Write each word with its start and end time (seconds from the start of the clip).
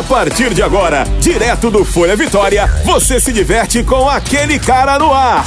A 0.00 0.02
partir 0.02 0.54
de 0.54 0.62
agora, 0.62 1.04
direto 1.20 1.70
do 1.70 1.84
Folha 1.84 2.16
Vitória, 2.16 2.66
você 2.86 3.20
se 3.20 3.34
diverte 3.34 3.84
com 3.84 4.08
aquele 4.08 4.58
cara 4.58 4.98
no 4.98 5.12
ar. 5.12 5.44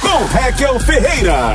Com 0.00 0.24
Raquel 0.26 0.78
Ferreira. 0.78 1.52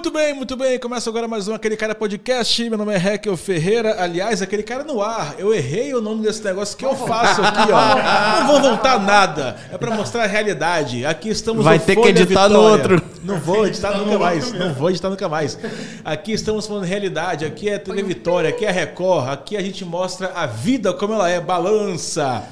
Muito 0.00 0.12
bem, 0.12 0.32
muito 0.32 0.56
bem. 0.56 0.78
Começa 0.78 1.10
agora 1.10 1.28
mais 1.28 1.46
um 1.46 1.52
Aquele 1.52 1.76
Cara 1.76 1.94
Podcast. 1.94 2.66
Meu 2.70 2.78
nome 2.78 2.94
é 2.94 2.96
Raquel 2.96 3.36
Ferreira. 3.36 4.02
Aliás, 4.02 4.40
aquele 4.40 4.62
cara 4.62 4.82
no 4.82 5.02
ar. 5.02 5.34
Eu 5.36 5.52
errei 5.52 5.92
o 5.92 6.00
nome 6.00 6.22
desse 6.22 6.42
negócio 6.42 6.74
que 6.74 6.86
eu 6.86 6.96
faço 6.96 7.42
aqui, 7.42 7.70
ó. 7.70 8.40
Não 8.40 8.46
vou 8.46 8.62
voltar 8.62 8.98
nada. 8.98 9.58
É 9.70 9.76
pra 9.76 9.90
mostrar 9.94 10.24
a 10.24 10.26
realidade. 10.26 11.04
Aqui 11.04 11.28
estamos 11.28 11.62
Vai 11.62 11.76
no 11.76 11.84
ter 11.84 11.96
que 11.96 12.08
editar 12.08 12.48
no 12.48 12.54
Vitória. 12.62 12.94
outro. 12.96 13.02
Não 13.22 13.38
vou 13.38 13.66
editar 13.66 13.90
nunca 13.98 14.18
mais. 14.18 14.50
Não 14.54 14.72
vou 14.72 14.88
editar 14.88 15.10
nunca 15.10 15.28
mais. 15.28 15.58
Aqui 16.02 16.32
estamos 16.32 16.66
falando 16.66 16.84
realidade. 16.84 17.44
Aqui 17.44 17.68
é 17.68 17.76
TV 17.78 18.02
Vitória. 18.02 18.48
Aqui 18.48 18.64
é 18.64 18.70
Record. 18.70 19.28
Aqui 19.28 19.54
a 19.54 19.60
gente 19.60 19.84
mostra 19.84 20.32
a 20.34 20.46
vida 20.46 20.94
como 20.94 21.12
ela 21.12 21.28
é. 21.28 21.38
Balança. 21.38 22.42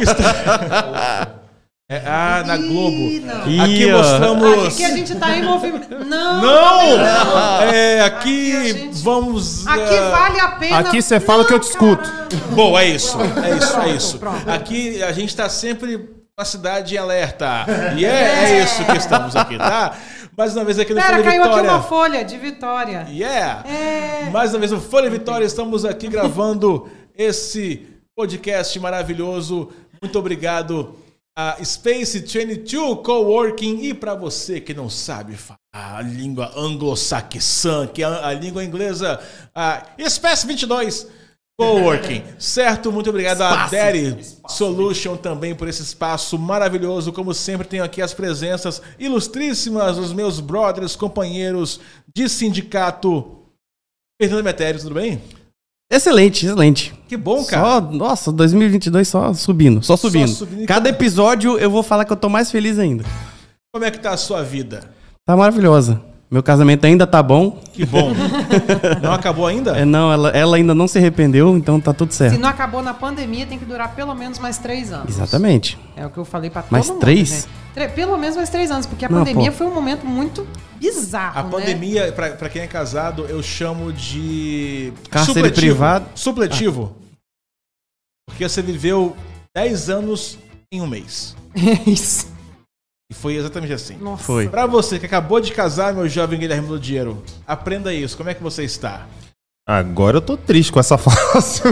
Está- 0.00 1.34
É, 1.86 1.98
ah, 2.06 2.42
na 2.46 2.56
Globo. 2.56 2.96
não. 3.20 3.62
Aqui 3.62 3.82
Ih, 3.82 3.92
ó. 3.92 3.98
mostramos. 3.98 4.68
Aqui 4.68 4.84
a 4.86 4.96
gente 4.96 5.14
tá 5.16 5.36
em 5.36 5.42
movimento. 5.42 5.84
Não! 6.04 6.40
Não! 6.40 7.62
É, 7.62 8.00
aqui, 8.00 8.56
Aqui 8.56 8.72
gente- 8.72 9.02
vamos. 9.02 9.66
Aqui 9.66 9.94
ah, 9.94 10.10
vale 10.10 10.40
a 10.40 10.48
pena. 10.52 10.78
Aqui 10.78 11.02
você 11.02 11.20
fala 11.20 11.44
que 11.44 11.52
eu 11.52 11.58
te 11.58 11.64
escuto. 11.68 12.10
Bom, 12.52 12.78
é 12.78 12.86
isso. 12.86 13.18
É 13.20 13.56
isso, 13.56 13.80
é 13.80 13.88
isso. 13.90 14.18
Pronto. 14.18 14.48
Aqui 14.50 15.02
a 15.02 15.12
gente 15.12 15.36
tá 15.36 15.46
sempre 15.50 16.08
na 16.38 16.44
cidade 16.46 16.94
em 16.94 16.98
alerta. 16.98 17.66
E 17.98 18.04
é, 18.06 18.08
é 18.08 18.64
isso 18.64 18.82
que 18.82 18.96
estamos 18.96 19.36
aqui, 19.36 19.58
tá? 19.58 19.94
Mais 20.36 20.56
uma 20.56 20.64
vez 20.64 20.78
aqui 20.78 20.94
no 20.94 21.00
Pera, 21.02 21.16
Folha 21.16 21.22
caiu 21.24 21.42
aqui 21.42 21.50
Vitória. 21.50 21.70
uma 21.70 21.82
folha 21.82 22.24
de 22.24 22.38
vitória. 22.38 23.06
Yeah! 23.10 23.62
É. 23.68 24.30
Mais 24.30 24.52
uma 24.54 24.58
vez 24.58 24.72
no 24.72 24.80
Folha 24.80 25.10
Vitória, 25.10 25.44
estamos 25.44 25.84
aqui 25.84 26.08
gravando 26.08 26.88
esse 27.16 27.86
podcast 28.16 28.80
maravilhoso. 28.80 29.68
Muito 30.00 30.18
obrigado 30.18 30.96
a 31.36 31.62
Space 31.64 32.20
22 32.20 33.00
Coworking 33.02 33.80
e 33.82 33.92
para 33.92 34.14
você 34.14 34.60
que 34.60 34.72
não 34.72 34.88
sabe 34.88 35.34
falar 35.36 35.58
a 35.72 36.00
língua 36.00 36.52
anglo-saxã, 36.56 37.88
que 37.88 38.02
é 38.02 38.06
a, 38.06 38.32
língua 38.32 38.62
inglesa, 38.62 39.20
a 39.52 39.84
Space 40.08 40.46
22 40.46 41.08
Coworking, 41.58 42.22
certo? 42.38 42.92
Muito 42.92 43.10
obrigado 43.10 43.42
a 43.42 43.66
Daddy 43.66 44.16
Solution 44.48 45.16
também 45.16 45.54
por 45.54 45.66
esse 45.66 45.82
espaço 45.82 46.38
maravilhoso. 46.38 47.12
Como 47.12 47.34
sempre, 47.34 47.66
tenho 47.66 47.82
aqui 47.82 48.00
as 48.00 48.14
presenças 48.14 48.80
ilustríssimas 48.96 49.96
dos 49.96 50.12
meus 50.12 50.38
brothers, 50.38 50.94
companheiros 50.94 51.80
de 52.14 52.28
sindicato. 52.28 53.40
Fernando 54.20 54.44
Metério, 54.44 54.80
tudo 54.80 54.94
bem? 54.94 55.20
Excelente, 55.94 56.44
excelente. 56.44 56.94
Que 57.06 57.16
bom, 57.16 57.44
cara. 57.44 57.62
Só, 57.62 57.80
nossa, 57.80 58.32
2022 58.32 59.06
só 59.06 59.32
subindo, 59.32 59.80
só 59.82 59.96
subindo. 59.96 60.28
subindo. 60.28 60.66
Cada 60.66 60.88
episódio 60.88 61.56
eu 61.58 61.70
vou 61.70 61.84
falar 61.84 62.04
que 62.04 62.12
eu 62.12 62.16
tô 62.16 62.28
mais 62.28 62.50
feliz 62.50 62.78
ainda. 62.80 63.04
Como 63.72 63.84
é 63.84 63.90
que 63.90 63.98
tá 64.00 64.10
a 64.10 64.16
sua 64.16 64.42
vida? 64.42 64.82
Tá 65.24 65.36
maravilhosa. 65.36 66.02
Meu 66.34 66.42
casamento 66.42 66.84
ainda 66.84 67.06
tá 67.06 67.22
bom. 67.22 67.60
Que 67.72 67.86
bom. 67.86 68.10
não 69.00 69.12
acabou 69.12 69.46
ainda? 69.46 69.78
É, 69.78 69.84
não, 69.84 70.12
ela, 70.12 70.30
ela 70.30 70.56
ainda 70.56 70.74
não 70.74 70.88
se 70.88 70.98
arrependeu, 70.98 71.56
então 71.56 71.78
tá 71.80 71.94
tudo 71.94 72.10
Se 72.10 72.18
certo. 72.18 72.40
não 72.40 72.48
acabou 72.48 72.82
na 72.82 72.92
pandemia, 72.92 73.46
tem 73.46 73.56
que 73.56 73.64
durar 73.64 73.94
pelo 73.94 74.12
menos 74.16 74.40
mais 74.40 74.58
três 74.58 74.92
anos. 74.92 75.10
Exatamente. 75.14 75.78
É 75.94 76.04
o 76.04 76.10
que 76.10 76.18
eu 76.18 76.24
falei 76.24 76.50
pra 76.50 76.62
todo 76.62 76.72
Mais 76.72 76.88
mundo. 76.88 76.98
três? 76.98 77.28
gente. 77.28 77.46
Tre- 77.72 77.86
Pelo 77.86 78.18
menos 78.18 78.34
mais 78.36 78.48
três 78.50 78.68
anos, 78.68 78.84
porque 78.84 79.04
a 79.04 79.08
Não, 79.08 79.18
pandemia 79.18 79.52
pô. 79.52 79.58
foi 79.58 79.66
um 79.68 79.74
momento 79.74 80.04
muito 80.04 80.44
bizarro. 80.80 81.38
A 81.38 81.42
né? 81.44 81.50
pandemia, 81.52 82.10
pra, 82.10 82.30
pra 82.30 82.48
quem 82.48 82.62
é 82.62 82.66
casado, 82.66 83.26
eu 83.28 83.40
chamo 83.40 83.92
de. 83.92 84.92
Cárcere 85.10 85.52
privado. 85.52 86.06
Supletivo. 86.16 86.96
Porque 88.28 88.48
você 88.48 88.60
viveu 88.60 89.14
10 89.54 89.88
anos 89.88 90.36
em 90.72 90.80
um 90.80 90.86
mês. 90.88 91.36
É 91.56 91.88
isso. 91.88 92.33
E 93.10 93.14
foi 93.14 93.34
exatamente 93.36 93.72
assim. 93.72 93.96
Nossa. 94.00 94.22
Foi. 94.24 94.48
Pra 94.48 94.66
você 94.66 94.98
que 94.98 95.06
acabou 95.06 95.40
de 95.40 95.52
casar, 95.52 95.92
meu 95.92 96.08
jovem 96.08 96.38
Guilherme 96.38 96.66
do 96.68 96.78
Dinheiro, 96.80 97.22
aprenda 97.46 97.92
isso. 97.92 98.16
Como 98.16 98.30
é 98.30 98.34
que 98.34 98.42
você 98.42 98.64
está? 98.64 99.06
Agora 99.66 100.18
eu 100.18 100.20
tô 100.22 100.36
triste 100.36 100.72
com 100.72 100.80
essa 100.80 100.96
fase. 100.98 101.62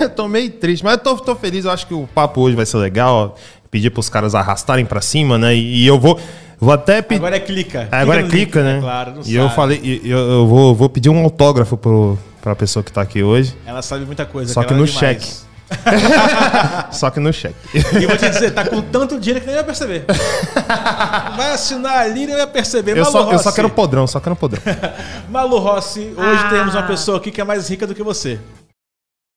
eu 0.00 0.10
tô 0.10 0.28
meio 0.28 0.50
triste, 0.50 0.84
mas 0.84 0.94
eu 0.94 0.98
tô, 0.98 1.16
tô 1.16 1.34
feliz. 1.34 1.64
Eu 1.64 1.70
acho 1.72 1.86
que 1.86 1.94
o 1.94 2.08
papo 2.14 2.40
hoje 2.42 2.54
vai 2.56 2.66
ser 2.66 2.76
legal. 2.78 3.36
Pedir 3.70 3.90
pros 3.90 4.08
caras 4.08 4.34
arrastarem 4.34 4.86
pra 4.86 5.00
cima, 5.00 5.36
né? 5.36 5.54
E, 5.54 5.82
e 5.82 5.86
eu 5.86 5.98
vou, 5.98 6.18
vou 6.58 6.72
até 6.72 7.02
pedir. 7.02 7.18
Agora 7.18 7.36
é 7.36 7.40
clica. 7.40 7.88
É, 7.90 7.96
agora 7.96 8.20
é 8.20 8.28
clica, 8.28 8.60
link, 8.60 8.72
né? 8.74 8.80
Claro, 8.80 9.14
não 9.16 9.22
e 9.24 9.34
eu 9.34 9.44
sabe. 9.44 9.56
falei, 9.56 9.80
e 9.82 10.08
eu, 10.08 10.18
eu 10.18 10.46
vou, 10.46 10.74
vou 10.74 10.88
pedir 10.88 11.10
um 11.10 11.22
autógrafo 11.22 11.76
pro, 11.76 12.16
pra 12.40 12.54
pessoa 12.56 12.82
que 12.82 12.90
tá 12.92 13.02
aqui 13.02 13.22
hoje. 13.22 13.54
Ela 13.66 13.82
sabe 13.82 14.04
muita 14.04 14.24
coisa. 14.24 14.52
Só 14.52 14.62
que 14.62 14.72
no 14.72 14.84
é 14.84 14.86
demais. 14.86 14.98
cheque. 14.98 15.47
Só 16.92 17.10
que 17.10 17.20
no 17.20 17.32
cheque. 17.32 17.56
E 17.74 18.02
eu 18.02 18.08
vou 18.08 18.16
te 18.18 18.28
dizer, 18.30 18.52
tá 18.52 18.64
com 18.66 18.80
tanto 18.82 19.18
dinheiro 19.20 19.40
que 19.40 19.46
nem 19.46 19.56
vai 19.56 19.64
perceber. 19.64 20.04
Vai 21.36 21.52
assinar 21.52 21.98
ali 22.00 22.24
e 22.24 22.26
nem 22.26 22.36
vai 22.36 22.46
perceber. 22.46 22.92
Eu 22.96 23.04
Malu 23.04 23.12
só, 23.12 23.18
eu 23.20 23.38
só 23.38 23.44
Rossi. 23.44 23.54
quero 23.56 23.70
podrão, 23.70 24.06
só 24.06 24.18
quero 24.20 24.34
podrão. 24.34 24.60
Malu 25.30 25.58
Rossi, 25.58 26.12
hoje 26.16 26.42
Ah. 26.44 26.48
temos 26.50 26.74
uma 26.74 26.82
pessoa 26.82 27.18
aqui 27.18 27.30
que 27.30 27.40
é 27.40 27.44
mais 27.44 27.68
rica 27.68 27.86
do 27.86 27.94
que 27.94 28.02
você. 28.02 28.40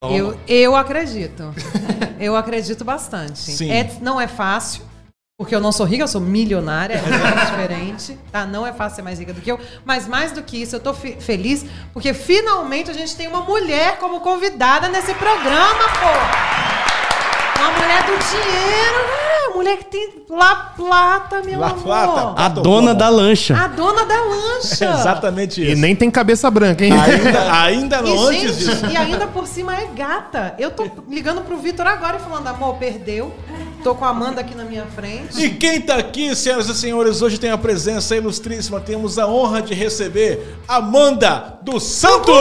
Eu, 0.04 0.36
eu 0.48 0.76
acredito. 0.76 1.54
eu 2.20 2.36
acredito 2.36 2.84
bastante. 2.84 3.38
Sim. 3.40 3.72
É- 3.72 3.92
não 4.02 4.20
é 4.20 4.28
fácil, 4.28 4.82
porque 5.42 5.56
eu 5.56 5.60
não 5.60 5.72
sou 5.72 5.88
rica, 5.88 6.04
eu 6.04 6.08
sou 6.08 6.22
milionária, 6.22 6.94
é 6.94 7.02
muito 7.02 7.40
diferente. 7.50 8.16
Tá? 8.32 8.46
Não 8.46 8.66
é 8.66 8.72
fácil 8.72 8.98
ser 8.98 9.02
mais 9.02 9.18
rica 9.18 9.34
do 9.34 9.42
que 9.42 9.52
eu. 9.52 9.60
Mas 9.84 10.08
mais 10.08 10.32
do 10.32 10.44
que 10.44 10.62
isso, 10.62 10.76
eu 10.76 10.80
tô 10.80 10.94
fe- 10.94 11.18
feliz 11.20 11.66
porque 11.94 12.14
finalmente 12.14 12.92
a 12.92 12.94
gente 12.94 13.16
tem 13.16 13.28
uma 13.28 13.42
mulher 13.42 13.98
como 13.98 14.20
convidada 14.20 14.88
nesse 14.88 15.16
programa, 15.16 15.84
pô! 16.00 17.60
Uma 17.60 17.72
mulher 17.72 18.04
do 18.04 18.12
dinheiro, 18.18 18.98
né? 18.98 19.32
Uma 19.48 19.56
mulher 19.58 19.78
que 19.78 19.86
tem 19.86 20.24
La 20.30 20.56
Plata, 20.76 21.42
meu 21.44 21.60
La 21.60 21.68
amor. 21.68 21.84
Plata. 21.84 22.34
A 22.42 22.48
dona 22.50 22.94
da 22.96 23.10
lancha. 23.10 23.56
A 23.58 23.68
dona 23.68 24.06
da 24.06 24.16
lancha. 24.24 24.86
Exatamente 25.00 25.62
E 25.62 25.72
isso. 25.74 25.82
nem 25.82 25.96
tem 25.96 26.10
cabeça 26.10 26.50
branca, 26.50 26.84
hein? 26.86 26.92
Ainda, 26.94 27.54
ainda 27.64 28.02
não, 28.02 28.32
E, 28.32 28.38
antes 28.38 28.58
gente, 28.58 28.66
disso. 28.76 28.86
e 28.88 28.96
ainda 28.98 29.28
por 29.28 29.46
cima 29.48 29.76
é 29.76 29.86
gata. 29.96 30.56
Eu 30.58 30.72
tô 30.72 30.88
ligando 31.10 31.42
pro 31.42 31.58
Vitor 31.58 31.86
agora 31.88 32.18
e 32.18 32.20
falando, 32.20 32.48
amor, 32.48 32.76
perdeu. 32.76 33.34
Tô 33.84 33.96
com 33.96 34.06
a 34.06 34.10
Amanda 34.10 34.42
aqui 34.42 34.54
na 34.54 34.64
minha 34.64 34.86
frente. 34.86 35.44
E 35.44 35.50
quem 35.56 35.82
tá 35.82 35.96
aqui, 35.96 36.36
senhoras 36.36 36.70
e 36.70 36.76
senhores, 36.76 37.22
hoje 37.24 37.40
tem 37.40 37.50
a 37.50 37.58
presença 37.58 38.16
ilustríssima. 38.16 38.80
Temos 38.80 39.18
a 39.18 39.28
honra 39.28 39.60
de 39.62 39.74
receber 39.74 40.56
Amanda 40.68 41.60
dos 41.64 41.84
Santos! 41.84 42.32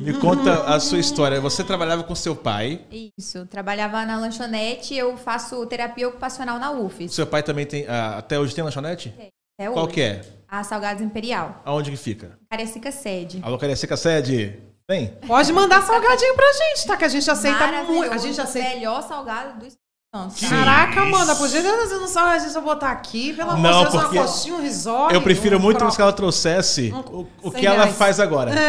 Me 0.00 0.14
conta 0.14 0.62
a 0.64 0.80
sua 0.80 0.98
história. 0.98 1.38
Você 1.40 1.62
trabalhava 1.64 2.02
com 2.04 2.14
seu 2.14 2.34
pai. 2.34 2.80
Isso, 3.18 3.44
trabalhava 3.46 4.06
na 4.06 4.18
lanchonete, 4.18 4.94
eu 4.94 5.16
faço 5.18 5.66
terapia 5.66 6.08
ocupacional 6.08 6.58
na 6.58 6.70
UFES. 6.70 7.12
Seu 7.12 7.26
pai 7.26 7.42
também 7.42 7.66
tem. 7.66 7.84
ah, 7.88 8.18
até 8.18 8.38
hoje 8.38 8.54
tem 8.54 8.62
lanchonete? 8.64 9.12
Até 9.58 9.70
Qual 9.70 9.84
hoje. 9.84 9.94
que 9.94 10.00
é? 10.00 10.20
A 10.48 10.62
Salgados 10.62 11.02
Imperial. 11.02 11.60
Aonde 11.64 11.90
que 11.90 11.96
fica? 11.96 12.38
Cariacica 12.48 12.90
Sede. 12.92 13.40
Alô, 13.42 13.58
Cariacica 13.58 13.96
Sede? 13.96 14.54
Vem. 14.88 15.08
Pode 15.26 15.52
mandar 15.52 15.82
salgadinho 15.82 16.34
pra 16.36 16.52
gente, 16.52 16.86
tá? 16.86 16.96
Que 16.96 17.04
a 17.04 17.08
gente 17.08 17.28
aceita 17.28 17.66
muito. 17.82 18.12
A 18.12 18.18
gente 18.18 18.40
aceita. 18.40 18.68
Melhor 18.70 19.02
salgado 19.02 19.58
do 19.58 19.66
Santo. 20.14 20.48
Caraca, 20.48 21.00
Amanda, 21.00 21.34
podia 21.34 21.60
fazer 21.60 21.96
um 21.96 22.06
salgadinho 22.06 22.52
pra 22.52 22.60
botar 22.60 22.92
aqui, 22.92 23.32
pelo 23.32 23.50
amor 23.50 23.62
Não, 23.62 23.84
de 23.84 23.90
Deus, 23.90 24.02
porque 24.04 24.18
uma 24.18 24.26
coxinha, 24.26 24.54
um 24.54 24.62
risole. 24.62 25.14
Eu 25.14 25.20
prefiro 25.20 25.56
um 25.58 25.60
muito 25.60 25.82
mais 25.82 25.96
que 25.96 26.00
ela 26.00 26.12
trouxesse 26.12 26.92
o, 26.92 27.26
o 27.42 27.50
que 27.50 27.66
ela 27.66 27.82
reais. 27.82 27.96
faz 27.96 28.20
agora. 28.20 28.52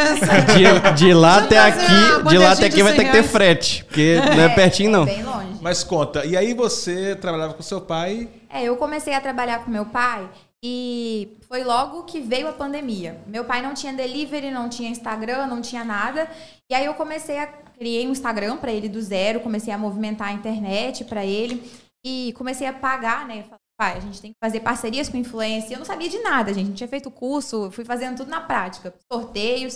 De, 0.57 1.05
de 1.05 1.13
lá 1.13 1.37
até 1.37 1.57
eu 1.57 1.63
aqui, 1.63 2.29
de 2.29 2.37
lá 2.39 2.51
até 2.51 2.65
aqui 2.65 2.81
vai 2.81 2.93
ter 2.93 3.01
100 3.01 3.05
que 3.05 3.11
ter 3.11 3.23
frete. 3.23 3.83
Porque 3.85 4.19
não 4.35 4.43
é 4.43 4.49
pertinho, 4.49 4.89
não. 4.89 5.05
Bem 5.05 5.23
longe. 5.23 5.59
Mas 5.61 5.83
conta, 5.83 6.25
e 6.25 6.35
aí 6.35 6.55
você 6.55 7.15
trabalhava 7.15 7.53
com 7.53 7.61
seu 7.61 7.79
pai. 7.79 8.27
É, 8.49 8.63
eu 8.63 8.75
comecei 8.75 9.13
a 9.13 9.21
trabalhar 9.21 9.59
com 9.59 9.69
meu 9.69 9.85
pai 9.85 10.27
e 10.63 11.37
foi 11.47 11.63
logo 11.63 12.03
que 12.03 12.19
veio 12.19 12.47
a 12.47 12.53
pandemia. 12.53 13.21
Meu 13.27 13.45
pai 13.45 13.61
não 13.61 13.73
tinha 13.73 13.93
delivery, 13.93 14.51
não 14.51 14.69
tinha 14.69 14.89
Instagram, 14.89 15.47
não 15.47 15.61
tinha 15.61 15.83
nada. 15.83 16.29
E 16.69 16.73
aí 16.73 16.85
eu 16.85 16.93
comecei 16.95 17.37
a 17.37 17.47
criei 17.47 18.07
um 18.07 18.11
Instagram 18.11 18.57
para 18.57 18.71
ele 18.71 18.89
do 18.89 19.01
zero, 19.01 19.39
comecei 19.39 19.71
a 19.71 19.77
movimentar 19.77 20.29
a 20.29 20.33
internet 20.33 21.05
para 21.05 21.23
ele 21.23 21.63
e 22.03 22.33
comecei 22.35 22.65
a 22.65 22.73
pagar, 22.73 23.27
né? 23.27 23.43
Falei, 23.43 23.59
Pai, 23.79 23.97
a 23.97 23.99
gente 23.99 24.19
tem 24.19 24.31
que 24.31 24.37
fazer 24.43 24.61
parcerias 24.61 25.07
com 25.07 25.17
influência. 25.17 25.75
Eu 25.75 25.79
não 25.79 25.85
sabia 25.85 26.09
de 26.09 26.17
nada, 26.19 26.51
gente. 26.51 26.69
Não 26.69 26.75
tinha 26.75 26.87
feito 26.87 27.11
curso, 27.11 27.69
fui 27.69 27.85
fazendo 27.85 28.17
tudo 28.17 28.31
na 28.31 28.41
prática, 28.41 28.93
sorteios. 29.11 29.75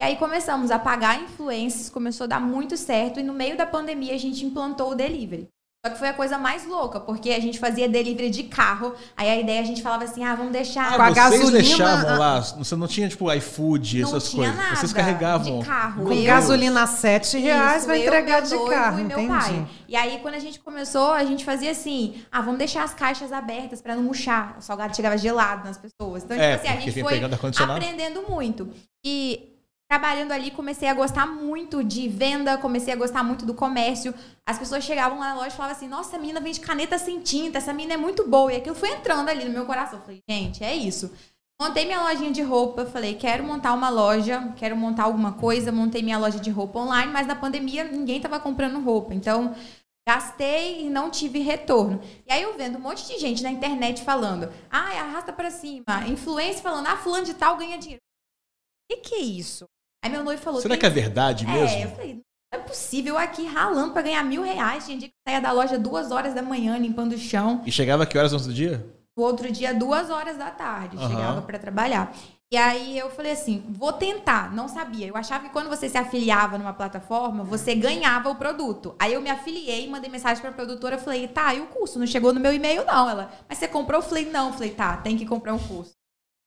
E 0.00 0.04
aí 0.04 0.16
começamos 0.16 0.70
a 0.70 0.78
pagar 0.78 1.20
influências, 1.22 1.88
começou 1.88 2.24
a 2.24 2.28
dar 2.28 2.40
muito 2.40 2.76
certo 2.76 3.18
e 3.18 3.22
no 3.22 3.32
meio 3.32 3.56
da 3.56 3.66
pandemia 3.66 4.14
a 4.14 4.18
gente 4.18 4.44
implantou 4.44 4.92
o 4.92 4.94
delivery. 4.94 5.48
Só 5.86 5.92
que 5.92 5.98
foi 6.00 6.08
a 6.08 6.12
coisa 6.12 6.36
mais 6.36 6.66
louca, 6.66 6.98
porque 6.98 7.30
a 7.30 7.38
gente 7.38 7.56
fazia 7.56 7.88
delivery 7.88 8.30
de 8.30 8.42
carro. 8.42 8.96
Aí 9.16 9.30
a 9.30 9.36
ideia 9.38 9.60
a 9.60 9.64
gente 9.64 9.80
falava 9.80 10.02
assim: 10.02 10.24
ah, 10.24 10.34
vamos 10.34 10.50
deixar. 10.52 10.96
Com 10.96 11.00
a 11.02 11.04
Vocês 11.10 11.14
gasolina- 11.14 11.50
deixavam 11.52 12.18
lá, 12.18 12.40
você 12.40 12.74
não 12.74 12.88
tinha 12.88 13.08
tipo 13.08 13.32
iFood, 13.32 14.00
Não 14.00 14.08
essas 14.08 14.28
tinha 14.28 14.42
coisas. 14.48 14.56
nada 14.56 14.74
Vocês 14.76 14.92
carregavam. 14.92 15.60
de 15.60 15.64
carro. 15.64 16.04
Com 16.04 16.12
Eu- 16.12 16.24
gasolina 16.24 16.82
a 16.82 16.86
7 16.88 17.38
reais, 17.38 17.86
vai 17.86 18.02
entregar 18.04 18.40
de 18.42 18.58
carro, 18.68 18.98
e 18.98 19.04
meu 19.04 19.20
entendi. 19.20 19.28
pai. 19.44 19.68
E 19.86 19.94
aí, 19.94 20.18
quando 20.20 20.34
a 20.34 20.40
gente 20.40 20.58
começou, 20.58 21.12
a 21.12 21.24
gente 21.24 21.44
fazia 21.44 21.70
assim: 21.70 22.22
ah, 22.32 22.40
vamos 22.40 22.58
deixar 22.58 22.82
as 22.82 22.92
caixas 22.92 23.30
abertas 23.32 23.80
pra 23.80 23.94
não 23.94 24.02
murchar. 24.02 24.56
O 24.58 24.60
salgado 24.60 24.96
chegava 24.96 25.16
gelado 25.16 25.64
nas 25.64 25.78
pessoas. 25.78 26.24
Então, 26.24 26.36
É, 26.36 26.56
tipo 26.56 26.66
assim, 26.66 26.76
a 26.76 26.80
gente 26.80 27.02
foi 27.04 27.64
aprendendo 27.72 28.22
muito. 28.28 28.68
E 29.06 29.54
trabalhando 29.88 30.32
ali, 30.32 30.50
comecei 30.50 30.86
a 30.88 30.94
gostar 30.94 31.26
muito 31.26 31.82
de 31.82 32.08
venda, 32.08 32.58
comecei 32.58 32.92
a 32.92 32.96
gostar 32.96 33.24
muito 33.24 33.46
do 33.46 33.54
comércio. 33.54 34.14
As 34.46 34.58
pessoas 34.58 34.84
chegavam 34.84 35.18
lá 35.18 35.30
na 35.30 35.36
loja 35.36 35.48
e 35.48 35.56
falavam 35.56 35.76
assim: 35.76 35.88
nossa, 35.88 36.16
a 36.16 36.18
menina 36.18 36.40
vende 36.40 36.60
caneta 36.60 36.98
sem 36.98 37.20
tinta, 37.20 37.58
essa 37.58 37.72
menina 37.72 37.94
é 37.94 37.96
muito 37.96 38.28
boa. 38.28 38.52
E 38.52 38.56
aquilo 38.56 38.76
foi 38.76 38.90
entrando 38.90 39.28
ali 39.28 39.44
no 39.44 39.50
meu 39.50 39.64
coração. 39.64 40.00
Falei, 40.00 40.22
gente, 40.28 40.62
é 40.62 40.74
isso. 40.76 41.10
Montei 41.60 41.86
minha 41.86 42.00
lojinha 42.00 42.30
de 42.30 42.40
roupa, 42.40 42.86
falei, 42.86 43.16
quero 43.16 43.42
montar 43.42 43.72
uma 43.72 43.88
loja, 43.88 44.54
quero 44.56 44.76
montar 44.76 45.04
alguma 45.04 45.32
coisa, 45.32 45.72
montei 45.72 46.02
minha 46.02 46.16
loja 46.16 46.38
de 46.38 46.50
roupa 46.50 46.78
online, 46.78 47.10
mas 47.10 47.26
na 47.26 47.34
pandemia 47.34 47.82
ninguém 47.82 48.20
tava 48.20 48.38
comprando 48.38 48.78
roupa. 48.80 49.12
Então, 49.12 49.56
gastei 50.08 50.86
e 50.86 50.90
não 50.90 51.10
tive 51.10 51.40
retorno. 51.40 52.00
E 52.24 52.32
aí 52.32 52.42
eu 52.42 52.56
vendo 52.56 52.78
um 52.78 52.80
monte 52.80 53.04
de 53.08 53.18
gente 53.18 53.42
na 53.42 53.50
internet 53.50 54.04
falando, 54.04 54.52
ah, 54.70 55.00
arrasta 55.00 55.32
pra 55.32 55.50
cima, 55.50 56.06
influência 56.06 56.62
falando, 56.62 56.86
ah, 56.86 56.96
fulano 56.96 57.26
de 57.26 57.34
tal 57.34 57.56
ganha 57.56 57.76
dinheiro. 57.76 58.00
O 58.84 58.94
que, 58.94 59.00
que 59.02 59.14
é 59.16 59.20
isso? 59.20 59.66
Aí 60.04 60.10
meu 60.10 60.22
noivo 60.24 60.40
falou, 60.42 60.60
Será 60.60 60.74
"Tem 60.74 60.80
que 60.80 60.86
é 60.86 60.90
verdade 60.90 61.44
é, 61.46 61.48
eu 61.48 61.60
mesmo? 61.60 61.96
falei, 61.96 62.14
não 62.52 62.60
é 62.60 62.62
possível 62.62 63.14
eu 63.14 63.18
aqui 63.18 63.44
ralando 63.46 63.92
pra 63.92 64.02
ganhar 64.02 64.22
mil 64.24 64.42
reais. 64.42 64.86
Tinha 64.86 64.96
dia 64.98 65.08
que 65.08 65.14
eu 65.14 65.30
saía 65.32 65.40
da 65.40 65.52
loja 65.52 65.78
duas 65.78 66.10
horas 66.10 66.34
da 66.34 66.42
manhã 66.42 66.78
limpando 66.78 67.12
o 67.12 67.18
chão. 67.18 67.62
E 67.66 67.72
chegava 67.72 68.04
a 68.04 68.06
que 68.06 68.16
horas 68.16 68.32
no 68.32 68.38
outro 68.38 68.52
dia? 68.52 68.86
No 69.16 69.24
outro 69.24 69.50
dia, 69.50 69.74
duas 69.74 70.10
horas 70.10 70.36
da 70.38 70.50
tarde, 70.50 70.96
Aham. 70.96 71.08
chegava 71.08 71.42
pra 71.42 71.58
trabalhar. 71.58 72.12
E 72.50 72.56
aí 72.56 72.96
eu 72.96 73.10
falei 73.10 73.32
assim, 73.32 73.62
vou 73.68 73.92
tentar. 73.92 74.54
Não 74.54 74.68
sabia. 74.68 75.06
Eu 75.06 75.16
achava 75.16 75.44
que 75.44 75.50
quando 75.50 75.68
você 75.68 75.86
se 75.88 75.98
afiliava 75.98 76.56
numa 76.56 76.72
plataforma, 76.72 77.44
você 77.44 77.74
ganhava 77.74 78.30
o 78.30 78.36
produto. 78.36 78.94
Aí 78.98 79.12
eu 79.12 79.20
me 79.20 79.28
afiliei, 79.28 79.86
mandei 79.90 80.08
mensagem 80.08 80.40
pra 80.40 80.52
produtora, 80.52 80.96
falei, 80.96 81.28
tá, 81.28 81.52
e 81.52 81.60
o 81.60 81.66
curso? 81.66 81.98
Não 81.98 82.06
chegou 82.06 82.32
no 82.32 82.40
meu 82.40 82.54
e-mail, 82.54 82.86
não. 82.86 83.10
Ela, 83.10 83.30
mas 83.46 83.58
você 83.58 83.68
comprou? 83.68 84.00
Eu 84.00 84.06
falei, 84.06 84.30
não. 84.30 84.46
Eu 84.46 84.52
falei, 84.54 84.70
tá, 84.70 84.96
tem 84.96 85.18
que 85.18 85.26
comprar 85.26 85.52
um 85.52 85.58
curso. 85.58 85.97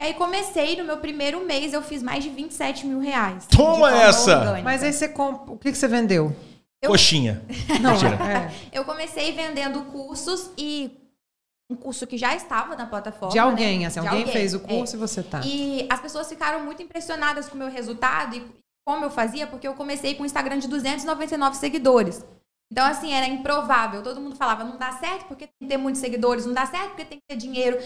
Aí 0.01 0.15
comecei, 0.15 0.75
no 0.75 0.83
meu 0.83 0.98
primeiro 0.98 1.45
mês, 1.45 1.74
eu 1.74 1.81
fiz 1.83 2.01
mais 2.01 2.24
de 2.24 2.31
27 2.31 2.88
mil 2.88 3.00
reais. 3.00 3.45
Toma 3.45 3.95
essa! 3.95 4.39
orgânica. 4.39 4.63
Mas 4.63 4.81
aí 4.83 4.92
você 4.92 5.07
compra. 5.07 5.53
O 5.53 5.57
que, 5.59 5.71
que 5.71 5.77
você 5.77 5.88
vendeu? 5.88 6.36
Eu- 6.81 6.89
Coxinha. 6.89 7.44
Não, 7.80 7.94
é. 8.27 8.51
Eu 8.74 8.83
comecei 8.83 9.31
vendendo 9.31 9.83
cursos 9.92 10.50
e 10.57 10.98
um 11.69 11.75
curso 11.75 12.07
que 12.07 12.18
já 12.18 12.36
estava 12.36 12.75
na 12.75 12.88
plataforma. 12.88 13.31
De 13.31 13.38
alguém, 13.38 13.81
né? 13.81 13.86
assim, 13.86 14.01
De 14.01 14.07
alguém, 14.07 14.25
fez 14.25 14.56
o 14.56 14.57
é. 14.57 14.59
curso 14.62 14.95
e 14.95 15.00
você 15.00 15.21
tá. 15.21 15.42
E 15.45 15.86
as 15.88 16.00
pessoas 16.00 16.27
ficaram 16.27 16.65
muito 16.65 16.81
impressionadas 16.81 17.48
com 17.48 17.53
o 17.56 17.59
meu 17.59 17.69
resultado 17.69 18.36
e 18.36 18.44
como 18.83 19.06
eu 19.06 19.12
fazia, 19.12 19.45
porque 19.45 19.68
eu 19.68 19.75
comecei 19.75 20.15
com 20.15 20.24
um 20.24 20.25
Instagram 20.25 20.57
de 20.57 20.68
299 20.68 21.56
seguidores. 21.57 22.25
Então, 22.71 22.86
assim, 22.86 23.13
era 23.13 23.27
improvável. 23.27 24.01
Todo 24.01 24.19
mundo 24.19 24.36
falava, 24.36 24.63
não 24.63 24.77
dá 24.77 24.94
certo 24.94 25.25
porque 25.27 25.45
tem 25.45 25.56
que 25.62 25.68
ter 25.68 25.77
muitos 25.77 26.01
seguidores, 26.01 26.45
não 26.45 26.53
dá 26.53 26.65
certo 26.65 26.88
porque 26.89 27.06
tem 27.06 27.19
que 27.19 27.25
ter 27.27 27.36
dinheiro, 27.36 27.77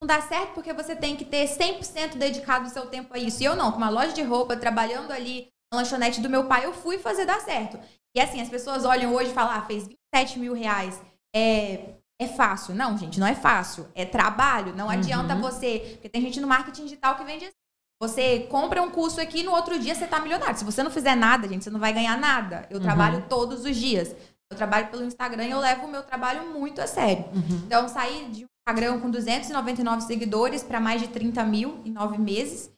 não 0.00 0.06
dá 0.06 0.20
certo 0.22 0.54
porque 0.54 0.72
você 0.72 0.96
tem 0.96 1.14
que 1.14 1.24
ter 1.24 1.46
100% 1.46 2.16
dedicado 2.16 2.66
o 2.66 2.70
seu 2.70 2.86
tempo 2.86 3.12
a 3.14 3.18
isso. 3.18 3.42
E 3.42 3.44
eu 3.44 3.54
não, 3.54 3.70
com 3.70 3.78
uma 3.78 3.90
loja 3.90 4.12
de 4.12 4.22
roupa, 4.22 4.56
trabalhando 4.56 5.12
ali 5.12 5.48
na 5.72 5.78
lanchonete 5.78 6.20
do 6.20 6.30
meu 6.30 6.46
pai, 6.46 6.64
eu 6.64 6.72
fui 6.72 6.98
fazer 6.98 7.26
dar 7.26 7.40
certo. 7.40 7.78
E 8.16 8.20
assim, 8.20 8.40
as 8.40 8.48
pessoas 8.48 8.84
olham 8.84 9.14
hoje 9.14 9.30
e 9.30 9.34
falam, 9.34 9.52
ah, 9.52 9.62
fez 9.62 9.86
27 9.86 10.38
mil 10.38 10.54
reais. 10.54 11.00
É, 11.36 11.94
é 12.18 12.26
fácil. 12.26 12.74
Não, 12.74 12.96
gente, 12.96 13.20
não 13.20 13.26
é 13.26 13.34
fácil. 13.34 13.86
É 13.94 14.04
trabalho. 14.06 14.74
Não 14.74 14.88
adianta 14.88 15.34
você. 15.36 15.90
Porque 15.92 16.08
tem 16.08 16.22
gente 16.22 16.40
no 16.40 16.48
marketing 16.48 16.84
digital 16.84 17.16
que 17.16 17.24
vende 17.24 17.44
assim. 17.44 17.54
Você 18.02 18.46
compra 18.50 18.80
um 18.80 18.90
curso 18.90 19.20
aqui 19.20 19.42
no 19.42 19.52
outro 19.52 19.78
dia 19.78 19.94
você 19.94 20.06
tá 20.06 20.18
milionário. 20.20 20.56
Se 20.56 20.64
você 20.64 20.82
não 20.82 20.90
fizer 20.90 21.14
nada, 21.14 21.46
gente, 21.46 21.64
você 21.64 21.70
não 21.70 21.78
vai 21.78 21.92
ganhar 21.92 22.16
nada. 22.18 22.66
Eu 22.70 22.80
trabalho 22.80 23.26
todos 23.28 23.62
os 23.66 23.76
dias. 23.76 24.16
Eu 24.50 24.56
trabalho 24.56 24.88
pelo 24.88 25.04
Instagram 25.04 25.44
e 25.44 25.50
eu 25.50 25.60
levo 25.60 25.86
o 25.86 25.90
meu 25.90 26.02
trabalho 26.02 26.46
muito 26.46 26.80
a 26.80 26.86
sério. 26.86 27.26
Então, 27.66 27.86
saí 27.88 28.30
de 28.30 28.44
um 28.46 28.48
Instagram 28.70 29.00
com 29.00 29.10
299 29.10 30.02
seguidores 30.02 30.62
para 30.62 30.78
mais 30.78 31.02
de 31.02 31.08
30 31.08 31.42
mil 31.44 31.80
em 31.84 31.90
nove 31.90 32.18
meses. 32.18 32.70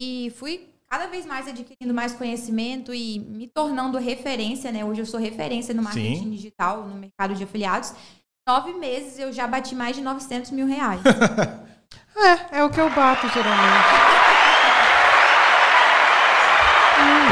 E 0.00 0.32
fui 0.38 0.68
cada 0.88 1.08
vez 1.08 1.26
mais 1.26 1.48
adquirindo 1.48 1.92
mais 1.92 2.14
conhecimento 2.14 2.94
e 2.94 3.18
me 3.18 3.48
tornando 3.48 3.98
referência, 3.98 4.70
né? 4.70 4.84
Hoje 4.84 5.02
eu 5.02 5.06
sou 5.06 5.18
referência 5.18 5.74
no 5.74 5.82
marketing 5.82 6.22
Sim. 6.22 6.30
digital, 6.30 6.86
no 6.86 6.94
mercado 6.94 7.34
de 7.34 7.42
afiliados. 7.42 7.90
Em 7.90 8.52
nove 8.52 8.72
meses 8.74 9.18
eu 9.18 9.32
já 9.32 9.46
bati 9.46 9.74
mais 9.74 9.96
de 9.96 10.02
900 10.02 10.52
mil 10.52 10.66
reais. 10.66 11.00
É, 12.52 12.58
é 12.58 12.64
o 12.64 12.68
que 12.68 12.78
eu 12.78 12.90
bato 12.90 13.26
geralmente. 13.28 13.86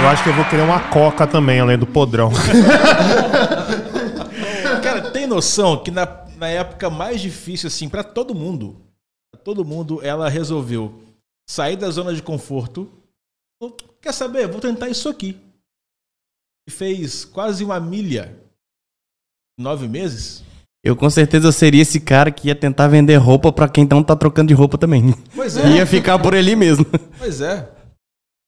Eu 0.00 0.08
acho 0.08 0.22
que 0.22 0.30
eu 0.30 0.34
vou 0.34 0.44
querer 0.44 0.62
uma 0.62 0.80
coca 0.88 1.26
também, 1.26 1.60
além 1.60 1.76
do 1.76 1.86
podrão. 1.86 2.30
Cara, 4.82 5.10
tem 5.10 5.26
noção 5.26 5.82
que 5.82 5.90
na, 5.90 6.06
na 6.38 6.48
época 6.48 6.88
mais 6.88 7.20
difícil, 7.20 7.66
assim, 7.66 7.88
pra 7.88 8.04
todo 8.04 8.34
mundo, 8.34 8.76
pra 9.32 9.40
todo 9.42 9.64
mundo, 9.64 10.00
ela 10.02 10.28
resolveu 10.28 11.02
sair 11.48 11.76
da 11.76 11.90
zona 11.90 12.14
de 12.14 12.22
conforto. 12.22 12.90
Quer 14.00 14.12
saber? 14.12 14.46
Vou 14.46 14.60
tentar 14.60 14.88
isso 14.88 15.08
aqui. 15.08 15.36
E 16.68 16.70
fez 16.70 17.24
quase 17.24 17.64
uma 17.64 17.80
milha 17.80 18.38
em 19.58 19.62
nove 19.62 19.88
meses. 19.88 20.44
Eu 20.84 20.94
com 20.94 21.10
certeza 21.10 21.50
seria 21.50 21.82
esse 21.82 21.98
cara 21.98 22.30
que 22.30 22.48
ia 22.48 22.54
tentar 22.54 22.86
vender 22.86 23.16
roupa 23.16 23.52
pra 23.52 23.68
quem 23.68 23.86
não 23.90 24.02
tá 24.02 24.14
trocando 24.14 24.48
de 24.48 24.54
roupa 24.54 24.78
também. 24.78 25.12
Pois 25.34 25.56
é, 25.58 25.76
Ia 25.76 25.86
ficar 25.86 26.18
por 26.20 26.34
ali 26.36 26.54
mesmo. 26.54 26.86
pois 27.18 27.40
é. 27.40 27.68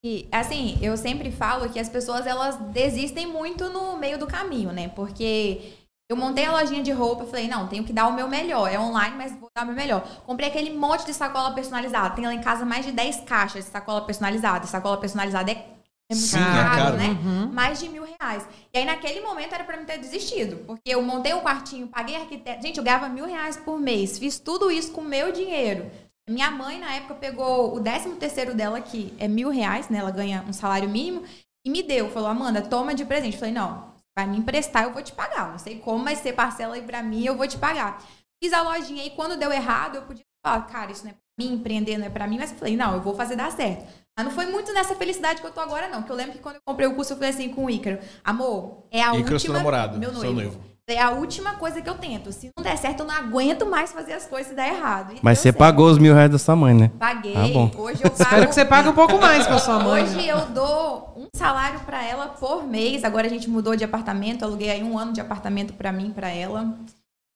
E 0.04 0.28
assim, 0.30 0.78
eu 0.80 0.96
sempre 0.96 1.30
falo 1.30 1.68
que 1.68 1.78
as 1.78 1.88
pessoas 1.88 2.26
elas 2.26 2.56
desistem 2.72 3.26
muito 3.26 3.68
no 3.68 3.98
meio 3.98 4.16
do 4.18 4.26
caminho, 4.26 4.72
né? 4.72 4.88
Porque 4.88 5.72
eu 6.10 6.16
montei 6.16 6.44
a 6.44 6.50
lojinha 6.50 6.82
de 6.82 6.90
roupa, 6.90 7.24
falei, 7.24 7.46
não, 7.46 7.68
tenho 7.68 7.84
que 7.84 7.92
dar 7.92 8.08
o 8.08 8.12
meu 8.12 8.26
melhor. 8.26 8.68
É 8.68 8.76
online, 8.76 9.14
mas 9.16 9.30
vou 9.38 9.48
dar 9.54 9.62
o 9.62 9.66
meu 9.66 9.76
melhor. 9.76 10.04
Comprei 10.26 10.48
aquele 10.48 10.76
monte 10.76 11.06
de 11.06 11.14
sacola 11.14 11.54
personalizada. 11.54 12.16
Tem 12.16 12.26
lá 12.26 12.34
em 12.34 12.40
casa 12.40 12.66
mais 12.66 12.84
de 12.84 12.90
10 12.90 13.20
caixas 13.20 13.64
de 13.64 13.70
sacola 13.70 14.00
personalizada. 14.04 14.66
Sacola 14.66 14.96
personalizada 14.96 15.52
é, 15.52 15.54
é 15.54 16.14
muito 16.16 16.26
Sim, 16.26 16.40
é 16.40 16.42
caro, 16.42 16.76
caro. 16.76 16.96
né? 16.96 17.10
Uhum. 17.10 17.52
Mais 17.52 17.78
de 17.78 17.88
mil 17.88 18.02
reais. 18.02 18.44
E 18.74 18.78
aí, 18.78 18.84
naquele 18.84 19.20
momento, 19.20 19.54
era 19.54 19.62
pra 19.62 19.76
mim 19.76 19.84
ter 19.84 19.98
desistido. 19.98 20.56
Porque 20.66 20.90
eu 20.90 21.00
montei 21.00 21.32
um 21.32 21.42
quartinho, 21.42 21.86
paguei 21.86 22.16
arquiteto. 22.16 22.60
Gente, 22.60 22.78
eu 22.78 22.82
ganhava 22.82 23.08
mil 23.08 23.26
reais 23.26 23.56
por 23.56 23.78
mês. 23.78 24.18
Fiz 24.18 24.36
tudo 24.36 24.68
isso 24.68 24.90
com 24.90 25.02
o 25.02 25.04
meu 25.04 25.30
dinheiro. 25.30 25.88
Minha 26.28 26.50
mãe, 26.50 26.80
na 26.80 26.92
época, 26.92 27.14
pegou 27.14 27.72
o 27.72 27.80
13 27.80 28.16
terceiro 28.16 28.52
dela, 28.52 28.80
que 28.80 29.14
é 29.16 29.28
mil 29.28 29.48
reais, 29.48 29.88
né? 29.88 29.98
Ela 30.00 30.10
ganha 30.10 30.44
um 30.48 30.52
salário 30.52 30.88
mínimo, 30.88 31.22
e 31.64 31.70
me 31.70 31.84
deu. 31.84 32.10
Falou, 32.10 32.28
Amanda, 32.28 32.62
toma 32.62 32.96
de 32.96 33.04
presente. 33.04 33.34
Eu 33.34 33.38
falei, 33.38 33.54
não, 33.54 33.90
vai 34.20 34.26
me 34.26 34.38
emprestar, 34.38 34.84
eu 34.84 34.92
vou 34.92 35.02
te 35.02 35.12
pagar. 35.12 35.50
Não 35.50 35.58
sei 35.58 35.78
como, 35.78 36.04
mas 36.04 36.18
você 36.18 36.32
parcela 36.32 36.74
aí 36.74 36.82
pra 36.82 37.02
mim, 37.02 37.24
eu 37.24 37.36
vou 37.36 37.46
te 37.46 37.56
pagar. 37.56 37.98
Fiz 38.42 38.52
a 38.52 38.62
lojinha 38.62 39.04
e 39.04 39.10
quando 39.10 39.36
deu 39.36 39.52
errado, 39.52 39.96
eu 39.96 40.02
podia 40.02 40.24
falar, 40.44 40.62
cara, 40.62 40.92
isso 40.92 41.04
não 41.04 41.10
é 41.10 41.14
pra 41.14 41.22
mim, 41.38 41.54
empreender 41.54 41.98
não 41.98 42.06
é 42.06 42.10
pra 42.10 42.26
mim, 42.26 42.38
mas 42.38 42.52
eu 42.52 42.58
falei, 42.58 42.76
não, 42.76 42.94
eu 42.94 43.00
vou 43.00 43.14
fazer 43.14 43.36
dar 43.36 43.50
certo. 43.50 43.86
Mas 44.16 44.26
não 44.26 44.32
foi 44.32 44.46
muito 44.46 44.72
nessa 44.72 44.94
felicidade 44.94 45.40
que 45.40 45.46
eu 45.46 45.52
tô 45.52 45.60
agora, 45.60 45.88
não. 45.88 45.98
Porque 45.98 46.12
eu 46.12 46.16
lembro 46.16 46.32
que 46.32 46.38
quando 46.38 46.56
eu 46.56 46.60
comprei 46.66 46.86
o 46.86 46.94
curso, 46.94 47.12
eu 47.12 47.16
falei 47.16 47.30
assim 47.30 47.48
com 47.48 47.64
o 47.64 47.70
Ícaro, 47.70 47.98
amor, 48.24 48.84
é 48.90 49.02
a 49.02 49.14
Ícaro, 49.14 49.26
seu 49.26 49.34
última... 49.34 49.58
namorado, 49.58 49.98
meu 49.98 50.10
seu 50.10 50.32
noivo. 50.32 50.34
noivo. 50.34 50.70
É 50.88 51.00
a 51.00 51.10
última 51.10 51.54
coisa 51.54 51.80
que 51.80 51.88
eu 51.88 51.94
tento. 51.94 52.32
Se 52.32 52.50
não 52.56 52.64
der 52.64 52.76
certo, 52.76 53.00
eu 53.00 53.06
não 53.06 53.14
aguento 53.14 53.64
mais 53.64 53.92
fazer 53.92 54.12
as 54.14 54.26
coisas 54.26 54.50
e 54.50 54.56
dar 54.56 54.66
errado. 54.66 55.14
E 55.14 55.20
Mas 55.22 55.38
você 55.38 55.44
certo. 55.44 55.58
pagou 55.58 55.88
os 55.88 55.98
mil 55.98 56.12
reais 56.12 56.32
da 56.32 56.38
sua 56.38 56.56
mãe, 56.56 56.74
né? 56.74 56.90
Paguei. 56.98 57.32
Tá 57.32 57.46
bom. 57.46 57.70
Hoje 57.78 58.00
eu 58.02 58.10
pago. 58.10 58.22
Espero 58.22 58.48
que 58.48 58.54
você 58.54 58.64
pague 58.64 58.88
um 58.88 58.92
pouco 58.92 59.16
mais 59.18 59.46
pra 59.46 59.58
sua 59.60 59.78
mãe. 59.78 60.02
Hoje 60.02 60.26
eu 60.26 60.46
dou 60.46 61.09
salário 61.34 61.80
pra 61.80 62.02
ela 62.04 62.28
por 62.28 62.66
mês. 62.66 63.04
Agora 63.04 63.26
a 63.26 63.30
gente 63.30 63.48
mudou 63.48 63.76
de 63.76 63.84
apartamento. 63.84 64.44
Aluguei 64.44 64.70
aí 64.70 64.82
um 64.82 64.98
ano 64.98 65.12
de 65.12 65.20
apartamento 65.20 65.72
pra 65.72 65.92
mim, 65.92 66.10
pra 66.10 66.28
ela. 66.28 66.74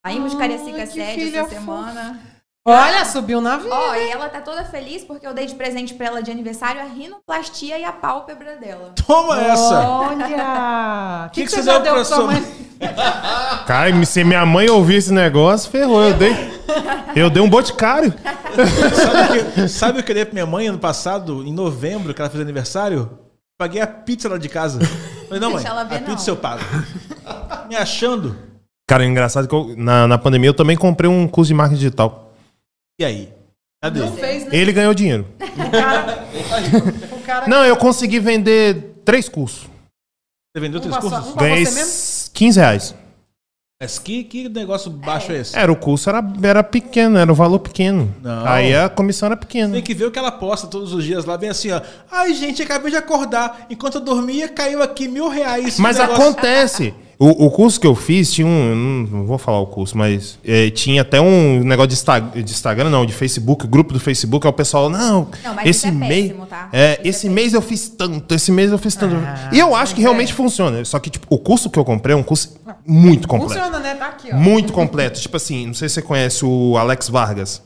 Saímos 0.05 0.33
de 0.33 0.39
Cariacica 0.39 0.87
Sede 0.87 1.37
essa 1.37 1.49
semana. 1.49 2.21
Olha, 2.67 3.05
subiu 3.05 3.43
na 3.43 3.59
vida. 3.59 3.75
Ó, 3.75 3.95
e 3.95 4.11
ela 4.11 4.27
tá 4.31 4.41
toda 4.41 4.65
feliz 4.65 5.05
porque 5.05 5.27
eu 5.27 5.35
dei 5.35 5.45
de 5.45 5.55
presente 5.55 5.93
pra 5.93 6.07
ela 6.07 6.23
de 6.23 6.31
aniversário 6.31 6.81
a 6.81 6.85
rinoplastia 6.85 7.79
e 7.79 7.85
a 7.85 7.93
pálpebra 7.93 8.57
dela. 8.57 8.95
Toma 9.07 9.39
essa! 9.39 9.87
Olha! 9.87 11.27
O 11.27 11.31
que, 11.33 11.43
Que 11.43 11.43
que, 11.43 11.47
que 11.47 11.51
você 11.51 11.57
você 11.57 11.63
já 11.63 11.79
deu 11.79 11.93
pra 11.93 12.05
sua 12.05 12.17
sua 12.17 12.27
mãe? 12.27 12.43
Cara, 13.67 14.05
se 14.07 14.25
minha 14.25 14.47
mãe 14.47 14.69
ouvir 14.71 14.97
esse 14.97 15.13
negócio, 15.13 15.71
ferrou. 15.71 16.03
Eu 16.05 16.15
dei, 16.15 16.33
eu 17.15 17.29
dei 17.29 17.43
um 17.43 17.51
boticário. 17.51 18.15
Sabe 18.95 19.39
o 19.41 19.53
que, 19.53 19.69
sabe 19.69 20.01
o 20.01 20.03
que 20.03 20.13
eu 20.13 20.15
dei 20.15 20.25
pra 20.25 20.33
minha 20.33 20.47
mãe 20.47 20.69
ano 20.69 20.79
passado, 20.79 21.43
em 21.45 21.53
novembro, 21.53 22.15
que 22.15 22.21
ela 22.23 22.31
fez 22.31 22.41
aniversário? 22.41 23.19
Paguei 23.59 23.81
a 23.81 23.87
pizza 23.87 24.29
lá 24.29 24.37
de 24.39 24.49
casa. 24.49 24.81
Falei, 25.29 25.41
não, 25.41 25.51
mãe, 25.51 25.63
Deixa 25.63 25.69
ela 25.71 25.85
ver, 25.85 25.97
a 25.97 26.01
não. 26.01 26.07
pizza 26.09 26.31
eu 26.31 26.37
pago. 26.37 26.63
Me 27.69 27.77
achando. 27.77 28.37
Cara, 28.89 29.05
é 29.05 29.07
engraçado 29.07 29.49
que 29.49 29.55
eu- 29.55 29.75
na, 29.77 30.07
na 30.07 30.19
pandemia 30.19 30.51
eu 30.51 30.55
também 30.55 30.77
comprei 30.77 31.09
um 31.09 31.27
curso 31.27 31.49
de 31.49 31.55
marketing 31.55 31.79
digital. 31.81 32.35
E 33.01 33.05
aí? 33.05 33.33
Cadê? 33.83 34.01
Não 34.01 34.13
fez, 34.17 34.45
né? 34.45 34.51
Ele 34.57 34.73
ganhou 34.73 34.95
dinheiro. 34.95 35.27
O 35.55 35.71
cara, 35.71 36.27
o 37.13 37.21
cara 37.23 37.47
Não, 37.49 37.65
eu 37.65 37.77
consegui 37.77 38.19
vender 38.19 38.97
três 39.05 39.29
cursos. 39.29 39.63
Você 40.55 40.61
vendeu 40.61 40.81
três 40.81 40.97
cursos? 40.97 41.29
um 41.29 41.37
Ganhei 41.37 41.65
você 41.65 41.75
mesmo? 41.75 42.31
15 42.35 42.61
reais. 42.61 42.95
Mas 43.85 43.99
que, 43.99 44.25
que 44.25 44.49
negócio 44.49 44.91
baixo 44.91 45.31
é 45.31 45.37
esse? 45.41 45.59
Era, 45.59 45.71
o 45.71 45.77
curso 45.77 46.09
era, 46.09 46.25
era 46.43 46.65
pequeno, 46.65 47.19
era 47.19 47.31
o 47.31 47.35
valor 47.35 47.59
pequeno. 47.59 48.15
Não. 48.23 48.47
Aí 48.47 48.75
a 48.75 48.89
comissão 48.89 49.27
era 49.27 49.37
pequena. 49.37 49.75
Tem 49.75 49.83
que 49.83 49.93
ver 49.93 50.07
o 50.07 50.11
que 50.11 50.19
ela 50.19 50.33
posta 50.33 50.67
todos 50.67 50.95
os 50.95 51.05
dias 51.05 51.27
lá, 51.27 51.37
bem 51.37 51.51
assim, 51.51 51.71
ó. 51.71 51.83
Ai, 52.11 52.33
gente, 52.33 52.63
acabei 52.63 52.91
de 52.91 52.97
acordar. 52.97 53.67
Enquanto 53.69 53.97
eu 53.97 54.01
dormia, 54.01 54.49
caiu 54.49 54.83
aqui 54.83 55.07
mil 55.07 55.29
reais. 55.29 55.79
Mas 55.79 55.99
negócio- 55.99 56.23
acontece. 56.23 56.95
O, 57.19 57.47
o 57.47 57.51
curso 57.51 57.81
que 57.81 57.87
eu 57.87 57.95
fiz 57.95 58.33
tinha 58.33 58.47
um. 58.47 59.07
Não, 59.11 59.25
vou 59.27 59.39
falar 59.39 59.61
o 59.61 59.67
curso, 59.67 59.97
mas 59.97 60.39
é, 60.45 60.69
tinha 60.71 61.03
até 61.03 61.21
um 61.21 61.63
negócio 61.63 61.89
de, 61.89 61.95
Insta- 61.95 62.19
de 62.21 62.41
Instagram, 62.53 62.91
não, 62.91 63.07
de 63.07 63.13
Facebook, 63.13 63.67
grupo 63.67 63.93
do 63.93 64.01
Facebook. 64.01 64.47
Aí 64.47 64.51
o 64.51 64.53
pessoal, 64.53 64.91
não, 64.91 65.29
Não, 65.45 65.55
mas 65.55 65.69
esse 65.69 65.87
é 65.87 65.91
mês. 65.93 66.27
péssimo, 66.29 66.47
tá? 66.47 66.69
É, 66.73 67.01
é 67.05 67.09
esse 67.09 67.29
mês 67.29 67.55
eu 67.55 67.63
fiz 67.63 67.89
tanto, 67.89 68.35
esse 68.35 68.51
mês 68.51 68.71
eu 68.73 68.79
fiz 68.79 68.95
tanto. 68.97 69.17
e 69.53 69.59
eu 69.59 69.75
acho 69.75 69.95
que 69.95 70.01
realmente 70.01 70.33
funciona. 70.33 70.85
Só 70.85 70.99
que, 70.99 71.09
tipo, 71.11 71.27
o 71.31 71.39
curso 71.39 71.71
que 71.71 71.79
eu 71.79 71.85
comprei 71.85 72.15
é 72.15 72.17
um 72.19 72.23
curso 72.23 72.57
muito 72.87 73.29
completo. 73.29 73.55
Funciona, 73.55 73.79
né? 73.79 73.95
Tá 73.95 74.09
aqui, 74.09 74.29
ó. 74.33 74.37
Muito 74.37 74.73
completo. 74.73 75.21
tipo 75.21 75.37
assim, 75.37 75.67
não 75.69 75.75
sei 75.75 75.89
se 75.89 75.95
você 75.97 76.03
conhece 76.03 76.45
o 76.45 76.77
Alex 76.77 77.09
Vargas. 77.09 77.63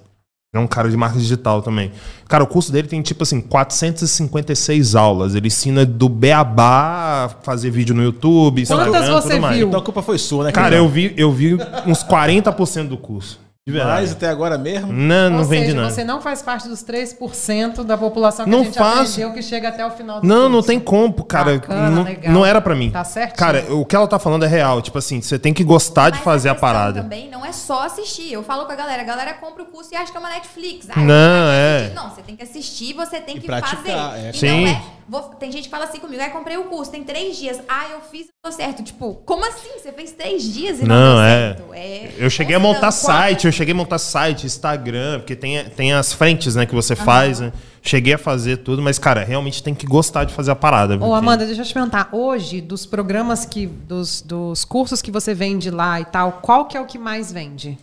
É 0.54 0.58
um 0.58 0.66
cara 0.66 0.88
de 0.88 0.96
marketing 0.96 1.22
digital 1.22 1.60
também. 1.60 1.92
Cara, 2.26 2.42
o 2.42 2.46
curso 2.46 2.72
dele 2.72 2.88
tem, 2.88 3.02
tipo 3.02 3.22
assim, 3.22 3.38
456 3.38 4.94
aulas. 4.94 5.34
Ele 5.34 5.48
ensina 5.48 5.84
do 5.84 6.08
beabá 6.08 7.26
a 7.26 7.28
fazer 7.42 7.68
vídeo 7.70 7.94
no 7.94 8.02
YouTube, 8.02 8.64
Quantas 8.66 8.86
Instagram, 8.86 9.20
você 9.20 9.28
tudo 9.28 9.40
mais. 9.42 9.56
viu? 9.58 9.68
Então 9.68 9.80
a 9.80 9.82
culpa 9.82 10.00
foi 10.00 10.16
sua, 10.16 10.44
né, 10.44 10.52
Cara, 10.52 10.74
eu 10.76 10.88
vi, 10.88 11.12
eu 11.18 11.30
vi 11.30 11.54
uns 11.86 12.02
40% 12.02 12.88
do 12.88 12.96
curso. 12.96 13.38
De 13.68 13.72
verdade. 13.74 14.00
Mas 14.00 14.12
até 14.12 14.28
agora 14.28 14.56
mesmo. 14.56 14.90
Não, 14.90 15.28
não 15.28 15.38
Ou 15.40 15.44
vendi 15.44 15.66
seja, 15.66 15.76
nada. 15.82 15.90
você 15.92 16.02
não 16.04 16.22
faz 16.22 16.40
parte 16.40 16.66
dos 16.68 16.82
3% 16.82 17.84
da 17.84 17.98
população 17.98 18.46
que 18.46 18.50
Não 18.50 18.60
a 18.60 18.64
gente 18.64 18.78
faço. 18.78 19.00
aprendeu 19.12 19.32
que 19.34 19.42
chega 19.42 19.68
até 19.68 19.84
o 19.84 19.90
final 19.90 20.20
do 20.20 20.26
Não, 20.26 20.36
curso. 20.36 20.48
não 20.50 20.62
tem 20.62 20.80
como, 20.80 21.12
cara. 21.24 21.54
Bacana, 21.58 21.90
não, 21.90 22.02
legal. 22.02 22.32
não 22.32 22.46
era 22.46 22.60
pra 22.62 22.74
mim. 22.74 22.90
Tá 22.90 23.04
certinho. 23.04 23.36
Cara, 23.36 23.66
o 23.74 23.84
que 23.84 23.94
ela 23.94 24.06
tá 24.08 24.18
falando 24.18 24.44
é 24.44 24.48
real. 24.48 24.80
Tipo 24.80 24.96
assim, 24.98 25.20
você 25.20 25.38
tem 25.38 25.52
que 25.52 25.62
gostar 25.62 26.08
de 26.10 26.16
Mas 26.16 26.24
fazer 26.24 26.48
a 26.48 26.52
questão 26.52 26.68
parada. 26.68 27.02
também 27.02 27.28
não 27.30 27.44
é 27.44 27.52
só 27.52 27.84
assistir. 27.84 28.32
Eu 28.32 28.42
falo 28.42 28.64
com 28.64 28.72
a 28.72 28.76
galera, 28.76 29.02
a 29.02 29.04
galera 29.04 29.34
compra 29.34 29.62
o 29.62 29.66
curso 29.66 29.90
e 29.92 29.96
acha 29.96 30.10
que 30.10 30.16
é 30.16 30.20
uma 30.20 30.30
Netflix. 30.30 30.86
Ah, 30.90 30.98
Não, 31.00 31.50
é. 31.50 31.76
assistir. 31.78 31.94
Não, 31.94 32.10
você 32.10 32.22
tem 32.22 32.36
que 32.36 32.42
assistir, 32.42 32.92
você 32.94 33.20
tem 33.20 33.36
E 33.36 33.40
que 33.40 33.46
praticar, 33.46 33.76
fazer. 33.84 34.20
é. 34.26 34.30
E 34.30 34.38
Sim. 34.38 34.64
não 34.64 34.68
é. 34.68 34.82
Vou- 35.08 35.22
tem 35.22 35.50
gente 35.50 35.64
que 35.64 35.70
fala 35.70 35.84
assim 35.84 35.98
comigo, 35.98 36.22
ah, 36.22 36.30
comprei 36.30 36.56
o 36.56 36.64
curso, 36.64 36.90
tem 36.90 37.02
três 37.02 37.36
dias. 37.36 37.60
Ah, 37.68 37.86
eu 37.92 38.00
fiz 38.00 38.26
e 38.26 38.30
deu 38.44 38.52
certo. 38.52 38.82
Tipo, 38.82 39.14
como 39.26 39.44
assim? 39.46 39.78
Você 39.80 39.92
fez 39.92 40.12
três 40.12 40.42
dias 40.42 40.78
e 40.80 40.84
não, 40.84 40.94
Não, 40.94 41.14
deu 41.16 41.24
é. 41.24 41.54
certo? 41.54 41.74
É, 41.74 42.12
Eu 42.18 42.30
cheguei 42.30 42.54
a 42.56 42.58
montar 42.58 42.80
quatro- 42.80 42.98
site, 43.00 43.46
eu 43.46 43.52
cheguei 43.52 43.72
a 43.72 43.76
montar 43.76 43.98
site, 43.98 44.46
Instagram, 44.46 45.20
porque 45.20 45.34
tem, 45.36 45.64
tem 45.70 45.92
as 45.92 46.12
frentes, 46.12 46.54
né, 46.54 46.66
que 46.66 46.74
você 46.74 46.94
faz, 46.96 47.40
né? 47.40 47.52
Cheguei 47.80 48.14
a 48.14 48.18
fazer 48.18 48.58
tudo, 48.58 48.82
mas, 48.82 48.98
cara, 48.98 49.24
realmente 49.24 49.62
tem 49.62 49.74
que 49.74 49.86
gostar 49.86 50.24
de 50.24 50.34
fazer 50.34 50.50
a 50.50 50.56
parada. 50.56 50.94
Ô, 50.96 50.98
porque- 50.98 51.12
Amanda, 51.14 51.46
deixa 51.46 51.62
eu 51.62 51.64
te 51.66 51.72
perguntar. 51.72 52.08
Hoje, 52.12 52.60
dos 52.60 52.84
programas 52.84 53.44
que. 53.44 53.66
Dos, 53.66 54.20
dos 54.20 54.64
cursos 54.64 55.00
que 55.00 55.10
você 55.10 55.32
vende 55.32 55.70
lá 55.70 56.00
e 56.00 56.04
tal, 56.04 56.32
qual 56.42 56.66
que 56.66 56.76
é 56.76 56.80
o 56.80 56.84
que 56.86 56.98
mais 56.98 57.32
vende? 57.32 57.78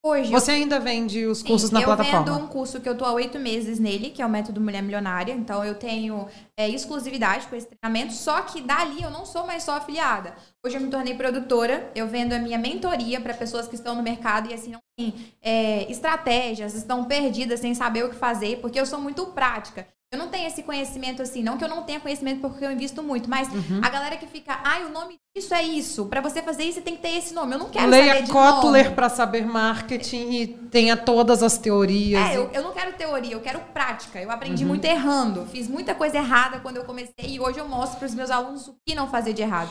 Hoje, 0.00 0.30
Você 0.30 0.52
ainda 0.52 0.78
vende 0.78 1.26
os 1.26 1.38
Sim, 1.38 1.48
cursos 1.48 1.70
na 1.72 1.80
eu 1.80 1.84
plataforma? 1.86 2.24
vendo 2.24 2.44
um 2.44 2.46
curso 2.46 2.80
que 2.80 2.88
eu 2.88 2.96
tô 2.96 3.04
há 3.04 3.12
oito 3.12 3.36
meses 3.38 3.80
nele, 3.80 4.10
que 4.10 4.22
é 4.22 4.26
o 4.26 4.28
Método 4.28 4.60
Mulher 4.60 4.80
Milionária. 4.80 5.32
Então, 5.32 5.64
eu 5.64 5.74
tenho 5.74 6.28
é, 6.56 6.68
exclusividade 6.68 7.48
com 7.48 7.56
esse 7.56 7.66
treinamento, 7.66 8.12
só 8.12 8.42
que 8.42 8.60
dali 8.62 9.02
eu 9.02 9.10
não 9.10 9.26
sou 9.26 9.44
mais 9.44 9.64
só 9.64 9.72
afiliada. 9.76 10.34
Hoje 10.64 10.76
eu 10.76 10.80
me 10.80 10.88
tornei 10.88 11.14
produtora, 11.14 11.90
eu 11.96 12.06
vendo 12.06 12.32
a 12.32 12.38
minha 12.38 12.58
mentoria 12.58 13.20
para 13.20 13.34
pessoas 13.34 13.66
que 13.66 13.74
estão 13.74 13.96
no 13.96 14.02
mercado 14.02 14.48
e 14.50 14.54
assim 14.54 14.70
não 14.70 14.80
têm 14.96 15.14
é, 15.42 15.90
estratégias, 15.90 16.74
estão 16.74 17.04
perdidas 17.04 17.58
sem 17.58 17.74
saber 17.74 18.04
o 18.04 18.10
que 18.10 18.16
fazer, 18.16 18.60
porque 18.60 18.78
eu 18.78 18.86
sou 18.86 19.00
muito 19.00 19.26
prática. 19.26 19.86
Eu 20.10 20.18
não 20.18 20.28
tenho 20.28 20.46
esse 20.46 20.62
conhecimento 20.62 21.20
assim, 21.20 21.42
não 21.42 21.58
que 21.58 21.64
eu 21.64 21.68
não 21.68 21.82
tenha 21.82 22.00
conhecimento 22.00 22.40
porque 22.40 22.64
eu 22.64 22.70
invisto 22.72 23.02
muito, 23.02 23.28
mas 23.28 23.46
Uhum. 23.52 23.80
a 23.84 23.90
galera 23.90 24.16
que 24.16 24.26
fica, 24.26 24.58
ai, 24.64 24.84
o 24.84 24.88
nome 24.90 25.18
disso 25.38 25.54
é 25.54 25.62
isso. 25.62 26.06
Para 26.06 26.20
você 26.20 26.42
fazer 26.42 26.64
isso, 26.64 26.74
você 26.74 26.80
tem 26.80 26.96
que 26.96 27.02
ter 27.02 27.16
esse 27.16 27.32
nome. 27.32 27.54
Eu 27.54 27.58
não 27.58 27.70
quero 27.70 27.88
Leia 27.88 28.14
saber 28.14 28.22
de 28.24 28.32
Kotler 28.32 28.94
para 28.94 29.08
saber 29.08 29.46
marketing 29.46 30.30
e 30.32 30.46
tenha 30.46 30.96
todas 30.96 31.42
as 31.42 31.56
teorias. 31.56 32.30
É, 32.30 32.36
eu, 32.36 32.50
eu 32.52 32.62
não 32.62 32.72
quero 32.72 32.92
teoria, 32.92 33.34
eu 33.34 33.40
quero 33.40 33.60
prática. 33.72 34.20
Eu 34.20 34.30
aprendi 34.30 34.64
muito 34.64 34.84
errando, 34.84 35.46
fiz 35.46 35.68
muita 35.68 35.94
coisa 35.94 36.18
errada 36.18 36.60
quando 36.60 36.76
eu 36.76 36.84
comecei 36.84 37.26
e 37.26 37.40
hoje 37.40 37.58
eu 37.58 37.68
mostro 37.68 37.98
para 37.98 38.06
os 38.06 38.14
meus 38.14 38.30
alunos 38.30 38.68
o 38.68 38.76
que 38.84 38.94
não 38.94 39.08
fazer 39.08 39.32
de 39.32 39.42
errado. 39.42 39.70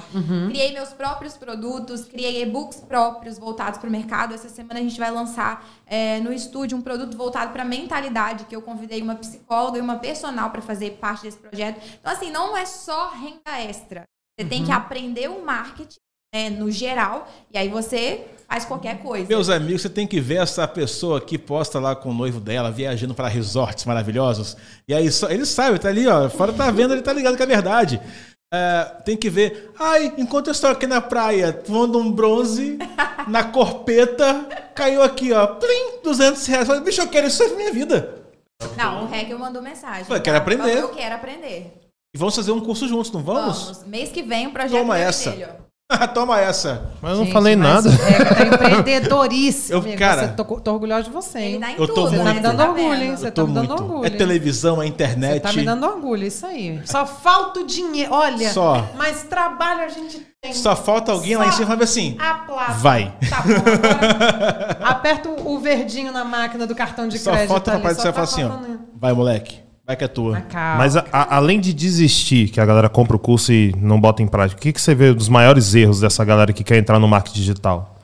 Criei 0.50 0.72
meus 0.74 0.90
próprios 0.90 1.36
produtos, 1.36 2.06
criei 2.06 2.42
e-books 2.42 2.80
próprios 2.80 3.38
voltados 3.38 3.78
para 3.80 3.88
o 3.88 3.92
mercado. 3.92 4.34
Essa 4.34 4.50
semana 4.50 4.80
a 4.80 4.84
gente 4.84 5.00
vai 5.00 5.12
lançar 5.12 5.68
é, 5.86 6.20
no 6.20 6.32
estúdio 6.32 6.78
um 6.78 6.82
produto 6.82 7.18
voltado 7.18 7.52
para 7.52 7.66
mentalidade, 7.66 8.46
que 8.46 8.56
eu 8.56 8.62
convidei 8.62 9.02
uma 9.02 9.16
psicóloga 9.16 9.78
e 9.78 9.82
uma 9.82 9.98
personal 9.98 10.50
para 10.50 10.62
fazer 10.62 10.92
parte 10.92 11.24
desse 11.24 11.38
projeto. 11.38 11.82
Então, 12.00 12.12
assim, 12.12 12.32
não 12.32 12.56
é 12.56 12.66
só 12.66 13.10
renda 13.10 13.62
extra. 13.62 14.08
Você 14.40 14.48
tem 14.48 14.64
que 14.64 14.72
aprender 14.72 15.28
o 15.30 15.44
marketing 15.44 15.98
né, 16.34 16.50
no 16.52 16.70
geral 16.70 17.28
e 17.52 17.58
aí 17.58 17.70
você 17.70 18.26
faz 18.48 18.66
qualquer 18.66 19.00
coisa. 19.00 19.28
Meus 19.28 19.50
amigos, 19.50 19.82
você 19.82 19.90
tem 19.90 20.06
que 20.06 20.22
ver 20.22 20.36
essa 20.36 20.68
pessoa 20.68 21.20
que 21.20 21.40
posta 21.40 21.80
lá 21.80 21.96
com 21.96 22.10
o 22.10 22.14
noivo 22.14 22.40
dela, 22.40 22.70
viajando 22.70 23.16
para 23.16 23.28
resorts 23.28 23.84
maravilhosos. 23.86 24.56
E 24.88 24.94
aí, 24.94 25.12
só, 25.12 25.30
ele 25.30 25.46
sabe, 25.46 25.80
tá 25.80 25.90
ali, 25.90 26.08
ó. 26.08 26.30
Fora 26.30 26.54
tá 26.54 26.70
vendo, 26.70 26.94
ele 26.94 27.02
tá 27.02 27.12
ligado 27.12 27.36
que 27.36 27.42
é 27.42 27.48
verdade. 27.48 28.00
É, 28.54 28.84
tem 29.04 29.18
que 29.18 29.30
ver. 29.30 29.72
Ai, 29.78 30.14
enquanto 30.20 30.48
eu 30.48 30.52
estou 30.52 30.70
aqui 30.70 30.86
na 30.86 31.02
praia, 31.02 31.64
voando 31.66 31.98
um 31.98 32.12
bronze, 32.12 32.78
na 33.28 33.44
corpeta, 33.44 34.48
caiu 34.76 35.02
aqui, 35.02 35.34
ó. 35.34 35.48
Plim, 35.48 36.02
200 36.04 36.46
reais. 36.46 36.62
Eu 36.62 36.68
falei, 36.68 36.84
Bicho, 36.84 37.02
eu 37.02 37.08
quero 37.08 37.28
isso 37.28 37.46
na 37.50 37.56
minha 37.56 37.74
vida. 37.74 38.24
Não, 38.78 39.06
o 39.06 39.14
Hegel 39.14 39.38
mandou 39.40 39.64
mensagem. 39.64 40.06
Ué, 40.10 40.20
quero 40.20 40.38
aprender. 40.38 40.78
Eu 40.78 40.90
quero 40.90 41.16
aprender. 41.16 41.87
E 42.18 42.20
vamos 42.20 42.36
fazer 42.36 42.52
um 42.52 42.60
curso 42.60 42.88
juntos, 42.88 43.12
não 43.12 43.22
vamos? 43.22 43.84
Mês 43.86 44.10
que 44.10 44.24
vem 44.24 44.48
o 44.48 44.52
projeto 44.52 44.72
Toma 44.82 44.98
essa. 44.98 45.38
Toma 46.16 46.42
essa. 46.42 46.90
Mas 47.00 47.12
eu 47.12 47.18
não 47.20 47.26
Gente, 47.26 47.34
falei 47.34 47.56
mas 47.56 47.86
nada. 47.86 47.90
É, 48.10 48.26
tá 48.26 48.42
empreendedoríssimo. 48.74 49.88
Eu- 49.88 49.96
cara, 49.98 50.22
Você- 50.30 50.34
tô, 50.34 50.44
tô 50.60 50.74
orgulhosa 50.74 51.04
de 51.04 51.10
você, 51.12 51.38
hein? 51.38 51.46
Ele 51.52 51.60
dá 51.60 51.70
em 51.70 51.76
Eu 51.78 51.88
tô 51.88 51.94
tudo, 51.94 52.12
muito. 52.14 52.24
né? 52.24 52.26
Tá 52.26 52.34
me 52.34 52.40
dando 52.42 52.58
Você 52.58 52.64
tá 52.66 52.70
orgulho, 52.72 53.04
hein? 53.04 53.16
Você 53.16 53.32
tá 53.32 53.44
me 53.46 53.54
dando 53.54 53.68
muito. 53.68 53.84
orgulho. 53.84 54.06
É 54.06 54.10
televisão, 54.10 54.82
é 54.82 54.88
internet. 54.88 55.34
Você 55.34 55.40
tá 55.42 55.54
me 55.54 55.64
dando 55.64 55.86
orgulho, 55.86 56.24
isso 56.26 56.44
aí. 56.48 56.82
Só 56.86 57.06
falta 57.06 57.60
o 57.60 57.68
dinheiro. 57.68 58.12
Olha, 58.12 58.52
Só. 58.52 58.84
mas 58.98 59.22
trabalho 59.22 59.84
a 59.84 59.90
gente 59.90 60.26
tem. 60.42 60.54
Só 60.56 60.76
falta 60.76 61.12
alguém 61.12 61.38
lá 61.38 61.46
em 61.46 61.52
Só 61.52 61.58
cima 61.58 61.66
e 61.66 61.70
fala 61.70 61.84
assim. 61.84 62.16
Aplauda. 62.20 62.74
Vai. 62.74 63.14
Tá 63.30 63.44
bom, 63.44 64.82
aperta 64.84 65.30
o 65.30 65.38
o 65.58 65.60
verdinho 65.60 66.12
na 66.12 66.24
máquina 66.26 66.66
do 66.66 66.74
cartão 66.74 67.08
de 67.08 67.20
Só 67.20 67.30
crédito. 67.32 67.50
falta 67.50 67.70
o 67.70 67.74
ali, 67.76 67.82
rapaz 67.84 67.98
do 67.98 68.00
só 68.00 68.04
céu 68.04 68.14
tá 68.14 68.28
falar 68.28 68.50
assim, 68.52 68.74
ó. 68.74 68.78
Vai, 69.00 69.14
moleque. 69.14 69.67
Vai 69.88 69.96
que 69.96 70.04
é 70.04 70.08
tua. 70.10 70.42
Calma. 70.42 70.78
Mas 70.80 70.98
a- 70.98 71.06
a- 71.14 71.38
além 71.38 71.62
de 71.62 71.74
desistir, 71.74 72.50
que 72.50 72.60
a 72.60 72.66
galera 72.66 72.90
compra 72.90 73.16
o 73.16 73.20
curso 73.20 73.54
e 73.54 73.74
não 73.78 74.00
bota 74.00 74.22
em 74.22 74.28
prática, 74.28 74.60
o 74.60 74.62
que, 74.62 74.74
que 74.74 74.82
você 74.82 74.94
vê 74.94 75.14
dos 75.14 75.30
maiores 75.30 75.74
erros 75.74 76.02
dessa 76.02 76.26
galera 76.26 76.52
que 76.52 76.62
quer 76.64 76.78
entrar 76.78 77.00
no 77.00 77.08
marketing 77.08 77.40
digital? 77.40 77.96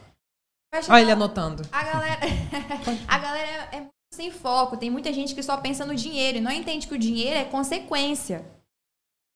Olha 0.90 1.02
ele 1.02 1.12
anotando. 1.12 1.64
A 1.72 1.84
galera, 1.84 2.20
a 3.08 3.18
galera 3.20 3.68
é 3.74 3.78
muito 3.82 3.92
sem 4.14 4.32
foco. 4.32 4.78
Tem 4.78 4.90
muita 4.90 5.12
gente 5.12 5.36
que 5.36 5.44
só 5.44 5.58
pensa 5.58 5.86
no 5.86 5.94
dinheiro 5.94 6.38
e 6.38 6.42
não 6.42 6.52
entende 6.52 6.88
que 6.88 6.96
o 6.96 6.98
dinheiro 6.98 7.38
é 7.38 7.44
consequência. 7.44 8.46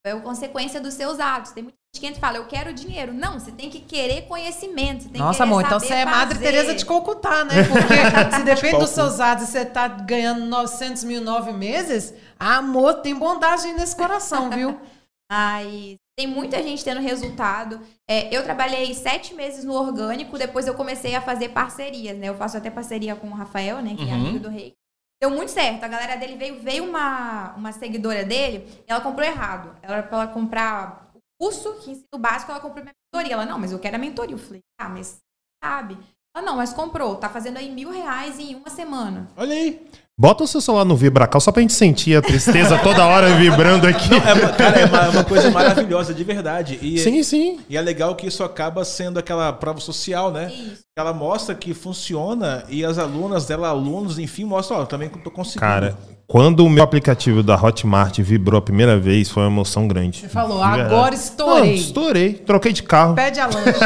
É 0.05 0.15
consequência 0.15 0.79
dos 0.79 0.93
seus 0.93 1.19
atos. 1.19 1.51
Tem 1.51 1.63
muita 1.63 1.76
gente 1.97 1.99
que 1.99 2.05
entra 2.05 2.17
e 2.17 2.21
fala, 2.21 2.37
eu 2.37 2.45
quero 2.45 2.73
dinheiro. 2.73 3.13
Não, 3.13 3.39
você 3.39 3.51
tem 3.51 3.69
que 3.69 3.79
querer 3.79 4.23
conhecimento. 4.23 5.03
Você 5.03 5.09
tem 5.09 5.19
Nossa, 5.19 5.43
que 5.43 5.43
querer 5.43 5.49
amor, 5.49 5.65
então 5.65 5.79
você 5.79 5.93
é 5.93 6.05
Madre. 6.05 6.39
Teresa 6.39 6.73
de 6.73 6.85
Calcutá, 6.85 7.43
né? 7.43 7.63
Porque 7.63 7.93
se 8.37 8.43
depende 8.43 8.79
dos 8.79 8.91
seus 8.91 9.19
atos 9.19 9.45
e 9.45 9.51
você 9.51 9.65
tá 9.65 9.87
ganhando 9.87 10.45
900 10.45 11.03
mil 11.03 11.21
nove 11.21 11.51
meses, 11.51 12.13
amor, 12.39 12.95
tem 12.95 13.15
bondade 13.15 13.67
nesse 13.73 13.95
coração, 13.95 14.49
viu? 14.49 14.79
Mas 15.29 15.95
tem 16.17 16.25
muita 16.25 16.63
gente 16.63 16.83
tendo 16.83 17.01
resultado. 17.01 17.81
É, 18.09 18.33
eu 18.35 18.43
trabalhei 18.43 18.93
sete 18.93 19.33
meses 19.33 19.65
no 19.65 19.73
orgânico, 19.73 20.37
depois 20.37 20.65
eu 20.65 20.73
comecei 20.73 21.15
a 21.15 21.21
fazer 21.21 21.49
parcerias, 21.49 22.17
né? 22.17 22.29
Eu 22.29 22.35
faço 22.35 22.57
até 22.57 22.69
parceria 22.69 23.15
com 23.15 23.27
o 23.27 23.33
Rafael, 23.33 23.81
né? 23.81 23.95
Que 23.95 24.09
é 24.09 24.13
amigo 24.13 24.39
do 24.39 24.49
rei. 24.49 24.73
Deu 25.19 25.31
muito 25.31 25.49
certo. 25.49 25.83
A 25.83 25.87
galera 25.87 26.15
dele 26.15 26.37
veio, 26.37 26.61
veio 26.61 26.83
uma, 26.85 27.53
uma 27.55 27.71
seguidora 27.71 28.23
dele 28.23 28.67
e 28.87 28.91
ela 28.91 29.01
comprou 29.01 29.27
errado. 29.27 29.75
Ela 29.81 29.97
era 29.97 30.03
pra 30.03 30.21
ela 30.21 30.27
comprar 30.27 31.06
curso 31.39 31.73
que 31.75 31.91
ensina 31.91 32.07
o 32.13 32.17
básico, 32.17 32.51
ela 32.51 32.59
comprou 32.59 32.83
minha 32.83 32.95
mentoria. 33.13 33.33
Ela, 33.33 33.45
não, 33.45 33.59
mas 33.59 33.71
eu 33.71 33.79
quero 33.79 33.95
a 33.95 33.99
mentoria. 33.99 34.35
Eu 34.35 34.39
falei, 34.39 34.61
ah, 34.79 34.89
mas 34.89 35.19
sabe? 35.63 35.97
Ela, 36.35 36.45
não, 36.45 36.57
mas 36.57 36.73
comprou. 36.73 37.15
Tá 37.15 37.29
fazendo 37.29 37.57
aí 37.57 37.71
mil 37.71 37.89
reais 37.89 38.39
em 38.39 38.55
uma 38.55 38.69
semana. 38.69 39.29
Olha 39.35 39.53
aí. 39.53 39.89
Bota 40.19 40.43
o 40.43 40.47
seu 40.47 40.59
celular 40.59 40.83
no 40.83 40.95
Vibracal 40.95 41.39
só 41.39 41.51
pra 41.51 41.61
gente 41.61 41.73
sentir 41.73 42.15
a 42.17 42.21
tristeza 42.23 42.75
toda 42.81 43.05
hora 43.05 43.35
vibrando 43.35 43.85
aqui. 43.85 44.09
É, 44.15 44.33
uma- 44.33 44.49
cara, 44.49 44.79
é 44.79 44.85
uma, 44.85 44.97
é 45.05 45.09
uma 45.09 45.23
coisa 45.23 45.51
maravilhosa, 45.51 46.11
de 46.11 46.23
verdade. 46.23 46.79
E, 46.81 46.97
Sim, 46.97 47.21
sim. 47.21 47.59
e 47.69 47.77
é 47.77 47.81
legal 47.81 48.15
que 48.15 48.25
isso 48.25 48.43
acaba 48.43 48.83
sendo 48.83 49.19
aquela 49.19 49.53
prova 49.53 49.79
social, 49.79 50.31
né? 50.31 50.51
Isso. 50.51 50.81
Ela 50.97 51.13
mostra 51.13 51.53
que 51.53 51.71
funciona 51.71 52.63
e 52.67 52.83
as 52.83 52.97
alunas 52.97 53.45
dela, 53.45 53.67
alunos, 53.67 54.17
enfim, 54.17 54.43
mostram, 54.43 54.77
ó, 54.77 54.81
eu 54.81 54.85
também 54.87 55.07
tô 55.07 55.29
conseguindo. 55.29 55.59
Cara, 55.59 55.95
quando 56.25 56.65
o 56.65 56.69
meu 56.69 56.83
aplicativo 56.83 57.43
da 57.43 57.53
Hotmart 57.55 58.17
vibrou 58.19 58.57
a 58.57 58.61
primeira 58.61 58.97
vez, 58.97 59.29
foi 59.29 59.43
uma 59.43 59.51
emoção 59.51 59.87
grande. 59.87 60.21
Você 60.21 60.29
falou, 60.29 60.63
agora 60.63 61.13
estourei. 61.13 61.63
Não, 61.69 61.73
estourei. 61.75 62.33
Troquei 62.33 62.73
de 62.73 62.81
carro. 62.81 63.13
Pede 63.13 63.39
a 63.39 63.45
lanche. 63.45 63.79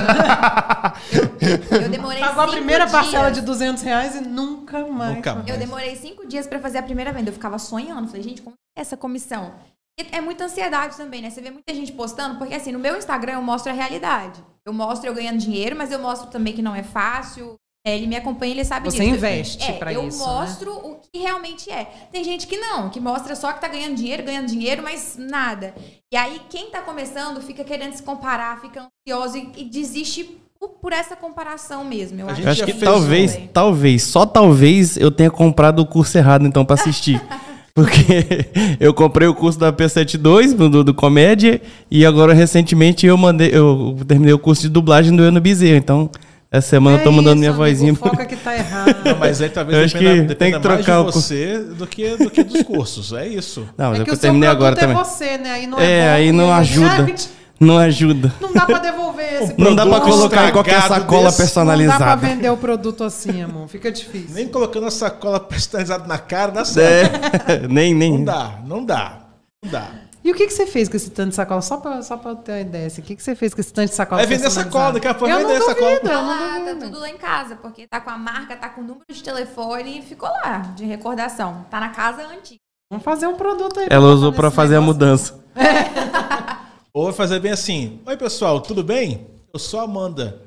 Eu 1.41 1.89
demorei 1.89 2.19
Pagou 2.19 2.43
a 2.43 2.48
primeira 2.48 2.88
parcela 2.88 3.31
dias. 3.31 3.39
de 3.39 3.45
200 3.45 3.83
reais 3.83 4.15
e 4.15 4.21
nunca 4.21 4.86
mais. 4.88 5.15
Nunca 5.15 5.36
mais. 5.36 5.48
Eu 5.48 5.57
demorei 5.57 5.95
cinco 5.95 6.27
dias 6.27 6.45
pra 6.45 6.60
fazer 6.60 6.77
a 6.77 6.83
primeira 6.83 7.12
venda. 7.12 7.29
Eu 7.29 7.33
ficava 7.33 7.57
sonhando. 7.57 8.07
Falei, 8.07 8.24
gente, 8.24 8.41
como 8.41 8.55
é 8.77 8.81
essa 8.81 8.95
comissão? 8.95 9.53
E 10.00 10.15
é 10.15 10.21
muita 10.21 10.45
ansiedade 10.45 10.95
também, 10.95 11.21
né? 11.21 11.29
Você 11.29 11.41
vê 11.41 11.51
muita 11.51 11.74
gente 11.74 11.91
postando, 11.91 12.38
porque 12.38 12.53
assim, 12.53 12.71
no 12.71 12.79
meu 12.79 12.98
Instagram 12.98 13.33
eu 13.33 13.41
mostro 13.41 13.71
a 13.71 13.75
realidade. 13.75 14.43
Eu 14.65 14.74
mostro 14.74 15.10
eu 15.10 15.13
ganhando 15.13 15.38
dinheiro, 15.39 15.75
mas 15.75 15.91
eu 15.91 16.00
mostro 16.00 16.29
também 16.29 16.53
que 16.53 16.62
não 16.62 16.75
é 16.75 16.83
fácil. 16.83 17.55
É, 17.86 17.95
ele 17.95 18.05
me 18.05 18.15
acompanha, 18.15 18.51
ele 18.51 18.63
sabe 18.63 18.91
Você 18.91 19.00
disso. 19.00 19.15
investe 19.15 19.63
é, 19.63 19.74
pra 19.74 19.91
eu 19.91 20.07
isso, 20.07 20.19
né? 20.19 20.25
mostro 20.25 20.71
o 20.71 21.00
que 21.00 21.17
realmente 21.17 21.71
é. 21.71 21.86
Tem 22.12 22.24
gente 22.24 22.45
que 22.45 22.55
não, 22.55 22.91
que 22.91 23.00
mostra 23.00 23.36
só 23.36 23.51
que 23.51 23.60
tá 23.60 23.67
ganhando 23.67 23.95
dinheiro, 23.95 24.21
ganhando 24.21 24.45
dinheiro, 24.45 24.83
mas 24.83 25.15
nada. 25.17 25.74
E 26.13 26.15
aí, 26.15 26.39
quem 26.48 26.69
tá 26.69 26.81
começando 26.83 27.41
fica 27.41 27.63
querendo 27.63 27.93
se 27.93 28.03
comparar, 28.03 28.62
fica 28.62 28.88
ansioso 29.07 29.36
e, 29.36 29.51
e 29.57 29.65
desiste 29.65 30.39
por, 30.69 30.93
essa 30.93 31.15
comparação 31.15 31.83
mesmo. 31.83 32.19
Eu 32.21 32.29
acho. 32.29 32.41
acho 32.47 32.59
já 32.59 32.65
que 32.65 32.71
fez 32.73 32.83
talvez, 32.83 33.35
um- 33.35 33.47
talvez, 33.47 34.03
só 34.03 34.25
talvez 34.25 34.97
eu 34.97 35.09
tenha 35.11 35.29
comprado 35.31 35.79
o 35.79 35.85
curso 35.85 36.17
errado 36.17 36.45
então 36.45 36.63
pra 36.65 36.75
assistir. 36.75 37.21
Porque 37.73 38.03
eu 38.81 38.93
comprei 38.93 39.27
o 39.29 39.33
curso 39.33 39.57
da 39.57 39.71
P72 39.71 40.53
do, 40.53 40.83
do 40.83 40.93
comédia 40.93 41.61
e 41.89 42.05
agora 42.05 42.33
recentemente 42.33 43.05
eu 43.07 43.15
mandei, 43.17 43.49
eu 43.53 43.97
terminei 44.05 44.33
o 44.33 44.39
curso 44.39 44.63
de 44.63 44.69
dublagem 44.69 45.15
do 45.15 45.23
Ano 45.23 45.39
Bezerra. 45.39 45.77
Então, 45.77 46.09
essa 46.51 46.67
semana 46.67 46.97
eu 46.97 47.03
tô 47.03 47.09
É 47.09 47.13
mandando 47.13 47.35
isso, 47.35 47.39
minha 47.39 47.51
amigo, 47.51 47.63
vozinha. 47.97 47.97
É 48.19 48.25
que 48.25 48.35
tá 48.35 48.53
errado. 48.57 48.95
Não, 49.05 49.17
mas 49.17 49.41
aí 49.41 49.49
talvez 49.49 49.77
Eu 49.77 49.85
acho 49.85 49.97
dependa, 49.97 50.27
que 50.27 50.35
tem 50.35 50.47
que 50.51 50.59
mais 50.59 50.61
trocar 50.61 51.01
de 51.01 51.07
o- 51.09 51.11
você 51.13 51.59
do 51.59 51.87
que, 51.87 52.17
do 52.17 52.29
que 52.29 52.43
dos 52.43 52.61
cursos. 52.63 53.13
É 53.13 53.25
isso. 53.25 53.65
Não, 53.77 53.91
mas 53.91 53.99
é 53.99 54.01
é 54.01 54.03
que 54.03 54.03
que 54.03 54.11
o 54.11 54.13
eu 54.13 54.15
seu 54.17 54.21
terminei 54.21 54.49
agora 54.49 54.75
é 54.75 54.77
também. 54.77 54.95
você, 54.97 55.37
né? 55.37 55.51
Aí 55.51 55.65
não 55.67 55.79
é, 55.79 55.85
É, 55.91 56.05
bom, 56.09 56.13
aí 56.15 56.31
não 56.33 56.47
né? 56.47 56.53
ajuda. 56.55 57.05
Gente, 57.05 57.29
Não 57.61 57.77
ajuda. 57.77 58.33
Não 58.41 58.51
dá 58.51 58.65
pra 58.65 58.79
devolver 58.79 59.33
esse 59.43 59.55
Não 59.57 59.75
dá 59.75 59.85
pra 59.85 59.99
produto 60.01 60.13
colocar 60.17 60.49
em 60.49 60.51
qualquer 60.51 60.79
estragado 60.79 61.01
sacola 61.03 61.29
desse, 61.29 61.31
Não 61.31 61.31
dá 61.31 61.31
pra 61.31 61.37
personalizada. 61.45 62.27
vender 62.27 62.49
o 62.49 62.57
produto 62.57 63.03
assim, 63.03 63.41
amor. 63.43 63.67
Fica 63.67 63.91
difícil. 63.91 64.33
Nem 64.35 64.47
colocando 64.47 64.87
a 64.87 64.91
sacola 64.91 65.39
personalizada 65.39 66.07
na 66.07 66.17
cara 66.17 66.51
dá 66.51 66.65
certo. 66.65 67.19
É, 67.51 67.67
nem, 67.69 67.93
nem. 67.93 68.17
Não 68.17 68.23
dá, 68.25 68.59
não 68.65 68.83
dá. 68.83 69.19
Não 69.63 69.71
dá. 69.71 69.87
E 70.23 70.31
o 70.31 70.35
que, 70.35 70.45
que 70.45 70.53
você 70.53 70.67
fez 70.67 70.87
com 70.87 70.95
esse 70.95 71.09
tanto 71.09 71.29
de 71.29 71.35
sacola? 71.35 71.61
Só 71.63 71.77
pra, 71.77 72.01
só 72.03 72.15
pra 72.15 72.31
eu 72.31 72.35
ter 72.35 72.51
uma 72.51 72.59
ideia. 72.61 72.85
assim, 72.87 73.01
O 73.01 73.03
que, 73.03 73.15
que 73.15 73.23
você 73.23 73.35
fez 73.35 73.53
com 73.55 73.61
esse 73.61 73.73
tanto 73.73 73.89
de 73.89 73.95
sacola? 73.95 74.21
Vai 74.21 74.27
vender 74.27 74.41
personalizada? 74.43 74.71
sacola, 74.71 74.93
daqui 74.93 75.07
a 75.07 75.13
pouco 75.15 75.35
vender 75.35 75.61
sacola. 75.63 75.89
duvido, 75.91 76.07
eu 76.09 76.21
não 76.21 76.31
Ah, 76.31 76.61
tá 76.79 76.85
tudo 76.85 76.99
lá 76.99 77.09
em 77.09 77.17
casa, 77.17 77.55
porque 77.55 77.87
tá 77.87 77.99
com 78.01 78.09
a 78.11 78.17
marca, 78.19 78.55
tá 78.55 78.69
com 78.69 78.81
o 78.81 78.83
número 78.83 79.05
de 79.11 79.23
telefone 79.23 79.99
e 79.99 80.01
ficou 80.03 80.29
lá, 80.29 80.59
de 80.75 80.85
recordação. 80.85 81.65
Tá 81.71 81.79
na 81.79 81.89
casa 81.89 82.21
antiga. 82.27 82.59
Vamos 82.91 83.03
fazer 83.03 83.25
um 83.25 83.35
produto 83.35 83.79
aí. 83.79 83.87
Ela 83.89 84.01
botar 84.01 84.13
usou 84.15 84.33
pra 84.33 84.51
fazer 84.51 84.75
a 84.75 84.79
negócio. 84.81 84.93
mudança. 84.93 85.39
Ou 86.93 87.05
vai 87.05 87.13
fazer 87.13 87.39
bem 87.39 87.51
assim. 87.51 88.01
Oi, 88.05 88.17
pessoal, 88.17 88.60
tudo 88.62 88.83
bem? 88.83 89.27
Eu 89.53 89.60
sou 89.60 89.79
a 89.79 89.83
Amanda. 89.83 90.41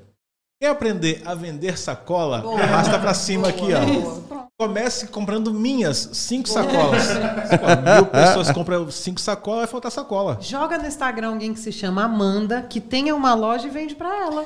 Quer 0.60 0.68
aprender 0.70 1.22
a 1.24 1.34
vender 1.34 1.78
sacola? 1.78 2.38
Boa. 2.38 2.60
Arrasta 2.60 2.98
pra 2.98 3.14
cima 3.14 3.48
aqui, 3.48 3.66
ó. 3.72 4.44
Comece 4.58 5.08
comprando 5.08 5.52
minhas 5.52 6.10
cinco 6.12 6.48
sacolas. 6.48 7.02
Pô, 7.58 7.92
mil 7.94 8.06
pessoas 8.06 8.50
compram 8.52 8.90
cinco 8.90 9.20
sacolas, 9.20 9.60
vai 9.62 9.68
faltar 9.68 9.90
sacola. 9.90 10.38
Joga 10.40 10.78
no 10.78 10.86
Instagram 10.86 11.30
alguém 11.30 11.52
que 11.52 11.60
se 11.60 11.72
chama 11.72 12.04
Amanda, 12.04 12.62
que 12.62 12.80
tenha 12.80 13.14
uma 13.16 13.34
loja 13.34 13.66
e 13.66 13.70
vende 13.70 13.94
pra 13.94 14.08
ela. 14.24 14.44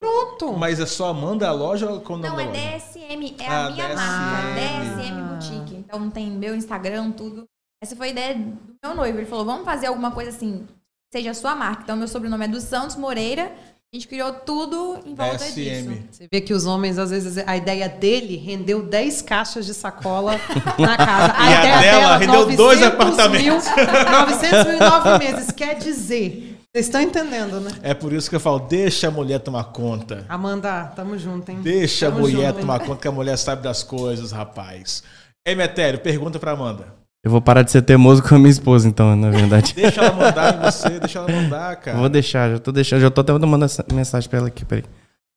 Pronto. 0.00 0.52
Mas 0.54 0.80
é 0.80 0.86
só 0.86 1.08
Amanda 1.08 1.48
a 1.48 1.52
loja 1.52 1.88
ou 1.90 2.00
qual 2.00 2.18
o 2.18 2.22
Não, 2.22 2.30
nome 2.30 2.42
é 2.42 2.46
loja? 2.46 2.60
DSM, 2.78 3.36
é 3.38 3.46
Ah, 3.46 3.66
a 3.66 3.70
minha 3.70 3.86
DSM. 3.88 3.96
marca. 3.96 4.60
DSM 4.60 5.22
Boutique. 5.28 5.76
Então 5.76 6.10
tem 6.10 6.30
meu 6.30 6.54
Instagram, 6.54 7.12
tudo. 7.12 7.44
Essa 7.82 7.94
foi 7.94 8.08
a 8.08 8.10
ideia 8.10 8.34
do 8.34 8.58
meu 8.84 8.94
noivo. 8.94 9.18
Ele 9.18 9.26
falou: 9.26 9.44
vamos 9.44 9.64
fazer 9.64 9.86
alguma 9.86 10.10
coisa 10.10 10.30
assim, 10.30 10.66
seja 11.14 11.30
a 11.30 11.34
sua 11.34 11.54
marca. 11.54 11.82
Então, 11.84 11.96
meu 11.96 12.08
sobrenome 12.08 12.44
é 12.44 12.48
dos 12.48 12.64
Santos 12.64 12.96
Moreira. 12.96 13.52
A 13.92 13.96
gente 13.96 14.08
criou 14.08 14.32
tudo 14.32 14.98
em 15.06 15.14
volta 15.14 15.36
DSM. 15.44 15.54
disso. 15.54 16.02
Você 16.10 16.28
vê 16.32 16.40
que 16.40 16.52
os 16.52 16.66
homens, 16.66 16.98
às 16.98 17.10
vezes, 17.10 17.38
a 17.46 17.56
ideia 17.56 17.88
dele 17.88 18.36
rendeu 18.36 18.82
10 18.82 19.22
caixas 19.22 19.64
de 19.64 19.72
sacola 19.72 20.32
na 20.76 20.96
casa. 20.96 21.34
E 21.38 21.54
a 21.54 21.58
ideia 21.78 21.80
dela 22.00 22.16
rendeu 22.16 22.34
900 22.40 22.56
dois 22.56 22.78
mil- 22.80 22.88
apartamentos. 22.88 23.66
900 23.70 24.64
mil 24.66 24.74
em 24.74 24.80
nove 24.80 25.18
meses. 25.18 25.50
Quer 25.52 25.74
dizer, 25.78 26.58
vocês 26.74 26.86
estão 26.86 27.00
entendendo, 27.00 27.60
né? 27.60 27.70
É 27.84 27.94
por 27.94 28.12
isso 28.12 28.28
que 28.28 28.34
eu 28.34 28.40
falo, 28.40 28.58
deixa 28.58 29.06
a 29.06 29.10
mulher 29.12 29.38
tomar 29.38 29.62
conta. 29.66 30.26
Amanda, 30.28 30.92
tamo 30.96 31.16
junto, 31.16 31.48
hein? 31.52 31.60
Deixa 31.62 32.08
a 32.08 32.10
Tamo 32.10 32.22
mulher 32.22 32.46
junto, 32.48 32.54
hein? 32.56 32.60
tomar 32.62 32.80
conta, 32.80 33.00
que 33.00 33.06
a 33.06 33.12
mulher 33.12 33.36
sabe 33.38 33.62
das 33.62 33.84
coisas, 33.84 34.32
rapaz. 34.32 35.04
Ei, 35.46 35.54
Metério, 35.54 36.00
pergunta 36.00 36.40
pra 36.40 36.50
Amanda. 36.50 37.03
Eu 37.24 37.30
vou 37.30 37.40
parar 37.40 37.62
de 37.62 37.70
ser 37.70 37.80
teimoso 37.82 38.22
com 38.22 38.34
a 38.34 38.38
minha 38.38 38.50
esposa, 38.50 38.86
então, 38.86 39.16
na 39.16 39.30
verdade. 39.30 39.72
Deixa 39.76 40.04
ela 40.04 40.14
mandar 40.14 40.54
em 40.54 40.70
você, 40.70 41.00
deixa 41.00 41.18
ela 41.20 41.28
mandar, 41.32 41.76
cara. 41.76 41.96
Vou 41.96 42.08
deixar, 42.10 42.50
já 42.50 42.58
tô 42.58 42.70
deixando, 42.70 43.00
já 43.00 43.10
tô 43.10 43.22
até 43.22 43.32
mandando 43.32 43.64
essa 43.64 43.84
mensagem 43.92 44.28
pra 44.28 44.40
ela 44.40 44.48
aqui, 44.48 44.62
peraí. 44.64 44.84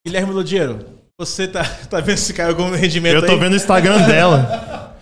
Guilherme 0.06 0.34
Ludiero, 0.34 0.80
você 1.18 1.48
tá, 1.48 1.64
tá 1.90 2.02
vendo 2.02 2.18
se 2.18 2.34
caiu 2.34 2.50
algum 2.50 2.70
rendimento 2.72 3.16
Eu 3.16 3.26
tô 3.26 3.32
aí? 3.32 3.40
vendo 3.40 3.54
o 3.54 3.56
Instagram 3.56 4.02
dela. 4.06 4.96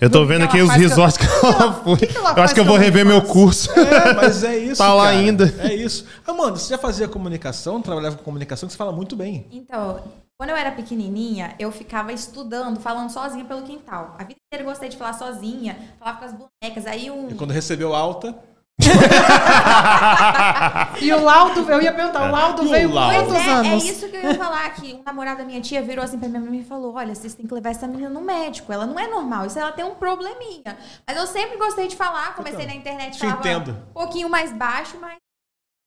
Eu 0.00 0.08
tô 0.08 0.24
vendo 0.24 0.44
aqui 0.44 0.60
os 0.62 0.68
faz 0.68 0.80
que 0.80 0.86
resorts 0.88 1.16
que 1.16 1.24
ela 1.26 1.72
foi. 1.82 1.96
que 1.96 2.16
ela 2.16 2.32
Eu 2.36 2.42
acho 2.44 2.54
que 2.54 2.60
eu 2.60 2.64
vou 2.64 2.76
rever 2.76 3.04
meu 3.04 3.20
curso. 3.20 3.68
É, 3.72 4.14
mas 4.14 4.44
é 4.44 4.56
isso, 4.56 4.76
Tá 4.80 4.94
lá 4.94 5.06
cara. 5.06 5.16
ainda. 5.16 5.52
É 5.58 5.74
isso. 5.74 6.04
Amanda, 6.24 6.56
você 6.56 6.70
já 6.70 6.78
fazia 6.78 7.08
comunicação, 7.08 7.82
trabalhava 7.82 8.16
com 8.16 8.22
comunicação, 8.22 8.68
que 8.68 8.72
você 8.72 8.78
fala 8.78 8.92
muito 8.92 9.16
bem. 9.16 9.46
Então, 9.50 10.04
quando 10.38 10.50
eu 10.50 10.56
era 10.56 10.70
pequenininha, 10.70 11.56
eu 11.58 11.72
ficava 11.72 12.12
estudando, 12.12 12.78
falando 12.78 13.10
sozinha 13.10 13.44
pelo 13.44 13.62
quintal. 13.62 14.14
A 14.16 14.22
vida 14.22 14.38
inteira 14.46 14.64
eu 14.64 14.70
gostei 14.70 14.88
de 14.88 14.96
falar 14.96 15.14
sozinha, 15.14 15.76
falava 15.98 16.18
com 16.18 16.24
as 16.26 16.32
bonecas. 16.32 16.86
Aí 16.86 17.10
um. 17.10 17.28
E 17.28 17.34
quando 17.34 17.50
recebeu 17.50 17.92
alta, 17.92 18.38
E 21.02 21.12
o 21.12 21.24
laudo, 21.24 21.68
eu 21.68 21.82
ia 21.82 21.92
perguntar, 21.92 22.28
o 22.28 22.32
laudo 22.32 22.62
E 22.62 22.66
o 22.66 22.70
veio 22.70 22.92
laudo? 22.92 23.14
quantos 23.16 23.34
é, 23.34 23.48
é 23.48 23.50
anos? 23.50 23.84
isso 23.84 24.08
que 24.08 24.16
eu 24.16 24.22
ia 24.22 24.34
falar, 24.36 24.70
que 24.70 24.94
um 24.94 25.02
namorado 25.02 25.38
da 25.38 25.44
minha 25.44 25.60
tia 25.60 25.82
virou 25.82 26.04
assim 26.04 26.16
pra 26.18 26.28
minha 26.28 26.40
mãe 26.40 26.60
e 26.60 26.64
falou, 26.64 26.94
olha, 26.94 27.12
vocês 27.14 27.34
têm 27.34 27.44
que 27.44 27.52
levar 27.54 27.70
essa 27.70 27.88
menina 27.88 28.08
no 28.08 28.20
médico, 28.20 28.72
ela 28.72 28.86
não 28.86 28.98
é 28.98 29.08
normal, 29.08 29.46
isso 29.46 29.58
ela 29.58 29.72
tem 29.72 29.84
um 29.84 29.96
probleminha. 29.96 30.78
Mas 31.06 31.16
eu 31.16 31.26
sempre 31.26 31.58
gostei 31.58 31.88
de 31.88 31.96
falar, 31.96 32.36
comecei 32.36 32.60
Então, 32.64 32.74
na 32.74 32.80
internet, 32.80 33.14
te 33.14 33.20
falava 33.20 33.40
entendo. 33.40 33.70
um 33.90 33.92
pouquinho 33.92 34.30
mais 34.30 34.52
baixo, 34.52 34.96
mas 35.00 35.16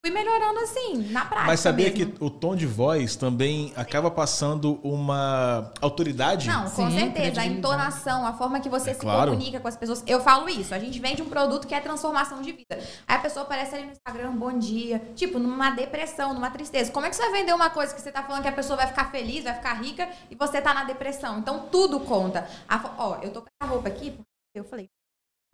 fui 0.03 0.11
melhorando 0.11 0.59
assim, 0.61 1.09
na 1.11 1.25
prática 1.25 1.45
mas 1.45 1.59
sabia 1.59 1.91
mesmo. 1.91 2.13
que 2.13 2.23
o 2.23 2.29
tom 2.29 2.55
de 2.55 2.65
voz 2.65 3.15
também 3.15 3.71
acaba 3.75 4.09
passando 4.09 4.79
uma 4.83 5.71
autoridade? 5.79 6.47
Não, 6.47 6.63
com 6.69 6.89
Sim, 6.89 6.99
certeza. 6.99 7.41
A 7.41 7.45
entonação, 7.45 8.25
a 8.25 8.33
forma 8.33 8.59
que 8.59 8.67
você 8.67 8.95
se 8.95 8.99
claro. 8.99 9.31
comunica 9.31 9.59
com 9.59 9.67
as 9.67 9.77
pessoas. 9.77 10.03
Eu 10.07 10.19
falo 10.21 10.49
isso. 10.49 10.73
A 10.73 10.79
gente 10.79 10.99
vende 10.99 11.21
um 11.21 11.29
produto 11.29 11.67
que 11.67 11.75
é 11.75 11.79
transformação 11.79 12.41
de 12.41 12.51
vida. 12.51 12.79
Aí 13.07 13.15
a 13.15 13.19
pessoa 13.19 13.45
aparece 13.45 13.75
ali 13.75 13.85
no 13.85 13.91
Instagram, 13.91 14.35
bom 14.35 14.57
dia. 14.57 14.99
Tipo, 15.15 15.37
numa 15.37 15.69
depressão, 15.69 16.33
numa 16.33 16.49
tristeza. 16.49 16.91
Como 16.91 17.05
é 17.05 17.09
que 17.09 17.15
você 17.15 17.21
vai 17.23 17.39
vender 17.39 17.53
uma 17.53 17.69
coisa 17.69 17.93
que 17.93 18.01
você 18.01 18.11
tá 18.11 18.23
falando 18.23 18.41
que 18.41 18.49
a 18.49 18.53
pessoa 18.53 18.77
vai 18.77 18.87
ficar 18.87 19.11
feliz, 19.11 19.43
vai 19.43 19.53
ficar 19.53 19.73
rica 19.73 20.09
e 20.31 20.35
você 20.35 20.59
tá 20.61 20.73
na 20.73 20.83
depressão? 20.83 21.37
Então 21.37 21.67
tudo 21.71 21.99
conta. 21.99 22.47
A 22.67 22.81
ó, 22.97 23.17
eu 23.21 23.31
tô 23.31 23.41
com 23.41 23.47
essa 23.61 23.71
roupa 23.71 23.87
aqui, 23.87 24.11
porque 24.11 24.25
eu 24.55 24.63
falei. 24.63 24.89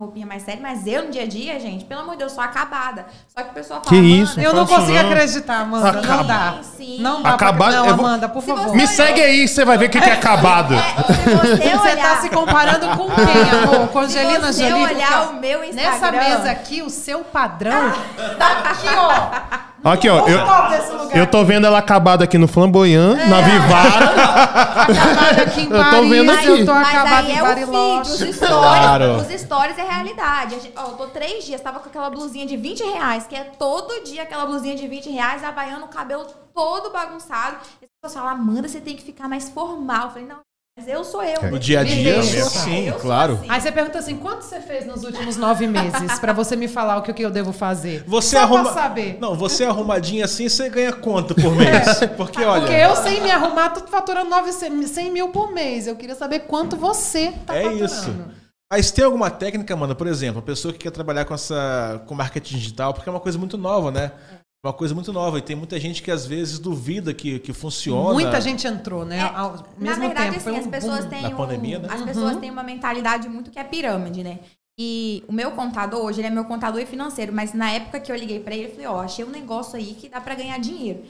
Roupinha 0.00 0.24
mais 0.24 0.44
séria, 0.44 0.60
mas 0.62 0.86
eu 0.86 1.06
no 1.06 1.10
dia 1.10 1.24
a 1.24 1.26
dia, 1.26 1.58
gente, 1.58 1.84
pelo 1.84 2.02
amor 2.02 2.12
de 2.12 2.18
Deus, 2.18 2.30
sou 2.30 2.40
acabada. 2.44 3.04
Só 3.36 3.42
que 3.42 3.50
o 3.50 3.52
pessoal 3.52 3.80
fala. 3.84 3.90
Que 3.90 3.96
"Mano, 4.00 4.22
isso? 4.22 4.38
Eu 4.40 4.52
não 4.54 4.64
consigo 4.64 4.92
não. 4.92 5.10
acreditar, 5.10 5.56
Amanda. 5.62 5.90
Não 6.00 6.24
dá. 6.24 6.54
Sim, 6.62 6.70
sim. 6.76 7.02
Não 7.02 7.20
dá 7.20 7.30
Acabar- 7.30 7.70
pra... 7.72 7.80
Não, 7.80 7.96
vou- 7.96 8.06
Amanda, 8.06 8.28
por 8.28 8.40
Se 8.40 8.46
favor. 8.46 8.62
você- 8.68 8.76
Me 8.76 8.86
segue 8.86 9.20
aí, 9.20 9.48
você 9.48 9.64
vai 9.64 9.76
ver 9.76 9.86
o 9.86 9.90
que, 9.90 10.00
que 10.00 10.08
é 10.08 10.12
acabado. 10.12 10.72
É, 10.74 10.78
se 10.78 11.30
você 11.34 11.56
Você 11.70 11.90
olhar, 11.90 11.96
tá 12.14 12.20
se 12.20 12.30
comparando 12.30 12.86
com 12.96 13.08
quem, 13.10 13.50
amor? 13.60 13.88
Com 13.88 14.08
se 14.08 14.16
Angelina 14.20 14.52
você 14.52 14.68
Jolie? 14.70 14.84
olhar 14.84 15.08
Porque, 15.08 15.14
ó, 15.14 15.30
o 15.36 15.40
meu 15.40 15.64
Instagram... 15.64 15.90
Nessa 15.90 16.12
mesa 16.12 16.50
aqui, 16.52 16.80
o 16.80 16.90
seu 16.90 17.24
padrão 17.24 17.92
tá 18.38 18.70
aqui, 18.70 18.86
ó. 18.96 19.67
Aqui, 19.84 20.08
ó. 20.08 20.26
Eu, 20.26 20.40
eu 21.20 21.26
tô 21.26 21.44
vendo 21.44 21.66
ela 21.66 21.78
acabada 21.78 22.24
aqui 22.24 22.36
no 22.36 22.48
Flamboyant, 22.48 23.16
na 23.28 23.40
Vivara. 23.40 24.04
acabada 24.82 25.42
aqui 25.42 25.60
em 25.60 25.64
Eu 25.64 25.70
tô 25.70 25.76
Paris, 25.78 26.08
vendo 26.10 26.30
aqui. 26.32 26.46
eu 26.46 26.66
tô 26.66 26.74
Mas 26.74 26.88
acabada 26.88 27.16
aí 27.26 27.32
em 27.32 27.38
é 27.38 27.42
o 27.42 27.46
feed, 27.46 28.00
os 28.02 28.18
stories. 28.18 28.38
Claro. 28.38 29.16
Os 29.18 29.40
stories 29.40 29.78
é 29.78 29.82
realidade. 29.82 30.54
A 30.54 30.58
gente- 30.58 30.72
ó, 30.76 30.82
eu 30.82 30.88
tô 30.96 31.06
três 31.06 31.44
dias, 31.44 31.60
tava 31.60 31.78
com 31.80 31.88
aquela 31.88 32.10
blusinha 32.10 32.44
de 32.46 32.56
20 32.56 32.82
reais, 32.82 33.26
que 33.26 33.36
é 33.36 33.44
todo 33.44 34.02
dia 34.04 34.22
aquela 34.24 34.46
blusinha 34.46 34.74
de 34.74 34.86
20 34.86 35.10
reais, 35.10 35.44
havaiano, 35.44 35.84
o 35.86 35.88
cabelo 35.88 36.26
todo 36.54 36.90
bagunçado. 36.90 37.56
E 37.80 37.84
as 37.84 37.90
pessoas 38.02 38.24
falam, 38.24 38.40
Amanda, 38.40 38.68
você 38.68 38.80
tem 38.80 38.96
que 38.96 39.02
ficar 39.02 39.28
mais 39.28 39.48
formal. 39.48 40.04
Eu 40.06 40.10
falei, 40.10 40.26
não, 40.28 40.38
eu 40.86 41.02
sou 41.04 41.22
eu. 41.22 41.50
No 41.50 41.58
dia 41.58 41.80
a 41.80 41.84
dia, 41.84 42.18
é 42.18 42.22
sou 42.22 43.00
claro. 43.00 43.34
assim. 43.34 43.46
Aí 43.48 43.60
você 43.60 43.72
pergunta 43.72 43.98
assim, 43.98 44.16
quanto 44.16 44.42
você 44.42 44.60
fez 44.60 44.86
nos 44.86 45.02
últimos 45.04 45.36
nove 45.36 45.66
meses? 45.66 46.18
Pra 46.20 46.32
você 46.32 46.54
me 46.54 46.68
falar 46.68 46.98
o 46.98 47.02
que, 47.02 47.12
que 47.12 47.24
eu 47.24 47.30
devo 47.30 47.52
fazer. 47.52 48.04
Você 48.06 48.36
Só 48.36 48.42
arruma... 48.42 48.64
pra 48.64 48.72
saber. 48.72 49.18
Não, 49.20 49.34
você 49.34 49.64
arrumadinha 49.64 50.24
assim, 50.24 50.48
você 50.48 50.68
ganha 50.68 50.92
quanto 50.92 51.34
por 51.34 51.54
mês? 51.54 52.00
Porque, 52.16 52.44
olha... 52.44 52.62
Porque 52.62 52.74
eu, 52.74 52.96
sem 52.96 53.20
me 53.22 53.30
arrumar, 53.30 53.70
tô 53.70 53.86
faturando 53.86 54.30
900, 54.30 54.88
100 54.90 55.10
mil 55.10 55.28
por 55.28 55.52
mês. 55.52 55.86
Eu 55.86 55.96
queria 55.96 56.14
saber 56.14 56.40
quanto 56.40 56.76
você 56.76 57.32
tá 57.46 57.54
É 57.56 57.62
faturando. 57.64 57.84
isso. 57.84 58.14
Mas 58.70 58.90
tem 58.90 59.04
alguma 59.04 59.30
técnica, 59.30 59.72
Amanda, 59.72 59.94
por 59.94 60.06
exemplo, 60.06 60.40
a 60.40 60.42
pessoa 60.42 60.72
que 60.72 60.80
quer 60.80 60.90
trabalhar 60.90 61.24
com 61.24 61.32
essa 61.32 62.02
com 62.06 62.14
marketing 62.14 62.56
digital, 62.56 62.92
porque 62.92 63.08
é 63.08 63.12
uma 63.12 63.20
coisa 63.20 63.38
muito 63.38 63.56
nova, 63.56 63.90
né? 63.90 64.12
Uma 64.64 64.72
coisa 64.72 64.94
muito 64.94 65.12
nova. 65.12 65.38
E 65.38 65.42
tem 65.42 65.54
muita 65.54 65.78
gente 65.78 66.02
que 66.02 66.10
às 66.10 66.26
vezes 66.26 66.58
duvida 66.58 67.14
que, 67.14 67.38
que 67.38 67.52
funciona. 67.52 68.12
Muita 68.12 68.40
gente 68.40 68.66
entrou, 68.66 69.04
né? 69.04 69.18
É, 69.18 69.22
Ao 69.22 69.52
Na 69.52 69.64
mesmo 69.78 70.00
verdade, 70.02 70.30
tempo. 70.32 70.40
Foi 70.40 70.52
assim, 70.52 70.60
um 70.60 70.64
as 70.64 70.70
pessoas 70.70 71.04
têm 71.06 71.22
Na 71.22 71.28
um- 71.28 71.36
pandemia, 71.36 71.78
né? 71.78 71.88
As 71.90 72.02
pessoas 72.02 72.36
têm 72.38 72.50
uma 72.50 72.62
mentalidade 72.62 73.28
muito 73.28 73.50
que 73.50 73.58
é 73.58 73.64
pirâmide, 73.64 74.24
né? 74.24 74.40
E 74.80 75.24
o 75.28 75.32
meu 75.32 75.52
contador, 75.52 76.04
hoje, 76.04 76.20
ele 76.20 76.28
é 76.28 76.30
meu 76.30 76.44
contador 76.44 76.80
e 76.80 76.86
financeiro, 76.86 77.32
mas 77.32 77.52
na 77.52 77.70
época 77.70 77.98
que 77.98 78.10
eu 78.12 78.16
liguei 78.16 78.38
pra 78.40 78.54
ele, 78.54 78.66
eu 78.66 78.70
falei, 78.70 78.86
ó, 78.86 79.00
achei 79.00 79.24
um 79.24 79.30
negócio 79.30 79.76
aí 79.76 79.94
que 79.94 80.08
dá 80.08 80.20
pra 80.20 80.36
ganhar 80.36 80.58
dinheiro. 80.58 81.02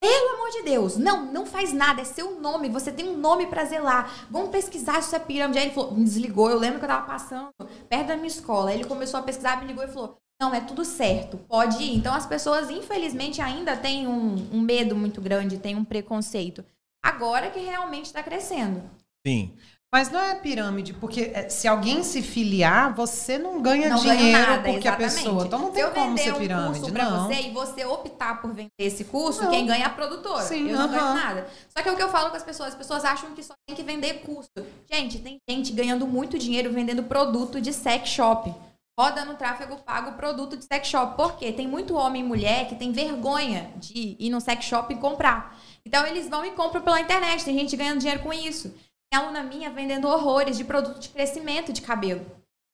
Pelo 0.00 0.34
amor 0.36 0.50
de 0.50 0.62
Deus, 0.62 0.96
não, 0.96 1.24
não 1.32 1.46
faz 1.46 1.72
nada, 1.72 2.00
é 2.02 2.04
seu 2.04 2.38
nome, 2.40 2.68
você 2.68 2.92
tem 2.92 3.08
um 3.08 3.16
nome 3.16 3.46
pra 3.46 3.64
zelar. 3.64 4.26
Vamos 4.30 4.50
pesquisar 4.50 4.94
se 5.02 5.08
isso 5.08 5.16
é 5.16 5.18
pirâmide. 5.18 5.58
Aí 5.58 5.66
ele 5.66 5.74
falou, 5.74 5.92
me 5.92 6.04
desligou, 6.04 6.50
eu 6.50 6.58
lembro 6.58 6.78
que 6.78 6.84
eu 6.84 6.88
tava 6.88 7.06
passando 7.06 7.48
perto 7.88 8.06
da 8.08 8.16
minha 8.16 8.26
escola. 8.28 8.70
Aí 8.70 8.76
ele 8.76 8.84
começou 8.84 9.20
a 9.20 9.22
pesquisar, 9.22 9.60
me 9.60 9.66
ligou 9.66 9.84
e 9.84 9.88
falou: 9.88 10.16
Não, 10.40 10.52
é 10.54 10.60
tudo 10.60 10.84
certo, 10.84 11.36
pode 11.48 11.82
ir. 11.82 11.96
Então 11.96 12.12
as 12.14 12.26
pessoas, 12.26 12.70
infelizmente, 12.70 13.40
ainda 13.40 13.76
têm 13.76 14.06
um, 14.06 14.34
um 14.52 14.60
medo 14.60 14.96
muito 14.96 15.20
grande, 15.20 15.58
têm 15.58 15.76
um 15.76 15.84
preconceito. 15.84 16.64
Agora 17.02 17.50
que 17.50 17.60
realmente 17.60 18.06
está 18.06 18.22
crescendo. 18.22 18.82
Sim. 19.26 19.54
Mas 19.92 20.10
não 20.10 20.18
é 20.18 20.34
pirâmide, 20.34 20.92
porque 20.92 21.30
é, 21.32 21.48
se 21.48 21.68
alguém 21.68 22.02
se 22.02 22.20
filiar, 22.20 22.92
você 22.96 23.38
não 23.38 23.62
ganha 23.62 23.88
não 23.90 23.98
dinheiro 24.00 24.32
nada, 24.32 24.62
porque 24.72 24.88
a 24.88 24.90
exatamente. 24.90 25.14
pessoa. 25.14 25.44
Então 25.46 25.58
não 25.60 25.68
Se 25.68 25.74
tem 25.74 25.82
eu 25.84 25.90
como 25.92 26.08
vender 26.08 26.22
ser 26.22 26.34
um 26.34 26.38
pirâmide, 26.38 26.78
curso 26.80 26.92
pra 26.92 27.04
não. 27.10 27.28
você 27.28 27.34
e 27.42 27.50
você 27.52 27.84
optar 27.84 28.42
por 28.42 28.52
vender 28.52 28.70
esse 28.80 29.04
curso, 29.04 29.44
Não. 29.44 29.50
quem 29.50 29.64
ganha 29.64 29.84
é 29.84 29.86
a 29.86 29.90
produtora. 29.90 30.42
Sim, 30.42 30.68
eu 30.68 30.76
não 30.76 30.88
ganho 30.88 31.14
nada. 31.14 31.46
Só 31.68 31.80
que 31.80 31.88
é 31.88 31.92
o 31.92 31.96
que 31.96 32.02
eu 32.02 32.08
falo 32.08 32.30
com 32.30 32.36
as 32.36 32.42
pessoas, 32.42 32.70
as 32.70 32.74
pessoas 32.74 33.04
acham 33.04 33.30
que 33.36 33.42
só 33.44 33.54
tem 33.64 33.76
que 33.76 33.84
vender 33.84 34.14
curso. 34.22 34.48
Gente, 34.92 35.20
tem 35.20 35.38
gente 35.48 35.72
ganhando 35.72 36.08
muito 36.08 36.36
dinheiro 36.36 36.72
vendendo 36.72 37.04
produto 37.04 37.60
de 37.60 37.72
sex 37.72 38.08
shop. 38.08 38.52
Roda 38.98 39.24
no 39.24 39.34
tráfego 39.34 39.76
pago 39.84 40.12
produto 40.12 40.56
de 40.56 40.64
sex 40.64 40.86
shop. 40.86 41.16
Por 41.16 41.36
quê? 41.36 41.52
Tem 41.52 41.66
muito 41.66 41.94
homem 41.96 42.22
e 42.22 42.24
mulher 42.24 42.68
que 42.68 42.76
tem 42.76 42.92
vergonha 42.92 43.70
de 43.76 44.16
ir 44.20 44.30
no 44.30 44.40
sex 44.40 44.64
shop 44.64 44.92
e 44.94 44.96
comprar. 44.96 45.56
Então 45.84 46.06
eles 46.06 46.28
vão 46.28 46.44
e 46.44 46.52
compram 46.52 46.80
pela 46.82 47.00
internet. 47.00 47.44
Tem 47.44 47.58
gente 47.58 47.76
ganhando 47.76 47.98
dinheiro 47.98 48.22
com 48.22 48.32
isso. 48.32 48.72
Tem 49.12 49.20
aluna 49.20 49.42
minha 49.42 49.68
vendendo 49.70 50.06
horrores 50.06 50.56
de 50.56 50.62
produto 50.64 51.00
de 51.00 51.08
crescimento 51.08 51.72
de 51.72 51.82
cabelo. 51.82 52.24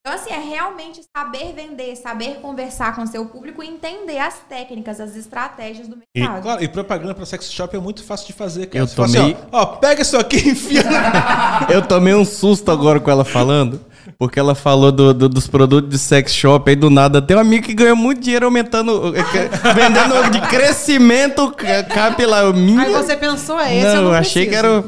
Então, 0.02 0.14
assim, 0.18 0.30
é 0.30 0.38
realmente 0.38 1.02
saber 1.14 1.52
vender, 1.52 1.94
saber 1.94 2.36
conversar 2.40 2.96
com 2.96 3.02
o 3.02 3.06
seu 3.06 3.26
público 3.26 3.62
e 3.62 3.68
entender 3.68 4.18
as 4.18 4.38
técnicas, 4.48 4.98
as 4.98 5.14
estratégias 5.14 5.88
do 5.88 5.98
E, 6.14 6.20
mercado. 6.20 6.42
Claro, 6.42 6.64
e 6.64 6.68
propaganda 6.68 7.14
pra 7.14 7.26
sex 7.26 7.52
shop 7.52 7.76
é 7.76 7.78
muito 7.78 8.02
fácil 8.02 8.26
de 8.28 8.32
fazer, 8.32 8.66
cara. 8.68 8.78
Eu 8.78 8.86
Você 8.86 8.98
assim, 9.02 9.12
tomei- 9.34 9.36
ó, 9.52 9.60
ó, 9.62 9.66
pega 9.76 10.00
isso 10.00 10.16
aqui 10.16 10.36
e 10.38 10.50
enfia. 10.52 10.82
Eu 11.70 11.86
tomei 11.86 12.14
um 12.14 12.24
susto 12.24 12.70
agora 12.70 12.98
com 12.98 13.10
ela 13.10 13.26
falando, 13.26 13.84
porque 14.18 14.38
ela 14.38 14.54
falou 14.54 14.90
do- 14.92 15.12
do- 15.14 15.28
dos 15.28 15.46
produtos 15.46 15.90
de 15.90 15.98
sex 15.98 16.32
shop, 16.34 16.68
aí 16.70 16.76
do 16.76 16.90
nada 16.90 17.20
tem 17.22 17.36
um 17.36 17.40
amigo 17.40 17.66
que 17.66 17.74
ganhou 17.74 17.96
muito 17.96 18.20
dinheiro 18.20 18.46
aumentando, 18.46 19.14
eh, 19.16 19.22
que- 19.22 19.72
vendendo 19.74 20.30
de 20.30 20.40
crescimento 20.48 21.50
ca- 21.52 21.82
capilar. 21.84 22.52
Minha- 22.54 22.82
Aí 22.82 22.92
você 22.92 23.16
pensou, 23.16 23.58
é 23.58 23.76
esse 23.76 23.86
eu 23.86 23.94
não, 23.96 24.02
não 24.04 24.10
eu 24.12 24.14
achei 24.18 24.46
que 24.46 24.54
era. 24.54 24.80
o- 24.80 24.84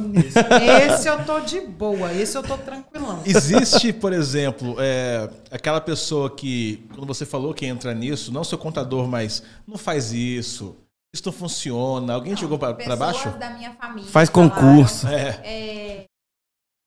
Esse 0.92 1.09
eu 1.09 1.18
tô 1.25 1.40
de 1.40 1.61
boa, 1.61 2.12
esse 2.12 2.37
eu 2.37 2.42
tô 2.42 2.57
tranquilão. 2.57 3.20
Existe, 3.25 3.92
por 3.92 4.12
exemplo, 4.12 4.77
é, 4.79 5.29
aquela 5.51 5.81
pessoa 5.81 6.31
que, 6.31 6.85
quando 6.94 7.07
você 7.07 7.25
falou 7.27 7.53
que 7.55 7.66
entra 7.66 7.92
nisso, 7.94 8.33
não 8.33 8.44
seu 8.44 8.59
contador, 8.59 9.07
mas 9.07 9.42
não 9.66 9.77
faz 9.77 10.12
isso, 10.12 10.77
isso 11.14 11.22
não 11.27 11.33
funciona. 11.33 12.14
Alguém 12.14 12.37
jogou 12.37 12.59
pra, 12.59 12.68
pra 12.75 12.77
Pessoas 12.96 12.98
baixo? 12.98 13.29
da 13.38 13.51
minha 13.51 13.72
família 13.72 14.09
Faz 14.11 14.29
falaram, 14.29 14.51
concurso. 14.51 15.07
É. 15.09 15.40
é, 15.44 16.05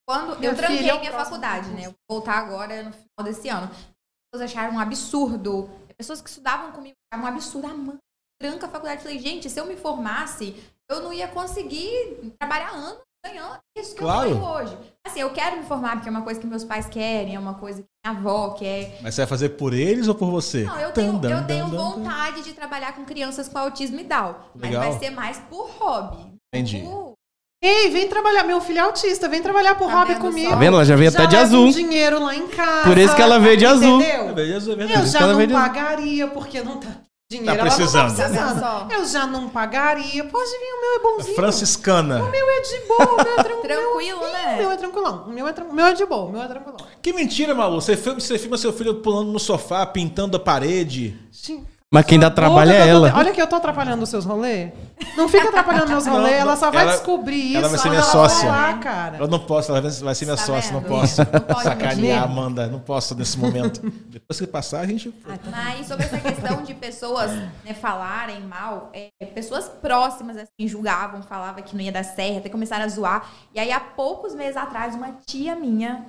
quando 0.07 0.39
Meu 0.39 0.51
eu 0.51 0.55
tranquei 0.57 0.77
filho 0.77 0.91
é 0.91 0.99
minha 0.99 1.11
faculdade, 1.11 1.69
né? 1.69 1.81
Eu 1.87 1.91
vou 2.09 2.17
voltar 2.19 2.37
agora 2.37 2.83
no 2.83 2.91
final 2.91 3.23
desse 3.23 3.49
ano. 3.49 3.69
As 3.71 4.31
pessoas 4.31 4.51
acharam 4.51 4.75
um 4.75 4.79
absurdo. 4.79 5.69
Pessoas 5.97 6.21
que 6.21 6.29
estudavam 6.29 6.71
comigo 6.73 6.95
acharam 7.11 7.25
um 7.27 7.31
absurdo. 7.31 7.67
Ah, 7.67 7.73
mãe, 7.73 7.97
tranca 8.39 8.65
a 8.65 8.69
faculdade. 8.69 8.99
Eu 8.99 9.03
falei, 9.03 9.19
gente, 9.19 9.49
se 9.49 9.59
eu 9.59 9.65
me 9.65 9.75
formasse, 9.77 10.55
eu 10.89 11.01
não 11.01 11.13
ia 11.13 11.27
conseguir 11.27 12.33
trabalhar 12.39 12.69
anos 12.71 12.99
ganhando 13.25 13.57
isso 13.75 13.95
que 13.95 14.01
Claro. 14.01 14.29
eu 14.29 14.37
ganho 14.37 14.51
hoje. 14.51 14.77
Assim, 15.07 15.19
eu 15.21 15.31
quero 15.33 15.57
me 15.57 15.63
formar 15.63 15.93
porque 15.95 16.07
é 16.09 16.11
uma 16.11 16.21
coisa 16.21 16.39
que 16.39 16.45
meus 16.45 16.63
pais 16.63 16.85
querem, 16.87 17.33
é 17.35 17.39
uma 17.39 17.55
coisa 17.55 17.81
que 17.81 17.87
minha 18.05 18.19
avó 18.19 18.51
quer. 18.51 18.99
Mas 19.01 19.15
você 19.15 19.21
vai 19.21 19.27
fazer 19.27 19.49
por 19.49 19.73
eles 19.73 20.07
ou 20.07 20.13
por 20.13 20.29
você? 20.29 20.63
Não, 20.63 20.79
eu 20.79 20.91
tenho, 20.91 21.17
dan, 21.17 21.29
eu 21.41 21.47
tenho 21.47 21.65
dan, 21.65 21.71
dan, 21.71 21.77
dan. 21.77 21.83
vontade 22.03 22.43
de 22.43 22.53
trabalhar 22.53 22.93
com 22.93 23.03
crianças 23.05 23.47
com 23.47 23.57
autismo 23.57 23.99
e 23.99 24.03
Down. 24.03 24.35
Mas 24.53 24.71
vai 24.75 24.99
ser 24.99 25.09
mais 25.09 25.39
por 25.49 25.69
hobby. 25.71 26.37
Entendi. 26.53 26.81
Por- 26.81 27.14
Ei, 27.61 27.89
vem 27.89 28.07
trabalhar, 28.07 28.43
meu 28.43 28.61
filho 28.61 28.77
é 28.79 28.81
autista, 28.81 29.27
vem 29.27 29.41
trabalhar 29.41 29.75
por 29.75 29.87
Tá 29.87 29.99
hobby 30.01 30.15
comigo. 30.15 30.49
Tá 30.51 30.55
vendo? 30.55 30.75
Ela 30.75 30.85
já 30.85 30.95
veio 30.95 31.09
até 31.09 31.25
de 31.25 31.35
azul. 31.35 31.65
um 31.65 31.71
dinheiro 31.71 32.21
lá 32.21 32.35
em 32.35 32.47
casa. 32.47 32.87
Por 32.87 32.97
isso 32.97 33.15
que 33.15 33.21
ela 33.21 33.39
veio 33.39 33.57
de 33.57 33.65
azul. 33.65 34.01
Entendeu? 34.01 34.33
Beleza, 34.33 34.69
é 34.69 34.73
Eu 34.73 34.77
verdade. 34.77 35.07
já 35.09 35.19
ela 35.19 35.27
não 35.29 35.35
veio 35.37 35.47
de 35.47 35.55
azul. 35.55 35.67
pagaria, 35.67 36.27
porque 36.27 36.61
não 36.61 36.77
tá 36.79 36.89
dinheiro. 37.31 37.45
Tá 37.47 37.53
ela 37.53 37.63
não 37.69 37.75
precisando. 37.75 38.15
Tá 38.15 38.23
precisando. 38.29 38.91
Eu 38.93 39.05
já 39.05 39.25
não 39.25 39.49
pagaria. 39.49 40.23
Pode 40.25 40.49
vir, 40.51 40.73
o 40.77 40.81
meu 40.81 40.95
é 40.95 40.99
bonzinho. 40.99 41.35
Franciscana. 41.35 42.23
O 42.23 42.29
meu 42.29 42.49
é 42.49 42.61
de 42.61 42.79
boa, 42.87 43.13
o 43.13 43.15
meu 43.15 43.33
é 43.39 43.43
tranquilo. 43.43 43.61
Tranquilo, 43.63 44.19
O 44.19 44.31
né? 44.31 44.55
meu 44.59 44.71
é 44.71 44.77
tranquilão. 44.77 45.23
O 45.25 45.29
meu 45.31 45.47
é, 45.47 45.51
o 45.67 45.73
meu 45.73 45.85
é 45.87 45.93
de 45.93 46.05
boa, 46.05 46.25
o 46.25 46.31
meu 46.31 46.41
é 46.43 46.47
tranquilão. 46.47 46.77
Que 47.01 47.13
mentira, 47.13 47.55
Malu. 47.55 47.81
Você 47.81 47.97
filma, 47.97 48.19
você 48.19 48.37
filma 48.37 48.57
seu 48.59 48.71
filho 48.73 48.95
pulando 48.95 49.31
no 49.31 49.39
sofá, 49.39 49.83
pintando 49.87 50.37
a 50.37 50.39
parede. 50.39 51.17
Sim. 51.31 51.65
Mas 51.93 52.05
quem 52.05 52.19
dá 52.19 52.29
trabalho 52.29 52.71
é 52.71 52.87
ela. 52.89 53.13
Olha 53.15 53.31
que 53.31 53.41
eu 53.41 53.47
tô 53.47 53.55
atrapalhando 53.55 54.03
os 54.03 54.09
seus 54.09 54.25
rolês. 54.25 54.73
Não 55.15 55.29
fica 55.29 55.47
atrapalhando 55.47 55.87
meus 55.89 56.05
rolês, 56.07 56.31
Não, 56.33 56.41
ela 56.41 56.51
não, 56.51 56.59
só 56.59 56.69
vai 56.71 56.81
ela- 56.83 56.91
descobrir 56.93 57.35
isso. 57.37 57.57
ela 57.57 57.69
vai 57.69 57.77
ser 57.79 57.89
minha 57.89 58.01
ela 58.01 58.11
sócia. 58.11 58.49
cara. 58.81 59.17
Eu 59.17 59.27
não 59.27 59.39
posso, 59.39 59.71
ela 59.71 59.79
vai 59.81 60.15
ser 60.15 60.25
minha 60.25 60.35
Tá 60.35 60.43
sócia, 60.43 60.73
não 60.73 60.81
vendo? 60.81 60.89
posso. 60.89 61.21
Não 61.21 61.39
pode 61.41 61.63
Sacanear, 61.63 61.95
mentir. 61.95 62.23
Amanda. 62.23 62.67
Não 62.67 62.79
posso 62.79 63.15
nesse 63.15 63.37
momento. 63.37 63.79
Depois 64.09 64.39
que 64.39 64.47
passar, 64.47 64.81
a 64.81 64.87
gente. 64.87 65.13
Mas 65.25 65.87
sobre 65.87 66.05
essa 66.05 66.17
questão 66.17 66.63
de 66.63 66.73
pessoas 66.73 67.31
né, 67.63 67.73
falarem 67.79 68.41
mal, 68.41 68.89
é, 68.91 69.09
pessoas 69.27 69.69
próximas 69.69 70.35
assim 70.37 70.67
julgavam, 70.67 71.21
falavam 71.23 71.63
que 71.63 71.75
não 71.75 71.81
ia 71.83 71.91
dar 71.91 72.03
certo, 72.03 72.39
até 72.39 72.49
começaram 72.49 72.83
a 72.83 72.89
zoar. 72.89 73.29
E 73.53 73.59
aí, 73.59 73.71
há 73.71 73.79
poucos 73.79 74.33
meses 74.35 74.57
atrás, 74.57 74.95
uma 74.95 75.13
tia 75.25 75.55
minha, 75.55 76.03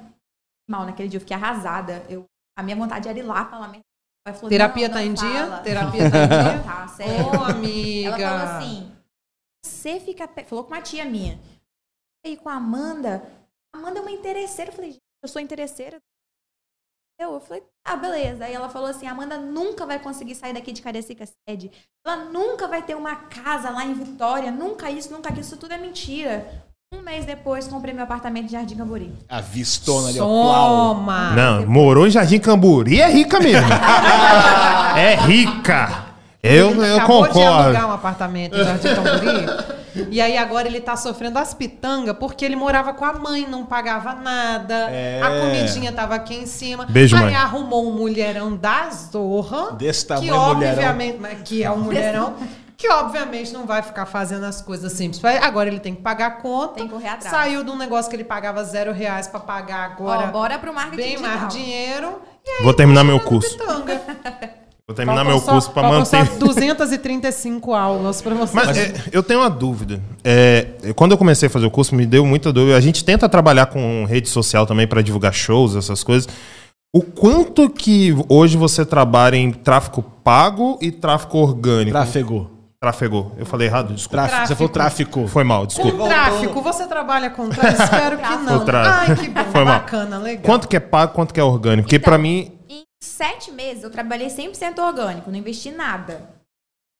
mal, 0.69 0.85
naquele 0.85 1.09
dia 1.09 1.19
eu 1.19 1.21
fiquei 1.21 1.37
arrasada. 1.37 2.03
Eu, 2.09 2.25
a 2.59 2.62
minha 2.62 2.77
vontade 2.77 3.09
era 3.09 3.17
ir 3.19 3.23
lá 3.23 3.45
falar 3.45 3.69
merda. 3.69 3.86
Falou, 4.35 4.49
Terapia 4.49 4.89
"Não, 4.89 4.95
tá 4.95 5.03
em 5.03 5.15
dia? 5.15 5.47
fala." 5.47 5.59
Terapia 5.59 6.11
tá 6.11 6.19
em 6.19 6.29
dia? 6.29 6.62
Tá, 6.65 6.89
sério. 6.89 7.27
Ô, 7.27 7.45
amiga. 7.45 8.09
Ela 8.23 8.39
falou 8.39 8.57
assim: 8.57 8.97
você 9.65 10.01
fica. 10.01 10.29
Falou 10.45 10.65
com 10.65 10.73
uma 10.73 10.83
tia 10.83 11.05
minha. 11.05 11.39
E 12.25 12.37
com 12.37 12.49
a 12.49 12.55
Amanda. 12.55 13.23
Amanda 13.73 13.99
é 13.99 14.03
uma 14.03 14.11
interesseira. 14.11 14.71
Eu 14.71 14.75
falei, 14.75 14.93
gente, 14.93 15.03
eu 15.23 15.29
sou 15.29 15.41
interesseira. 15.41 16.01
Eu, 17.19 17.41
falei, 17.41 17.65
ah, 17.85 17.97
beleza. 17.97 18.45
Aí 18.45 18.53
ela 18.53 18.69
falou 18.69 18.89
assim: 18.89 19.07
Amanda 19.07 19.39
nunca 19.39 19.87
vai 19.87 19.99
conseguir 19.99 20.35
sair 20.35 20.53
daqui 20.53 20.73
de 20.73 20.83
Carecica 20.83 21.25
Sede. 21.49 21.71
Ela 22.05 22.25
nunca 22.27 22.69
vai 22.69 22.83
ter 22.83 22.95
uma 22.95 23.17
casa 23.27 23.71
lá 23.71 23.85
em 23.85 23.95
Vitória. 23.95 24.51
Nunca 24.51 24.91
isso, 24.91 25.12
nunca 25.12 25.29
aquilo. 25.29 25.43
Isso 25.45 25.57
tudo 25.57 25.73
é 25.73 25.79
mentira. 25.79 26.66
Um 26.94 27.03
mês 27.03 27.25
depois, 27.25 27.66
comprei 27.66 27.92
meu 27.92 28.05
apartamento 28.05 28.46
de 28.46 28.53
Jardim 28.53 28.77
Cambori. 28.77 29.12
A 29.29 29.40
vistona 29.40 30.09
ali, 30.09 30.20
ó. 30.20 30.25
Plau. 30.25 30.94
Toma! 30.94 31.31
Não, 31.33 31.66
morou 31.66 32.07
em 32.07 32.11
Jardim 32.11 32.38
Camburi 32.38 33.01
é 33.01 33.11
rica 33.11 33.40
mesmo. 33.40 33.66
é 34.96 35.16
rica. 35.16 36.05
Eu, 36.40 36.70
Ele 36.70 36.87
eu 36.87 36.94
acabou 36.96 37.22
de 37.27 37.42
alugar 37.42 37.64
concordo. 37.72 37.87
um 37.88 37.92
apartamento 37.92 38.57
em 38.57 38.62
Jardim 38.64 38.88
Cambori. 38.94 40.07
e 40.12 40.20
aí 40.20 40.38
agora 40.38 40.68
ele 40.68 40.81
tá 40.81 40.96
sofrendo 40.96 41.40
as 41.40 41.53
pitangas 41.53 42.16
porque 42.20 42.44
ele 42.44 42.55
morava 42.55 42.94
com 42.94 43.05
a 43.05 43.14
mãe, 43.14 43.49
não 43.51 43.66
pagava 43.66 44.14
nada. 44.14 44.88
É. 44.88 45.20
A 45.25 45.40
comidinha 45.40 45.90
tava 45.90 46.14
aqui 46.14 46.37
em 46.37 46.46
cima. 46.46 46.87
Beijo, 46.88 47.16
aí 47.16 47.25
mãe. 47.25 47.35
arrumou 47.35 47.85
um 47.90 47.94
mulherão 47.96 48.57
da 48.57 48.90
zorra. 48.90 49.72
Desse 49.72 50.03
que 50.03 50.09
tamanho, 50.09 50.55
mulherão. 50.55 50.72
obviamente, 50.77 51.18
mas 51.20 51.42
que 51.42 51.64
é 51.64 51.70
um 51.72 51.79
mulherão. 51.79 52.35
Que 52.77 52.89
obviamente 52.91 53.53
não 53.53 53.65
vai 53.67 53.81
ficar 53.83 54.05
fazendo 54.05 54.45
as 54.45 54.61
coisas 54.61 54.93
simples. 54.93 55.23
Agora 55.25 55.69
ele 55.69 55.81
tem 55.81 55.95
que 55.95 56.03
pagar 56.03 56.27
a 56.27 56.31
conta. 56.33 56.75
Tem 56.75 56.87
que 56.87 56.93
correr 56.93 57.09
atrás. 57.09 57.35
Saiu 57.35 57.65
de 57.65 57.71
um 57.71 57.77
negócio 57.77 58.11
que 58.11 58.17
ele 58.17 58.25
pagava 58.25 58.62
zero 58.65 58.93
reais 58.93 59.27
pra 59.27 59.41
pagar 59.41 59.85
agora 59.85 60.27
Ó, 60.29 60.31
bora 60.33 60.59
pro 60.59 60.75
marketing 60.75 60.97
bem 60.97 61.17
digital. 61.17 61.39
mais 61.39 61.55
dinheiro. 61.55 62.19
E 62.47 62.51
aí 62.51 62.62
Vou 62.62 62.75
terminar 62.75 63.03
meu 63.03 63.19
curso. 63.19 63.57
Vou 64.89 64.95
terminar 64.95 65.25
Faltam 65.25 65.33
meu 65.33 65.41
só- 65.45 65.53
curso 65.53 65.71
pra 65.73 65.83
faltam 65.83 65.99
manter. 66.21 66.27
só 66.33 66.39
235 66.39 67.75
aulas 67.75 68.23
pra 68.23 68.35
você. 68.37 68.55
Mas 68.55 68.77
é, 68.79 68.95
eu 69.11 69.21
tenho 69.23 69.41
uma 69.41 69.51
dúvida. 69.51 70.01
É, 70.23 70.93
quando 70.95 71.11
eu 71.12 71.19
comecei 71.19 71.49
a 71.49 71.51
fazer 71.51 71.67
o 71.67 71.71
curso, 71.73 71.93
me 71.95 72.07
deu 72.07 72.25
muita 72.25 72.53
dúvida. 72.53 72.77
A 72.77 72.81
gente 72.81 73.05
tenta 73.05 73.29
trabalhar 73.29 73.67
com 73.67 74.05
rede 74.05 74.29
social 74.29 74.65
também 74.65 74.87
para 74.87 75.03
divulgar 75.03 75.33
shows, 75.35 75.75
essas 75.75 76.05
coisas. 76.05 76.29
O 76.95 77.03
quanto 77.03 77.69
que 77.69 78.15
hoje 78.29 78.57
você 78.57 78.85
trabalha 78.87 79.35
em 79.37 79.51
tráfego 79.51 80.03
pago 80.23 80.79
e 80.81 80.93
tráfego 80.93 81.39
orgânico? 81.39 81.91
Tráfego. 81.91 82.51
Tráfego. 82.81 83.33
Eu 83.39 83.47
falei 83.47 83.69
errado, 83.69 83.95
desculpa. 83.95 84.27
Tráfico. 84.29 84.47
Você 84.47 84.55
falou 84.55 84.69
tráfico. 84.73 85.29
Foi 85.29 85.45
mal, 85.45 85.61
Com 85.62 85.67
desculpa. 85.67 86.05
tráfico, 86.05 86.61
você 86.62 86.87
trabalha 86.87 87.31
com 87.31 87.49
tráfico? 87.49 87.83
Espero 87.85 88.19
que 88.19 88.37
não. 88.37 88.59
Com 88.59 88.65
tráfico. 88.65 89.12
Ai, 89.12 89.17
que 89.17 89.29
bom, 89.31 89.45
Foi 89.53 89.65
mal. 89.65 89.81
bacana, 89.81 90.19
legal. 90.19 90.45
Quanto 90.45 90.69
que 90.69 90.77
é 90.77 90.81
pago, 90.81 91.12
quanto 91.15 91.33
que 91.33 91.41
é 91.41 91.43
orgânico? 91.45 91.85
Porque 91.87 91.97
Então, 91.97 92.05
pra 92.11 92.19
mim, 92.19 92.59
Em 92.69 92.85
sete 93.03 93.51
meses 93.51 93.83
eu 93.83 93.91
trabalhei 93.91 94.29
100% 94.29 94.79
orgânico, 94.79 95.31
não 95.31 95.39
investi 95.39 95.71
nada. 95.71 96.29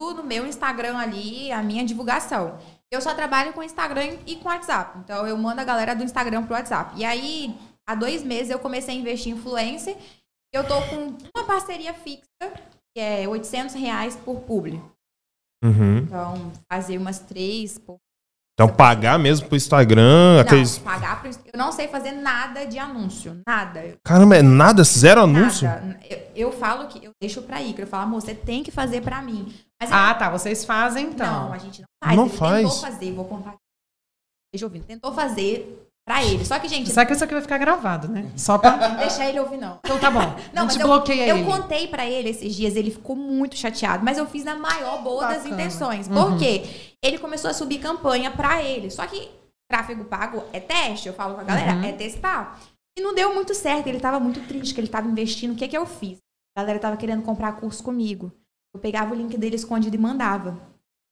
Tudo 0.01 0.23
no 0.23 0.29
meu 0.29 0.47
Instagram 0.47 0.97
ali, 0.99 1.51
a 1.53 1.62
minha 1.62 1.85
divulgação. 1.85 2.59
Eu 2.91 3.01
só 3.01 3.15
trabalho 3.15 3.53
com 3.53 3.62
Instagram 3.62 4.17
e 4.27 4.37
com 4.37 4.49
WhatsApp. 4.49 4.99
Então 5.05 5.27
eu 5.27 5.37
mando 5.37 5.61
a 5.61 5.65
galera 5.65 5.95
do 5.95 6.05
Instagram 6.05 6.45
pro 6.45 6.55
WhatsApp. 6.55 6.93
E 6.97 7.05
aí, 7.05 7.55
há 7.87 7.95
dois 7.95 8.23
meses 8.23 8.51
eu 8.51 8.59
comecei 8.59 8.95
a 8.95 8.99
investir 8.99 9.33
em 9.33 9.37
influencer. 9.37 9.97
Eu 10.55 10.65
tô 10.65 10.81
com 10.83 11.15
uma 11.35 11.45
parceria 11.47 11.93
fixa, 11.93 12.23
que 12.95 13.01
é 13.01 13.27
800 13.29 13.75
reais 13.75 14.17
por 14.17 14.41
publi. 14.41 14.81
Uhum. 15.64 15.99
Então, 15.99 16.53
fazer 16.71 16.99
umas 16.99 17.19
três 17.19 17.79
por 17.79 17.97
então 18.59 18.75
pagar 18.75 19.19
mesmo 19.19 19.49
pro 19.49 19.57
Instagram, 19.57 20.40
aqueles. 20.40 20.79
Não, 20.79 20.85
pagar 20.85 21.21
pro... 21.21 21.29
Eu 21.29 21.59
não 21.59 21.71
sei 21.71 21.88
fazer 21.88 22.12
nada 22.12 22.64
de 22.64 22.79
anúncio. 22.79 23.38
Nada. 23.47 23.99
Caramba, 24.03 24.37
é 24.38 24.42
nada, 24.42 24.83
zero 24.83 25.21
anúncio? 25.21 25.69
Nada. 25.69 26.01
Eu, 26.09 26.19
eu 26.35 26.53
falo 26.53 26.88
que 26.88 27.05
eu 27.05 27.11
deixo 27.21 27.42
pra 27.42 27.61
Icra. 27.61 27.83
Eu 27.83 27.87
falo, 27.87 28.05
amor, 28.05 28.23
você 28.23 28.35
tem 28.35 28.62
que 28.62 28.71
fazer 28.71 29.03
pra 29.03 29.21
mim. 29.21 29.55
Mas 29.79 29.92
Ah, 29.92 30.14
tá. 30.14 30.31
Vocês 30.31 30.64
fazem 30.64 31.09
então. 31.09 31.49
Não, 31.49 31.53
a 31.53 31.59
gente 31.59 31.83
não 31.83 31.88
faz. 32.03 32.16
Não 32.16 32.27
Ele 32.27 32.35
faz. 32.35 32.62
tentou 32.66 32.81
fazer, 32.81 33.12
vou 33.12 33.25
contar. 33.27 33.57
Deixa 34.51 34.64
eu 34.64 34.69
ouvir. 34.69 34.81
Tentou 34.85 35.12
fazer, 35.12 35.86
pra 36.07 36.23
ele. 36.25 36.45
Só 36.45 36.59
que, 36.59 36.69
gente, 36.69 36.90
Sabe 36.90 37.09
que 37.09 37.12
isso 37.14 37.25
aqui 37.25 37.33
vai 37.35 37.42
ficar 37.42 37.59
gravado, 37.59 38.09
né? 38.09 38.31
Só 38.37 38.57
pra. 38.57 38.77
não 38.77 38.97
deixa 38.97 39.25
ele 39.27 39.40
ouvir, 39.40 39.57
não. 39.57 39.79
Então 39.85 39.99
tá 39.99 40.11
bom. 40.11 40.21
Não, 40.55 40.64
mas 40.64 40.77
eu, 40.77 40.87
bloqueia 40.87 41.27
eu 41.29 41.37
ele. 41.38 41.45
contei 41.47 41.88
pra 41.88 42.07
ele 42.07 42.29
esses 42.31 42.55
dias, 42.55 42.77
ele 42.77 42.90
ficou 42.90 43.16
muito 43.16 43.57
chateado, 43.57 44.05
mas 44.05 44.16
eu 44.16 44.27
fiz 44.27 44.45
na 44.45 44.55
maior 44.55 45.03
boa 45.03 45.27
das 45.27 45.42
Bacana. 45.42 45.55
intenções. 45.55 46.09
Uhum. 46.09 46.14
Por 46.14 46.38
quê? 46.38 46.62
Ele 47.03 47.19
começou 47.19 47.51
a 47.51 47.55
subir 47.55 47.79
campanha 47.79 48.31
pra 48.31 48.62
ele. 48.62 48.90
Só 48.90 49.07
que 49.07 49.29
tráfego 49.71 50.05
pago 50.05 50.45
é 50.53 50.61
teste, 50.61 51.09
eu 51.09 51.14
falo 51.14 51.35
com 51.35 51.40
a 51.40 51.45
galera, 51.45 51.75
Uhum. 51.75 51.85
é 51.85 51.92
testar. 51.92 52.59
E 52.99 53.03
não 53.03 53.14
deu 53.14 53.35
muito 53.35 53.53
certo, 53.55 53.88
ele 53.88 54.01
tava 54.01 54.19
muito 54.21 54.40
triste, 54.47 54.73
que 54.73 54.81
ele 54.81 54.88
tava 54.88 55.07
investindo. 55.09 55.53
O 55.53 55.57
que 55.57 55.69
que 55.69 55.77
eu 55.77 55.85
fiz? 55.85 56.19
A 56.57 56.61
galera 56.62 56.79
tava 56.79 56.97
querendo 56.97 57.23
comprar 57.23 57.53
curso 57.61 57.83
comigo. 57.83 58.33
Eu 58.75 58.81
pegava 58.81 59.12
o 59.12 59.16
link 59.16 59.37
dele 59.37 59.57
escondido 59.57 59.95
e 59.95 59.99
mandava. 59.99 60.57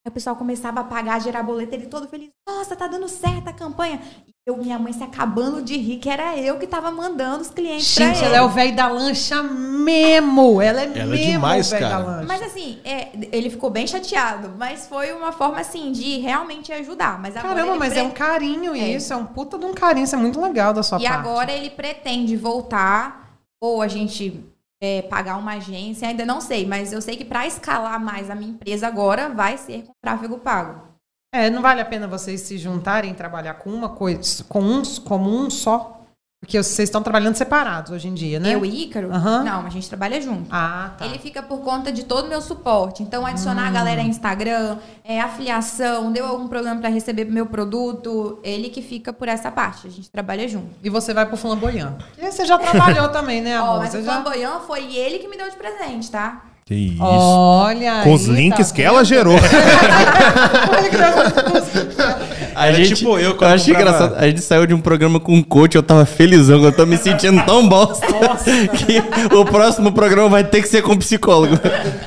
Aí 0.06 0.10
o 0.10 0.12
pessoal 0.12 0.36
começava 0.36 0.80
a 0.80 0.84
pagar, 0.84 1.18
gerar 1.18 1.42
boleto, 1.42 1.74
ele 1.74 1.86
todo 1.86 2.06
feliz. 2.06 2.28
Nossa, 2.46 2.76
tá 2.76 2.86
dando 2.86 3.08
certo 3.08 3.48
a 3.48 3.52
campanha. 3.54 3.98
E 4.28 4.34
eu, 4.46 4.54
minha 4.58 4.78
mãe 4.78 4.92
se 4.92 5.02
acabando 5.02 5.62
de 5.62 5.78
rir, 5.78 5.96
que 5.96 6.10
era 6.10 6.36
eu 6.36 6.58
que 6.58 6.66
tava 6.66 6.90
mandando 6.90 7.40
os 7.40 7.48
clientes 7.48 7.86
Gente, 7.86 8.22
ela 8.22 8.36
é 8.36 8.42
o 8.42 8.50
velho 8.50 8.76
da 8.76 8.86
lancha 8.86 9.42
mesmo. 9.42 10.60
Ela 10.60 10.82
é 10.82 10.84
Ela 10.84 10.92
é 10.92 11.06
mesmo 11.06 11.32
demais, 11.32 11.68
o 11.68 11.70
velho 11.70 11.82
da 11.84 11.90
cara. 11.90 12.04
lancha. 12.04 12.26
Mas 12.26 12.42
assim, 12.42 12.78
é, 12.84 13.08
ele 13.32 13.48
ficou 13.48 13.70
bem 13.70 13.86
chateado, 13.86 14.52
mas 14.58 14.86
foi 14.86 15.10
uma 15.14 15.32
forma 15.32 15.58
assim 15.60 15.90
de 15.90 16.18
realmente 16.18 16.70
ajudar. 16.70 17.18
Mas 17.18 17.34
agora 17.34 17.54
Caramba, 17.54 17.76
mas 17.76 17.94
pre- 17.94 18.02
é 18.02 18.04
um 18.04 18.10
carinho 18.10 18.74
É. 18.74 18.78
isso, 18.90 19.10
é 19.10 19.16
um 19.16 19.24
puta 19.24 19.56
de 19.56 19.64
um 19.64 19.72
carinho, 19.72 20.04
isso 20.04 20.14
é 20.14 20.18
muito 20.18 20.38
legal 20.38 20.74
da 20.74 20.82
sua 20.82 20.98
E 21.00 21.04
parte. 21.04 21.16
agora 21.18 21.50
ele 21.50 21.70
pretende 21.70 22.36
voltar, 22.36 23.38
ou 23.58 23.80
a 23.80 23.88
gente 23.88 24.44
é, 24.84 25.02
pagar 25.02 25.38
uma 25.38 25.54
agência, 25.54 26.06
ainda 26.06 26.26
não 26.26 26.40
sei, 26.40 26.66
mas 26.66 26.92
eu 26.92 27.00
sei 27.00 27.16
que 27.16 27.24
para 27.24 27.46
escalar 27.46 27.98
mais 27.98 28.28
a 28.28 28.34
minha 28.34 28.50
empresa 28.50 28.86
agora 28.86 29.30
vai 29.30 29.56
ser 29.56 29.82
com 29.82 29.92
tráfego 30.02 30.38
pago. 30.38 30.94
É, 31.32 31.48
não 31.50 31.62
vale 31.62 31.80
a 31.80 31.84
pena 31.84 32.06
vocês 32.06 32.42
se 32.42 32.58
juntarem 32.58 33.14
trabalhar 33.14 33.54
com 33.54 33.70
uma 33.70 33.88
coisa, 33.88 34.44
com 34.44 34.60
um, 34.60 34.82
como 35.04 35.30
um 35.30 35.50
só? 35.50 36.03
Porque 36.44 36.62
vocês 36.62 36.88
estão 36.90 37.02
trabalhando 37.02 37.34
separados 37.36 37.90
hoje 37.90 38.06
em 38.06 38.12
dia, 38.12 38.38
né? 38.38 38.54
Eu 38.54 38.66
e 38.66 38.84
Ícaro? 38.84 39.10
Aham. 39.10 39.42
Não, 39.44 39.66
a 39.66 39.70
gente 39.70 39.88
trabalha 39.88 40.20
junto. 40.20 40.46
Ah, 40.50 40.92
tá. 40.98 41.06
Ele 41.06 41.18
fica 41.18 41.42
por 41.42 41.60
conta 41.60 41.90
de 41.90 42.04
todo 42.04 42.26
o 42.26 42.28
meu 42.28 42.42
suporte. 42.42 43.02
Então, 43.02 43.24
adicionar 43.24 43.66
a 43.66 43.70
galera 43.70 44.02
em 44.02 44.08
Instagram, 44.08 44.76
é, 45.02 45.18
afiliação, 45.20 46.12
deu 46.12 46.26
algum 46.26 46.46
problema 46.46 46.78
para 46.78 46.90
receber 46.90 47.24
meu 47.24 47.46
produto, 47.46 48.38
ele 48.44 48.68
que 48.68 48.82
fica 48.82 49.10
por 49.10 49.26
essa 49.26 49.50
parte. 49.50 49.86
A 49.86 49.90
gente 49.90 50.10
trabalha 50.10 50.46
junto. 50.46 50.68
E 50.82 50.90
você 50.90 51.14
vai 51.14 51.24
pro 51.24 51.36
flamboyant. 51.36 51.94
E 52.18 52.30
você 52.30 52.44
já 52.44 52.58
trabalhou 52.58 53.08
também, 53.12 53.40
né, 53.40 53.58
Ó, 53.58 53.64
amor? 53.64 53.78
mas 53.78 53.92
você 53.92 53.98
o 53.98 54.04
já... 54.04 54.12
flamboyant 54.12 54.60
foi 54.66 54.94
ele 54.94 55.20
que 55.20 55.28
me 55.28 55.38
deu 55.38 55.48
de 55.48 55.56
presente, 55.56 56.10
tá? 56.10 56.42
Que 56.66 56.74
isso. 56.74 57.02
Olha 57.02 58.00
Com 58.04 58.14
os 58.14 58.26
aí, 58.26 58.34
links 58.36 58.68
tá 58.70 58.74
que 58.74 58.82
ela 58.82 59.04
gerou. 59.04 59.34
Olha 59.36 60.88
que 60.88 60.96
deu- 60.96 62.54
A 62.54 62.68
Era 62.68 62.76
gente, 62.76 62.94
tipo 62.94 63.10
eu 63.18 63.20
eu 63.20 63.30
comprava- 63.32 63.56
engraçado. 63.70 64.14
A 64.16 64.26
gente 64.26 64.40
saiu 64.40 64.64
de 64.66 64.72
um 64.72 64.80
programa 64.80 65.20
com 65.20 65.34
um 65.34 65.42
coach, 65.42 65.74
eu 65.74 65.82
tava 65.82 66.06
felizão, 66.06 66.62
eu 66.64 66.72
tô 66.72 66.86
me 66.86 66.96
sentindo 66.96 67.44
tão 67.44 67.68
bosta 67.68 68.06
que 68.78 69.02
o 69.36 69.44
próximo 69.44 69.92
programa 69.92 70.28
vai 70.30 70.44
ter 70.44 70.62
que 70.62 70.68
ser 70.68 70.80
com 70.80 70.96
psicólogo. 70.96 71.58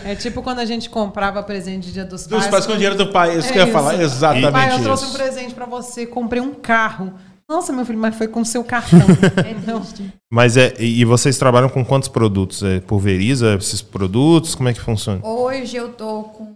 É 0.04 0.15
tipo 0.15 0.41
quando 0.41 0.58
a 0.60 0.65
gente 0.65 0.89
comprava 0.89 1.43
presente 1.43 1.88
de 1.88 1.93
dia 1.93 2.06
dos 2.06 2.26
Dos 2.26 2.39
pais. 2.39 2.48
pais 2.50 2.65
com 2.65 2.72
o 2.72 2.76
dinheiro 2.76 2.96
do 2.96 3.08
pai, 3.08 3.38
isso 3.38 3.50
É 3.50 3.52
que 3.52 3.58
eu 3.60 3.62
ia 3.63 3.67
isso. 3.70 3.74
falar, 3.74 4.02
exatamente 4.02 4.52
Pai, 4.52 4.70
eu 4.72 4.76
isso. 4.76 4.84
trouxe 4.84 5.06
um 5.06 5.12
presente 5.13 5.54
pra 5.54 5.65
você, 5.67 6.06
comprei 6.08 6.41
um 6.41 6.54
carro. 6.56 7.13
Nossa, 7.50 7.72
meu 7.72 7.86
filho, 7.86 7.98
mas 7.98 8.16
foi 8.16 8.28
com 8.28 8.44
seu 8.44 8.64
cartão. 8.64 9.00
É 9.46 9.54
triste. 9.54 10.14
Mas 10.32 10.58
é. 10.58 10.74
E 10.82 11.06
vocês 11.06 11.38
trabalham 11.38 11.70
com 11.70 11.84
quantos 11.86 12.10
produtos? 12.10 12.62
É, 12.62 12.82
pulveriza 12.82 13.56
esses 13.56 13.82
produtos? 13.82 14.54
Como 14.54 14.68
é 14.68 14.74
que 14.74 14.82
funciona? 14.82 15.26
Hoje 15.26 15.78
eu 15.78 15.94
tô 15.94 16.24
com 16.24 16.56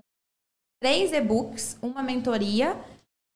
três 0.82 1.14
e-books, 1.14 1.78
uma 1.82 2.04
mentoria, 2.04 2.76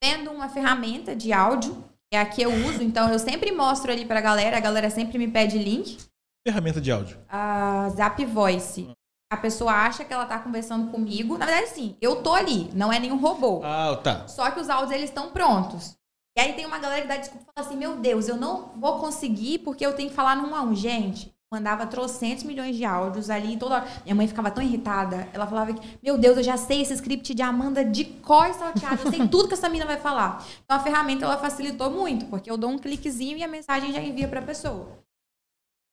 vendo 0.04 0.32
uma 0.32 0.50
ferramenta 0.50 1.15
de 1.15 1.32
áudio, 1.32 1.76
que 2.12 2.18
é 2.18 2.20
a 2.20 2.26
que 2.26 2.41
eu 2.41 2.52
uso, 2.52 2.82
então 2.84 3.10
eu 3.10 3.20
sempre 3.20 3.52
mostro 3.52 3.91
ali 3.91 4.04
pra 4.06 4.20
galera, 4.20 4.58
a 4.58 4.60
galera 4.60 4.89
sempre 4.89 5.18
me 5.18 5.28
pede 5.28 5.58
link, 5.58 5.98
Ferramenta 6.48 6.82
de 6.82 6.91
áudio. 6.91 7.18
a 7.30 7.89
Zap 7.96 8.24
Voice. 8.26 8.89
A 9.32 9.38
pessoa 9.38 9.72
acha 9.72 10.04
que 10.04 10.13
ela 10.13 10.26
tá 10.26 10.39
conversando 10.39 10.91
comigo, 10.91 11.38
na 11.38 11.46
verdade 11.46 11.70
sim, 11.70 11.96
eu 12.02 12.18
tô 12.18 12.34
ali, 12.34 12.70
não 12.74 12.91
é 12.91 13.00
nenhum 13.00 13.18
robô. 13.18 13.62
Ah, 13.63 14.00
tá. 14.04 14.28
Só 14.28 14.50
que 14.52 14.60
os 14.60 14.70
áudios 14.70 14.91
eles 14.91 15.10
estão 15.10 15.30
prontos. 15.32 15.96
E 16.38 16.41
aí 16.41 16.54
tem 16.54 16.65
uma 16.65 16.80
galera 16.80 17.02
que 17.02 17.08
dá 17.08 17.15
desculpa 17.15 17.43
e 17.43 17.54
fala 17.54 17.67
assim: 17.67 17.78
Meu 17.78 17.95
Deus, 17.95 18.28
eu 18.28 18.36
não 18.36 18.74
vou 18.76 19.00
conseguir 19.00 19.60
porque 19.60 19.86
eu 19.86 19.93
tenho 19.93 20.10
que 20.10 20.15
falar 20.15 20.36
num 20.36 20.54
a 20.54 20.62
um. 20.62 20.76
Gente, 20.76 21.34
mandava 21.50 21.88
trocentos 21.88 22.43
milhões 22.43 22.76
de 22.76 22.84
áudios 22.84 23.30
ali 23.30 23.56
toda 23.56 23.76
hora. 23.76 23.88
Minha 24.04 24.15
mãe 24.15 24.28
ficava 24.28 24.52
tão 24.52 24.62
irritada. 24.62 25.30
Ela 25.34 25.48
falava 25.48 25.74
que, 25.74 26.00
meu 26.04 26.17
Deus, 26.17 26.38
eu 26.38 26.43
já 26.43 26.58
sei 26.58 26.82
esse 26.82 26.93
script 26.93 27.34
de 27.34 27.41
Amanda 27.41 27.86
de 27.86 28.04
cor 28.04 28.54
salteado. 28.54 29.04
Eu 29.06 29.12
sei 29.12 29.26
tudo 29.30 29.48
que 29.48 29.54
essa 29.54 29.69
mina 29.69 29.86
vai 29.86 29.98
falar. 29.98 30.45
Então 30.65 30.76
a 30.76 30.80
ferramenta 30.82 31.24
ela 31.24 31.38
facilitou 31.38 31.89
muito, 31.89 32.26
porque 32.26 32.52
eu 32.52 32.58
dou 32.58 32.69
um 32.69 32.78
cliquezinho 32.78 33.38
e 33.38 33.43
a 33.43 33.48
mensagem 33.48 33.93
já 33.93 34.02
envia 34.02 34.28
pra 34.28 34.41
pessoa. 34.41 35.05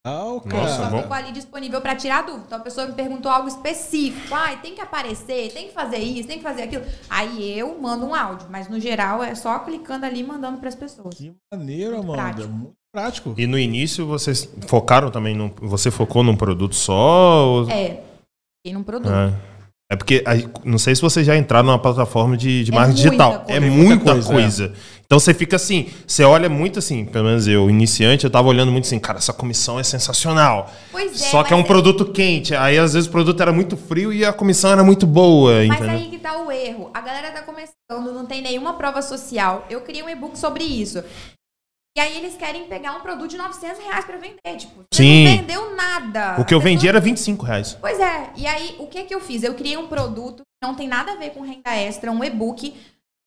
Ah, 0.04 0.24
o 0.24 0.34
Nossa, 0.34 0.48
cara. 0.48 0.68
Só 0.68 0.90
bom. 0.90 1.02
ficou 1.02 1.16
ali 1.16 1.30
disponível 1.32 1.80
para 1.80 1.94
tirar 1.94 2.22
dúvida. 2.24 2.44
Então 2.46 2.58
a 2.58 2.62
pessoa 2.62 2.86
me 2.88 2.92
perguntou 2.92 3.30
algo 3.30 3.46
específico. 3.46 4.34
Ai, 4.34 4.60
tem 4.60 4.74
que 4.74 4.80
aparecer, 4.80 5.52
tem 5.52 5.68
que 5.68 5.72
fazer 5.72 5.98
isso, 5.98 6.26
tem 6.26 6.38
que 6.38 6.42
fazer 6.42 6.62
aquilo. 6.62 6.84
Aí 7.08 7.56
eu 7.56 7.80
mando 7.80 8.06
um 8.06 8.14
áudio, 8.14 8.48
mas 8.50 8.68
no 8.68 8.80
geral 8.80 9.22
é 9.22 9.34
só 9.36 9.60
clicando 9.60 10.04
ali 10.04 10.20
e 10.20 10.24
mandando 10.24 10.58
para 10.58 10.68
as 10.68 10.74
pessoas. 10.74 11.14
Que 11.14 11.32
maneiro, 11.52 11.92
Muito 11.98 12.12
Amanda. 12.12 12.22
prático. 12.22 12.48
Muito 12.52 12.72
prático. 12.92 13.34
E 13.38 13.46
no 13.46 13.56
início 13.56 14.04
vocês 14.04 14.48
focaram 14.66 15.08
também 15.08 15.36
num. 15.36 15.48
Você 15.62 15.88
focou 15.88 16.24
num 16.24 16.34
produto 16.36 16.74
só? 16.74 17.46
Ou... 17.46 17.70
É, 17.70 18.02
fiquei 18.58 18.72
num 18.74 18.82
produto. 18.82 19.12
É. 19.12 19.32
É 19.90 19.96
porque, 19.96 20.24
não 20.64 20.78
sei 20.78 20.94
se 20.96 21.02
você 21.02 21.22
já 21.22 21.36
entraram 21.36 21.66
numa 21.66 21.78
plataforma 21.78 22.34
de, 22.34 22.64
de 22.64 22.72
É 22.72 22.74
marketing 22.74 23.02
digital. 23.02 23.40
coisa. 23.40 23.52
É 23.52 23.60
muita, 23.60 23.76
muita 23.84 24.12
coisa. 24.12 24.32
coisa, 24.32 24.74
Então 25.12 25.20
você 25.20 25.34
fica 25.34 25.56
assim, 25.56 25.90
você 26.06 26.24
olha 26.24 26.48
muito 26.48 26.78
assim, 26.78 27.04
pelo 27.04 27.26
menos 27.26 27.46
eu, 27.46 27.68
iniciante, 27.68 28.24
eu 28.24 28.30
tava 28.30 28.48
olhando 28.48 28.72
muito 28.72 28.86
assim, 28.86 28.98
cara, 28.98 29.18
essa 29.18 29.34
comissão 29.34 29.78
é 29.78 29.82
sensacional. 29.82 30.72
Pois 30.90 31.12
é, 31.12 31.26
Só 31.26 31.44
que 31.44 31.52
é 31.52 31.56
um 31.56 31.58
mas 31.58 31.68
produto 31.68 32.06
quente. 32.06 32.54
Aí 32.54 32.78
às 32.78 32.94
vezes 32.94 33.10
o 33.10 33.12
produto 33.12 33.38
era 33.38 33.52
muito 33.52 33.76
frio 33.76 34.10
e 34.10 34.24
a 34.24 34.32
comissão 34.32 34.72
era 34.72 34.82
muito 34.82 35.06
boa, 35.06 35.52
Mas 35.66 35.76
entendeu? 35.76 35.96
aí 35.96 36.08
que 36.08 36.18
tá 36.18 36.38
o 36.38 36.50
erro. 36.50 36.90
A 36.94 37.02
galera 37.02 37.30
tá 37.30 37.42
começando, 37.42 38.10
não 38.10 38.24
tem 38.24 38.40
nenhuma 38.40 38.72
prova 38.72 39.02
social. 39.02 39.66
Eu 39.68 39.82
criei 39.82 40.02
um 40.02 40.08
e-book 40.08 40.38
sobre 40.38 40.64
isso. 40.64 41.04
E 41.94 42.00
aí 42.00 42.16
eles 42.16 42.34
querem 42.34 42.64
pegar 42.64 42.96
um 42.96 43.00
produto 43.00 43.32
de 43.32 43.36
900 43.36 43.84
reais 43.84 44.06
pra 44.06 44.16
vender. 44.16 44.56
Tipo, 44.56 44.82
você 44.90 45.02
Sim. 45.02 45.24
não 45.26 45.36
vendeu 45.36 45.76
nada. 45.76 46.40
O 46.40 46.44
que 46.46 46.54
eu 46.54 46.60
vendi 46.60 46.88
era 46.88 46.98
25 46.98 47.44
reais. 47.44 47.76
Pois 47.78 48.00
é. 48.00 48.30
E 48.34 48.46
aí, 48.46 48.76
o 48.78 48.86
que 48.86 49.04
que 49.04 49.14
eu 49.14 49.20
fiz? 49.20 49.42
Eu 49.42 49.52
criei 49.52 49.76
um 49.76 49.88
produto 49.88 50.36
que 50.36 50.66
não 50.66 50.74
tem 50.74 50.88
nada 50.88 51.12
a 51.12 51.16
ver 51.16 51.34
com 51.34 51.42
renda 51.42 51.76
extra, 51.76 52.10
um 52.10 52.24
e-book, 52.24 52.74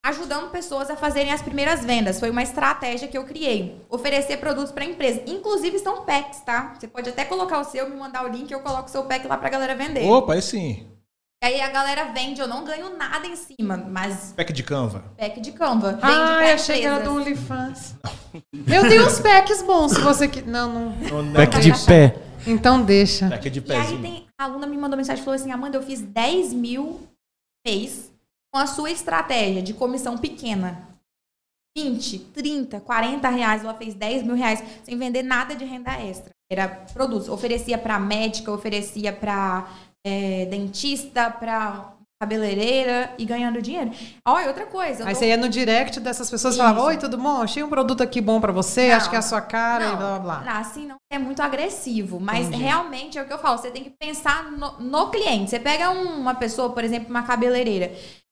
ajudando 0.06 0.52
pessoas 0.52 0.92
a 0.92 0.96
fazerem 0.96 1.32
as 1.32 1.42
primeiras 1.42 1.84
vendas. 1.84 2.20
Foi 2.20 2.30
uma 2.30 2.44
estratégia 2.44 3.08
que 3.08 3.18
eu 3.18 3.24
criei. 3.24 3.82
Oferecer 3.90 4.38
produtos 4.38 4.72
para 4.72 4.86
empresa. 4.86 5.24
Inclusive, 5.26 5.80
são 5.80 6.06
packs, 6.06 6.42
tá? 6.42 6.76
Você 6.80 6.88
pode 6.88 7.10
até 7.10 7.26
colocar 7.26 7.60
o 7.60 7.64
seu, 7.64 7.90
me 7.90 7.96
mandar 7.96 8.24
o 8.24 8.28
link, 8.28 8.52
eu 8.52 8.60
coloco 8.60 8.88
o 8.88 8.92
seu 8.92 9.04
pack 9.06 9.28
lá 9.28 9.36
pra 9.36 9.50
galera 9.50 9.76
vender. 9.76 10.06
Opa, 10.06 10.36
aí 10.36 10.42
sim. 10.44 10.86
E 11.44 11.48
aí 11.48 11.60
a 11.60 11.70
galera 11.70 12.06
vende, 12.14 12.40
eu 12.40 12.48
não 12.48 12.64
ganho 12.64 12.96
nada 12.96 13.26
em 13.26 13.36
cima, 13.36 13.78
mas 13.78 14.32
Pack 14.38 14.54
de 14.54 14.64
Canva. 14.64 15.04
pack 15.18 15.42
de 15.42 15.52
Canva. 15.52 15.94
Vende 15.94 16.04
Ai, 16.04 16.46
pra 16.46 16.54
achei 16.54 16.80
que 16.82 16.86
era 16.86 17.00
do. 17.00 17.12
OnlyFans. 17.12 17.96
Eu 18.68 18.88
tenho 18.88 19.08
uns 19.08 19.20
packs 19.20 19.62
bons, 19.64 19.94
se 19.94 20.02
você 20.02 20.28
que 20.28 20.42
Não, 20.44 20.72
não. 20.72 20.90
Não, 20.92 21.24
não. 21.24 21.34
Pack 21.34 21.60
de 21.60 21.86
pé. 21.86 22.16
Então 22.46 22.82
deixa. 22.82 23.28
Pack 23.28 23.50
de 23.50 23.64
E 23.66 23.72
aí 23.74 24.02
tem, 24.02 24.28
a 24.40 24.44
aluna 24.44 24.68
me 24.68 24.78
mandou 24.78 24.98
mensagem 24.98 25.22
e 25.22 25.26
falou 25.26 25.36
assim, 25.36 25.52
Amanda, 25.52 25.78
eu 25.78 25.84
fiz 25.84 26.02
10 26.02 26.54
mil 26.54 27.02
mês 27.66 28.12
com 28.56 28.60
a 28.60 28.68
sua 28.68 28.90
estratégia 28.90 29.62
de 29.62 29.74
comissão 29.74 30.18
pequena. 30.18 30.88
20, 31.78 32.20
30, 32.34 32.80
40 32.80 33.28
reais, 33.28 33.62
ela 33.66 33.74
fez 33.74 33.94
10 33.94 34.24
mil 34.24 34.34
reais 34.34 34.64
sem 34.86 34.98
vender 34.98 35.24
nada 35.24 35.54
de 35.54 35.66
renda 35.66 35.92
extra. 36.02 36.30
Era 36.50 36.70
produtos. 36.94 37.28
Oferecia 37.28 37.78
para 37.78 38.00
médica, 38.00 38.50
oferecia 38.50 39.12
para 39.12 39.68
dentista, 40.50 41.30
para 41.30 41.92
cabeleireira 42.18 43.14
e 43.18 43.26
ganhando 43.26 43.62
dinheiro. 43.62 43.92
Olha, 44.26 44.48
outra 44.48 44.66
coisa. 44.68 45.06
Aí 45.06 45.14
tô- 45.14 45.20
você 45.20 45.28
ia 45.28 45.36
no 45.36 45.50
direct 45.50 46.00
dessas 46.00 46.32
pessoas 46.32 46.54
e 46.56 46.58
falava: 46.58 46.82
Oi, 46.84 46.96
tudo 46.98 47.18
bom? 47.18 47.42
Achei 47.42 47.62
um 47.62 47.68
produto 47.70 48.02
aqui 48.02 48.22
bom 48.22 48.40
pra 48.40 48.54
você, 48.54 48.88
Não. 48.92 48.96
acho 48.96 49.10
que 49.10 49.18
é 49.18 49.20
a 49.20 49.22
sua 49.22 49.42
cara 49.42 49.84
e 49.84 49.88
Não, 49.90 49.98
blá 49.98 50.20
blá 50.20 50.36
blá. 50.40 50.54
não, 50.54 50.62
assim 50.62 50.88
não 50.88 50.96
é 51.12 51.20
muito 51.20 51.42
agressivo, 51.42 52.22
mas 52.22 52.48
Entendi. 52.48 52.64
realmente 52.64 53.18
é 53.18 53.22
o 53.22 53.28
que 53.28 53.34
eu 53.34 53.38
falo, 53.38 53.58
você 53.58 53.70
tem 53.70 53.84
que 53.84 53.90
pensar 54.00 54.50
no, 54.50 54.80
no 54.80 55.10
cliente. 55.12 55.50
Você 55.50 55.60
pega 55.60 55.90
um- 55.92 56.22
uma 56.22 56.36
pessoa, 56.36 56.70
por 56.70 56.86
exemplo, 56.86 57.10
uma 57.10 57.24
cabeleireira, 57.24 57.92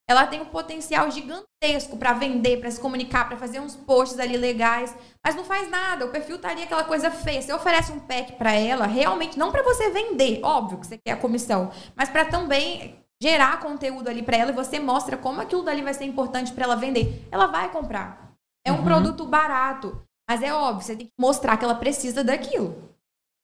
ela 0.10 0.28
tem 0.28 0.42
um 0.42 0.46
potencial 0.46 1.10
gigantesco 1.10 1.98
para 1.98 2.13
vender, 2.13 2.60
para 2.60 2.70
se 2.70 2.80
comunicar, 2.80 3.28
para 3.28 3.38
fazer 3.38 3.60
uns 3.60 3.76
posts 3.76 4.20
ali 4.20 4.36
legais, 4.38 4.94
mas 5.26 5.36
não 5.36 5.44
faz 5.46 5.70
nada. 5.70 6.06
O 6.06 6.10
perfil 6.10 6.38
tá 6.39 6.50
ali 6.50 6.63
aquela 6.63 6.84
coisa 6.84 7.10
feia. 7.10 7.42
Você 7.42 7.54
oferece 7.54 7.92
um 7.92 8.00
pack 8.00 8.34
para 8.34 8.52
ela, 8.54 8.86
realmente 8.86 9.39
não 9.39 9.52
para 9.52 9.63
você 9.63 9.89
vender, 9.89 10.39
óbvio 10.44 10.78
que 10.80 10.88
você 10.88 10.98
quer 10.98 11.13
a 11.13 11.18
comissão, 11.18 11.72
mas 11.96 12.10
para 12.10 12.26
também 12.26 13.00
gerar 13.22 13.62
conteúdo 13.62 14.10
ali 14.10 14.22
para 14.22 14.36
ela 14.36 14.52
e 14.52 14.54
você 14.54 14.80
mostra 14.80 15.16
como 15.16 15.39
aquilo 15.39 15.63
dali 15.63 15.82
vai 15.82 15.94
ser 15.94 16.04
importante 16.04 16.52
para 16.52 16.66
ela 16.66 16.76
vender. 16.76 17.26
Ela 17.32 17.48
vai 17.48 17.72
comprar. 17.72 18.34
É 18.68 18.72
um 18.72 18.78
Uhum. 18.78 18.84
produto 18.84 19.26
barato. 19.26 20.02
Mas 20.30 20.42
é 20.42 20.54
óbvio, 20.54 20.86
você 20.86 20.96
tem 20.96 21.06
que 21.08 21.12
mostrar 21.20 21.56
que 21.58 21.63
ela 21.66 21.76
precisa 21.76 22.24
daquilo. 22.24 22.92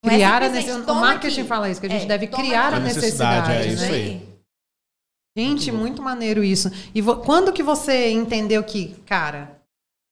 Não 0.04 0.12
é 0.12 0.16
Criar 0.16 0.30
a 0.42 0.46
simplesmente, 0.48 0.54
necessidade. 0.56 0.82
O 0.84 0.86
"Toma 0.86 1.02
marketing 1.02 1.40
aqui". 1.42 1.48
fala 1.50 1.70
isso, 1.70 1.80
que 1.82 1.88
a 1.88 1.90
gente 1.90 2.04
É, 2.04 2.08
deve 2.08 2.28
criar 2.28 2.74
a 2.74 2.80
necessidade, 2.80 3.50
necessidade. 3.50 3.68
é 3.68 3.68
isso 3.68 3.84
né? 3.84 3.98
aí. 3.98 4.29
Gente, 5.40 5.72
muito 5.72 6.02
maneiro 6.02 6.44
isso. 6.44 6.72
E 6.94 7.02
quando 7.02 7.54
que 7.54 7.64
você 7.64 8.10
entendeu 8.12 8.64
que, 8.64 8.96
cara, 9.06 9.62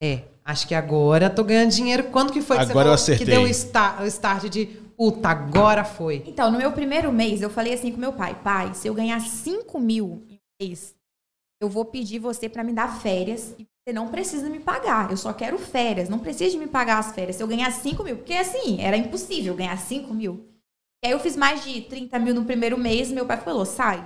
é, 0.02 0.24
Acho 0.48 0.66
que 0.66 0.74
agora 0.74 1.30
tô 1.30 1.44
ganhando 1.44 1.72
dinheiro. 1.72 2.06
Quando 2.06 2.32
que 2.32 2.42
foi 2.42 2.56
que 2.56 2.62
Agora 2.64 2.88
eu 2.88 2.98
você 2.98 3.18
falou 3.18 3.18
acertei. 3.18 3.26
que 3.26 3.32
deu 3.32 3.42
o 3.42 3.48
start, 3.48 4.00
o 4.00 4.06
start 4.06 4.46
de 4.46 4.66
puta, 4.96 5.28
agora 5.28 5.84
foi? 5.84 6.24
Então, 6.26 6.50
no 6.50 6.58
meu 6.58 6.72
primeiro 6.72 7.12
mês, 7.12 7.42
eu 7.42 7.50
falei 7.50 7.74
assim 7.74 7.92
com 7.92 7.98
meu 7.98 8.14
pai: 8.14 8.34
pai, 8.42 8.74
se 8.74 8.88
eu 8.88 8.94
ganhar 8.94 9.20
5 9.20 9.78
mil 9.78 10.24
em 10.30 10.36
um 10.36 10.66
mês, 10.66 10.96
eu 11.62 11.68
vou 11.68 11.84
pedir 11.84 12.20
você 12.20 12.48
pra 12.48 12.64
me 12.64 12.72
dar 12.72 13.02
férias 13.02 13.56
e 13.60 13.68
você 13.84 13.92
não 13.94 14.08
precisa 14.08 14.50
me 14.50 14.62
pagar. 14.62 15.12
Eu 15.12 15.18
só 15.18 15.34
quero 15.34 15.60
férias, 15.60 16.08
não 16.08 16.20
precisa 16.20 16.52
de 16.52 16.58
me 16.58 16.68
pagar 16.68 17.00
as 17.00 17.12
férias. 17.12 17.36
Se 17.36 17.44
eu 17.44 17.48
ganhar 17.48 17.70
5 17.70 18.02
mil, 18.02 18.16
porque 18.16 18.34
assim, 18.34 18.80
era 18.80 18.96
impossível 18.96 19.54
ganhar 19.54 19.78
5 19.78 20.14
mil. 20.14 20.48
E 21.04 21.08
aí 21.08 21.12
eu 21.12 21.20
fiz 21.20 21.36
mais 21.36 21.62
de 21.66 21.82
30 21.82 22.18
mil 22.20 22.34
no 22.34 22.46
primeiro 22.46 22.78
mês, 22.78 23.12
meu 23.12 23.26
pai 23.26 23.36
falou: 23.36 23.66
sai. 23.66 24.02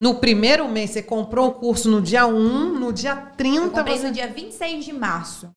No 0.00 0.14
primeiro 0.14 0.66
mês, 0.68 0.90
você 0.90 1.02
comprou 1.02 1.48
o 1.48 1.54
curso 1.54 1.90
no 1.90 2.00
dia 2.00 2.26
1, 2.26 2.78
no 2.78 2.92
dia 2.92 3.14
30, 3.14 3.56
Eu 3.66 3.70
comprei 3.70 3.98
você- 3.98 4.06
no 4.06 4.12
dia 4.12 4.26
26 4.28 4.84
de 4.84 4.92
março. 4.92 5.50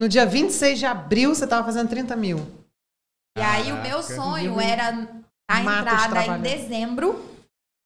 no 0.00 0.08
dia 0.08 0.24
26 0.24 0.78
de 0.78 0.86
abril, 0.86 1.34
você 1.34 1.46
tava 1.46 1.66
fazendo 1.66 1.88
30 1.90 2.16
mil. 2.16 2.38
E 3.36 3.42
aí 3.42 3.70
o 3.72 3.82
meu 3.82 4.02
sonho 4.02 4.58
era 4.58 5.06
a 5.48 5.60
entrada 5.60 6.26
em 6.26 6.40
dezembro 6.40 7.22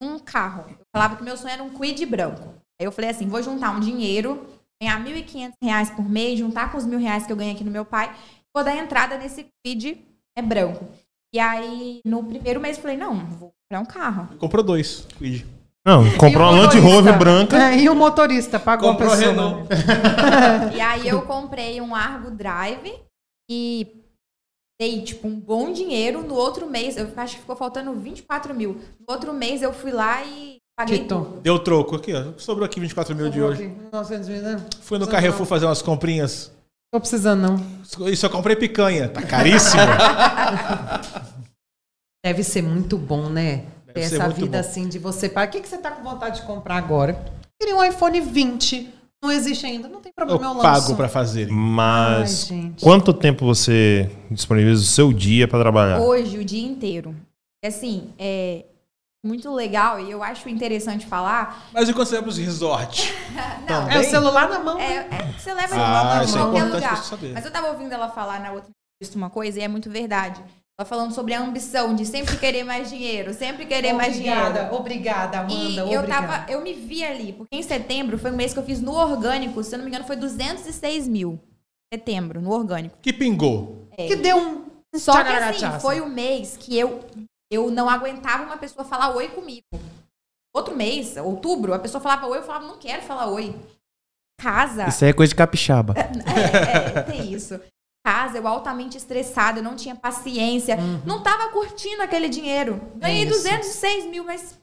um 0.01 0.17
carro. 0.17 0.65
Eu 0.69 0.85
falava 0.95 1.17
que 1.17 1.23
meu 1.23 1.35
sonho 1.35 1.53
era 1.53 1.63
um 1.63 1.69
Quid 1.69 2.05
branco. 2.05 2.53
Aí 2.79 2.85
eu 2.85 2.91
falei 2.91 3.09
assim, 3.09 3.27
vou 3.27 3.43
juntar 3.43 3.71
um 3.71 3.79
dinheiro, 3.81 4.47
ganhar 4.81 4.97
1.500 5.03 5.53
reais 5.61 5.89
por 5.89 6.07
mês, 6.07 6.39
juntar 6.39 6.71
com 6.71 6.77
os 6.77 6.85
mil 6.85 6.99
reais 6.99 7.25
que 7.25 7.31
eu 7.31 7.35
ganhei 7.35 7.53
aqui 7.53 7.63
no 7.63 7.71
meu 7.71 7.85
pai, 7.85 8.15
vou 8.53 8.63
dar 8.63 8.75
entrada 8.77 9.17
nesse 9.17 9.47
Quid 9.65 9.97
é 10.37 10.41
branco. 10.41 10.85
E 11.33 11.39
aí, 11.39 11.99
no 12.05 12.23
primeiro 12.23 12.61
mês, 12.61 12.77
eu 12.77 12.81
falei, 12.81 12.95
não, 12.97 13.25
vou 13.31 13.53
comprar 13.69 13.81
um 13.81 13.85
carro. 13.85 14.37
Comprou 14.37 14.63
dois. 14.63 15.05
Quid. 15.17 15.45
Não, 15.85 16.17
comprou 16.17 16.49
uma 16.51 16.63
Land? 16.63 16.79
Rover 16.79 17.17
branca. 17.17 17.57
É, 17.57 17.77
e 17.77 17.87
o 17.89 17.95
motorista 17.95 18.59
pagou 18.59 18.91
Comprou 18.91 19.11
a 19.11 19.15
pessoa. 19.15 19.31
Renault. 19.31 19.67
E 20.75 20.81
aí 20.81 21.07
eu 21.07 21.21
comprei 21.21 21.79
um 21.79 21.93
Argo 21.93 22.31
Drive 22.31 22.91
e 23.49 23.87
dei, 24.81 25.03
tipo, 25.03 25.27
um 25.27 25.39
bom 25.39 25.71
dinheiro. 25.71 26.23
No 26.23 26.33
outro 26.33 26.67
mês, 26.67 26.97
eu 26.97 27.07
acho 27.15 27.35
que 27.35 27.41
ficou 27.41 27.55
faltando 27.55 27.93
24 27.93 28.53
mil. 28.55 28.81
No 28.99 29.13
outro 29.13 29.31
mês, 29.31 29.61
eu 29.61 29.71
fui 29.71 29.91
lá 29.91 30.23
e 30.23 30.57
paguei 30.75 30.99
Quitou. 30.99 31.25
tudo. 31.25 31.41
Deu 31.41 31.59
troco 31.59 31.95
aqui, 31.95 32.13
ó. 32.13 32.33
Sobrou 32.37 32.65
aqui 32.65 32.79
24 32.79 33.15
mil 33.15 33.27
de 33.29 33.33
Sobrou 33.33 33.51
hoje. 33.51 33.65
aqui, 33.65 33.75
900 33.93 34.29
mil, 34.29 34.41
né? 34.41 34.65
Fui 34.81 34.97
no 34.97 35.07
Carrefour 35.07 35.41
não. 35.41 35.45
fazer 35.45 35.65
umas 35.67 35.83
comprinhas. 35.83 36.51
Tô 36.91 36.99
precisando, 36.99 37.41
não. 37.41 38.07
E 38.09 38.15
só 38.15 38.27
comprei 38.27 38.55
picanha. 38.55 39.07
Tá 39.07 39.21
caríssimo. 39.21 39.83
Deve 42.25 42.43
ser 42.43 42.63
muito 42.63 42.97
bom, 42.97 43.29
né? 43.29 43.65
Ter 43.95 44.09
ser 44.09 44.15
essa 44.15 44.29
vida 44.29 44.61
bom. 44.61 44.67
assim 44.67 44.87
de 44.87 44.99
você. 44.99 45.27
Para 45.29 45.47
que, 45.47 45.59
que 45.61 45.67
você 45.67 45.77
tá 45.77 45.91
com 45.91 46.03
vontade 46.03 46.41
de 46.41 46.45
comprar 46.47 46.75
agora? 46.77 47.17
Queria 47.59 47.75
um 47.75 47.83
iPhone 47.83 48.19
20. 48.21 48.93
Não 49.23 49.31
existe 49.31 49.65
ainda. 49.65 49.87
Não 49.87 50.01
tem 50.01 50.11
Eu 50.15 50.25
problema, 50.27 50.53
eu, 50.53 50.57
lanço. 50.61 50.81
pago 50.81 50.95
pra 50.95 51.07
fazer. 51.09 51.47
Mas 51.49 52.51
Ai, 52.51 52.73
quanto 52.81 53.13
tempo 53.13 53.45
você 53.45 54.11
disponibiliza 54.29 54.81
o 54.81 54.85
seu 54.85 55.11
dia 55.13 55.47
pra 55.47 55.59
trabalhar? 55.59 55.99
Hoje, 55.99 56.37
o 56.37 56.45
dia 56.45 56.65
inteiro. 56.65 57.15
Assim, 57.63 58.13
é 58.19 58.65
muito 59.25 59.51
legal 59.51 59.99
e 59.99 60.11
eu 60.11 60.21
acho 60.21 60.47
interessante 60.49 61.05
falar. 61.07 61.67
Mas 61.73 61.89
e 61.89 61.93
quando 61.93 62.07
você 62.07 62.15
vai 62.15 62.23
pros 62.23 62.37
resort? 62.37 63.11
Não, 63.67 63.89
É 63.89 63.99
o 63.99 64.03
celular 64.03 64.47
na 64.49 64.59
mão. 64.59 64.77
é, 64.79 64.97
é 64.97 65.33
que 65.35 65.41
você 65.41 65.51
leva 65.53 65.73
Ah, 65.75 66.19
em 66.21 66.25
isso 66.25 66.37
é 66.37 66.41
qualquer 66.41 66.67
importante 66.67 67.11
lugar. 67.11 67.33
Mas 67.33 67.45
eu 67.45 67.51
tava 67.51 67.67
ouvindo 67.69 67.91
ela 67.93 68.09
falar 68.09 68.39
na 68.39 68.51
outra 68.51 68.69
entrevista 68.99 69.17
uma 69.17 69.29
coisa 69.31 69.59
e 69.59 69.63
é 69.63 69.67
muito 69.67 69.89
verdade. 69.89 70.39
Ela 70.77 70.85
falando 70.85 71.13
sobre 71.13 71.33
a 71.33 71.39
ambição 71.39 71.95
de 71.95 72.05
sempre 72.05 72.37
querer 72.37 72.65
mais 72.65 72.89
dinheiro, 72.89 73.33
sempre 73.33 73.65
querer 73.65 73.93
mais 73.93 74.15
dinheiro. 74.15 74.41
Obrigada, 74.41 74.75
obrigada, 74.75 75.39
Amanda. 75.39 75.53
E 75.55 75.77
eu 75.77 75.99
obrigada. 75.99 76.27
tava, 76.27 76.51
eu 76.51 76.61
me 76.61 76.73
vi 76.73 77.01
ali, 77.01 77.31
porque 77.31 77.55
em 77.55 77.63
setembro 77.63 78.17
foi 78.17 78.29
um 78.31 78.35
mês 78.35 78.51
que 78.51 78.59
eu 78.59 78.63
fiz 78.63 78.81
no 78.81 78.93
orgânico, 78.93 79.63
se 79.63 79.73
eu 79.73 79.77
não 79.77 79.85
me 79.85 79.89
engano, 79.89 80.05
foi 80.05 80.17
206 80.17 81.07
mil. 81.07 81.39
Setembro, 81.93 82.41
no 82.41 82.51
orgânico. 82.51 82.97
Que 83.01 83.13
pingou. 83.13 83.87
Que 83.95 84.17
deu 84.17 84.37
um. 84.37 84.65
Só 84.95 85.23
que 85.23 85.29
assim, 85.29 85.79
foi 85.79 86.01
o 86.01 86.09
mês 86.09 86.57
que 86.57 86.77
eu, 86.77 87.05
eu 87.49 87.71
não 87.71 87.89
aguentava 87.89 88.43
uma 88.43 88.57
pessoa 88.57 88.83
falar 88.85 89.15
oi 89.15 89.29
comigo. 89.29 89.63
Outro 90.53 90.75
mês, 90.75 91.15
outubro, 91.17 91.73
a 91.73 91.79
pessoa 91.79 92.01
falava 92.01 92.27
oi, 92.27 92.37
eu 92.37 92.43
falava, 92.43 92.65
não 92.65 92.77
quero 92.77 93.01
falar 93.01 93.27
oi. 93.27 93.55
Casa. 94.39 94.87
Isso 94.87 95.03
aí 95.05 95.11
é 95.11 95.13
coisa 95.13 95.29
de 95.29 95.35
capixaba. 95.35 95.93
É, 95.95 96.99
é, 96.99 97.01
tem 97.03 97.31
isso. 97.31 97.59
Casa, 98.05 98.37
eu 98.37 98.47
altamente 98.47 98.97
estressada, 98.97 99.57
eu 99.57 99.63
não 99.63 99.75
tinha 99.75 99.95
paciência, 99.95 100.77
não 101.07 101.23
tava 101.23 101.49
curtindo 101.49 102.03
aquele 102.03 102.29
dinheiro. 102.29 102.79
Ganhei 102.97 103.23
É 103.23 103.27
isso. 103.27 103.41
206 103.41 104.05
mil, 104.05 104.23
mas 104.23 104.59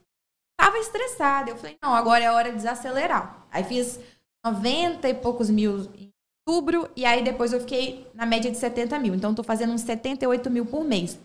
tava 0.57 0.79
estressada. 0.79 1.51
Eu 1.51 1.57
falei, 1.57 1.77
não, 1.83 1.93
agora 1.93 2.23
é 2.23 2.31
hora 2.31 2.51
de 2.51 2.59
desacelerar. 2.59 3.45
Aí 3.51 3.65
fiz 3.65 3.99
90 4.47 5.09
e 5.09 5.15
poucos 5.15 5.51
mil 5.51 5.91
em 5.99 6.13
outubro, 6.47 6.89
e 6.95 7.05
aí 7.05 7.25
depois 7.25 7.53
eu 7.53 7.59
fiquei 7.59 8.07
na 8.15 8.25
média 8.25 8.49
de 8.49 8.57
70 8.57 8.97
mil. 9.01 9.13
Então, 9.13 9.35
tô 9.35 9.43
fazendo 9.43 9.73
uns 9.73 9.81
78 9.81 10.49
mil 10.49 10.65
por 10.65 10.85
mês. 10.85 11.19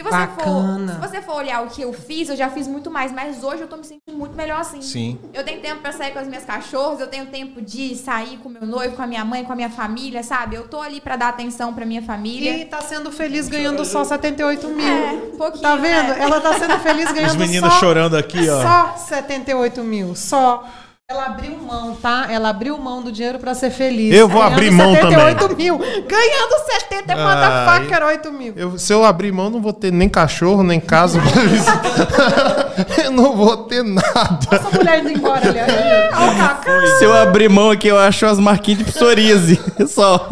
Se 0.00 0.04
você, 0.04 0.16
Bacana. 0.16 0.94
for, 0.94 1.02
se 1.02 1.08
você 1.08 1.22
for 1.22 1.34
olhar 1.34 1.62
o 1.62 1.68
que 1.68 1.82
eu 1.82 1.92
fiz, 1.92 2.30
eu 2.30 2.36
já 2.36 2.48
fiz 2.48 2.66
muito 2.66 2.90
mais, 2.90 3.12
mas 3.12 3.44
hoje 3.44 3.60
eu 3.60 3.68
tô 3.68 3.76
me 3.76 3.84
sentindo 3.84 4.16
muito 4.16 4.34
melhor 4.34 4.58
assim. 4.60 4.80
Sim. 4.80 5.18
Eu 5.34 5.44
tenho 5.44 5.60
tempo 5.60 5.82
pra 5.82 5.92
sair 5.92 6.10
com 6.12 6.18
as 6.18 6.26
minhas 6.26 6.42
cachorras, 6.42 7.00
eu 7.00 7.06
tenho 7.06 7.26
tempo 7.26 7.60
de 7.60 7.94
sair 7.94 8.38
com 8.38 8.48
meu 8.48 8.64
noivo, 8.64 8.96
com 8.96 9.02
a 9.02 9.06
minha 9.06 9.24
mãe, 9.26 9.44
com 9.44 9.52
a 9.52 9.56
minha 9.56 9.68
família, 9.68 10.22
sabe? 10.22 10.56
Eu 10.56 10.66
tô 10.68 10.80
ali 10.80 11.02
pra 11.02 11.16
dar 11.16 11.28
atenção 11.28 11.74
pra 11.74 11.84
minha 11.84 12.00
família. 12.00 12.56
E 12.56 12.64
tá 12.64 12.80
sendo 12.80 13.12
feliz 13.12 13.46
ganhando 13.46 13.84
só 13.84 14.02
78 14.02 14.68
mil. 14.68 14.86
É, 14.86 15.12
um 15.12 15.36
pouquinho. 15.36 15.62
Tá 15.62 15.76
vendo? 15.76 16.08
né? 16.08 16.16
Ela 16.18 16.40
tá 16.40 16.58
sendo 16.58 16.78
feliz 16.78 17.12
ganhando 17.12 17.32
Os 17.32 17.36
meninos 17.36 17.70
só, 17.74 17.80
chorando 17.80 18.16
aqui, 18.16 18.48
ó. 18.48 18.62
só 18.62 18.96
78 18.96 19.84
mil. 19.84 20.14
Só. 20.14 20.64
Ela 21.10 21.26
abriu 21.26 21.58
mão, 21.58 21.96
tá? 21.96 22.28
Ela 22.30 22.50
abriu 22.50 22.78
mão 22.78 23.02
do 23.02 23.10
dinheiro 23.10 23.40
pra 23.40 23.52
ser 23.52 23.72
feliz. 23.72 24.14
Eu 24.14 24.28
vou 24.28 24.38
Ganhando 24.42 24.52
abrir 24.52 24.70
mão 24.70 24.94
78 24.94 25.56
mil. 25.56 25.76
Ganhando 25.76 26.70
70, 26.80 27.12
Ah, 27.14 27.66
motherfucker, 27.74 28.06
8 28.06 28.32
mil. 28.32 28.52
Eu- 28.56 28.78
se 28.78 28.92
eu 28.92 29.04
abrir 29.04 29.32
mão, 29.32 29.50
não 29.50 29.60
vou 29.60 29.72
ter 29.72 29.90
nem 29.92 30.08
cachorro, 30.08 30.62
nem 30.62 30.78
casa 30.78 31.18
eu 33.04 33.10
não 33.10 33.36
vou 33.36 33.56
ter 33.64 33.82
nada. 33.82 34.38
Essa 34.52 34.70
mulher 34.70 35.00
indo 35.00 35.10
embora 35.10 35.48
ali. 35.48 35.58
O 36.14 36.38
Cacá. 36.38 36.86
Se 36.98 37.04
eu 37.04 37.12
abrir 37.12 37.48
mão 37.48 37.70
aqui, 37.72 37.88
eu 37.88 37.98
acho 37.98 38.24
as 38.26 38.38
marquinhas 38.38 38.78
de 38.78 38.84
psoríase. 38.92 39.58
Só. 39.88 40.28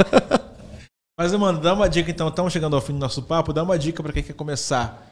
Mas, 1.19 1.33
mano, 1.35 1.59
dá 1.59 1.75
uma 1.75 1.89
dica 1.89 2.09
então. 2.09 2.29
Estamos 2.29 2.53
chegando 2.53 2.77
ao 2.77 2.83
fim 2.83 2.93
do 2.93 3.01
nosso 3.01 3.21
papo. 3.25 3.53
Dá 3.53 3.65
uma 3.65 3.77
dica 3.77 4.01
pra 4.01 4.13
quem 4.13 4.23
quer 4.23 4.35
começar 4.35 5.03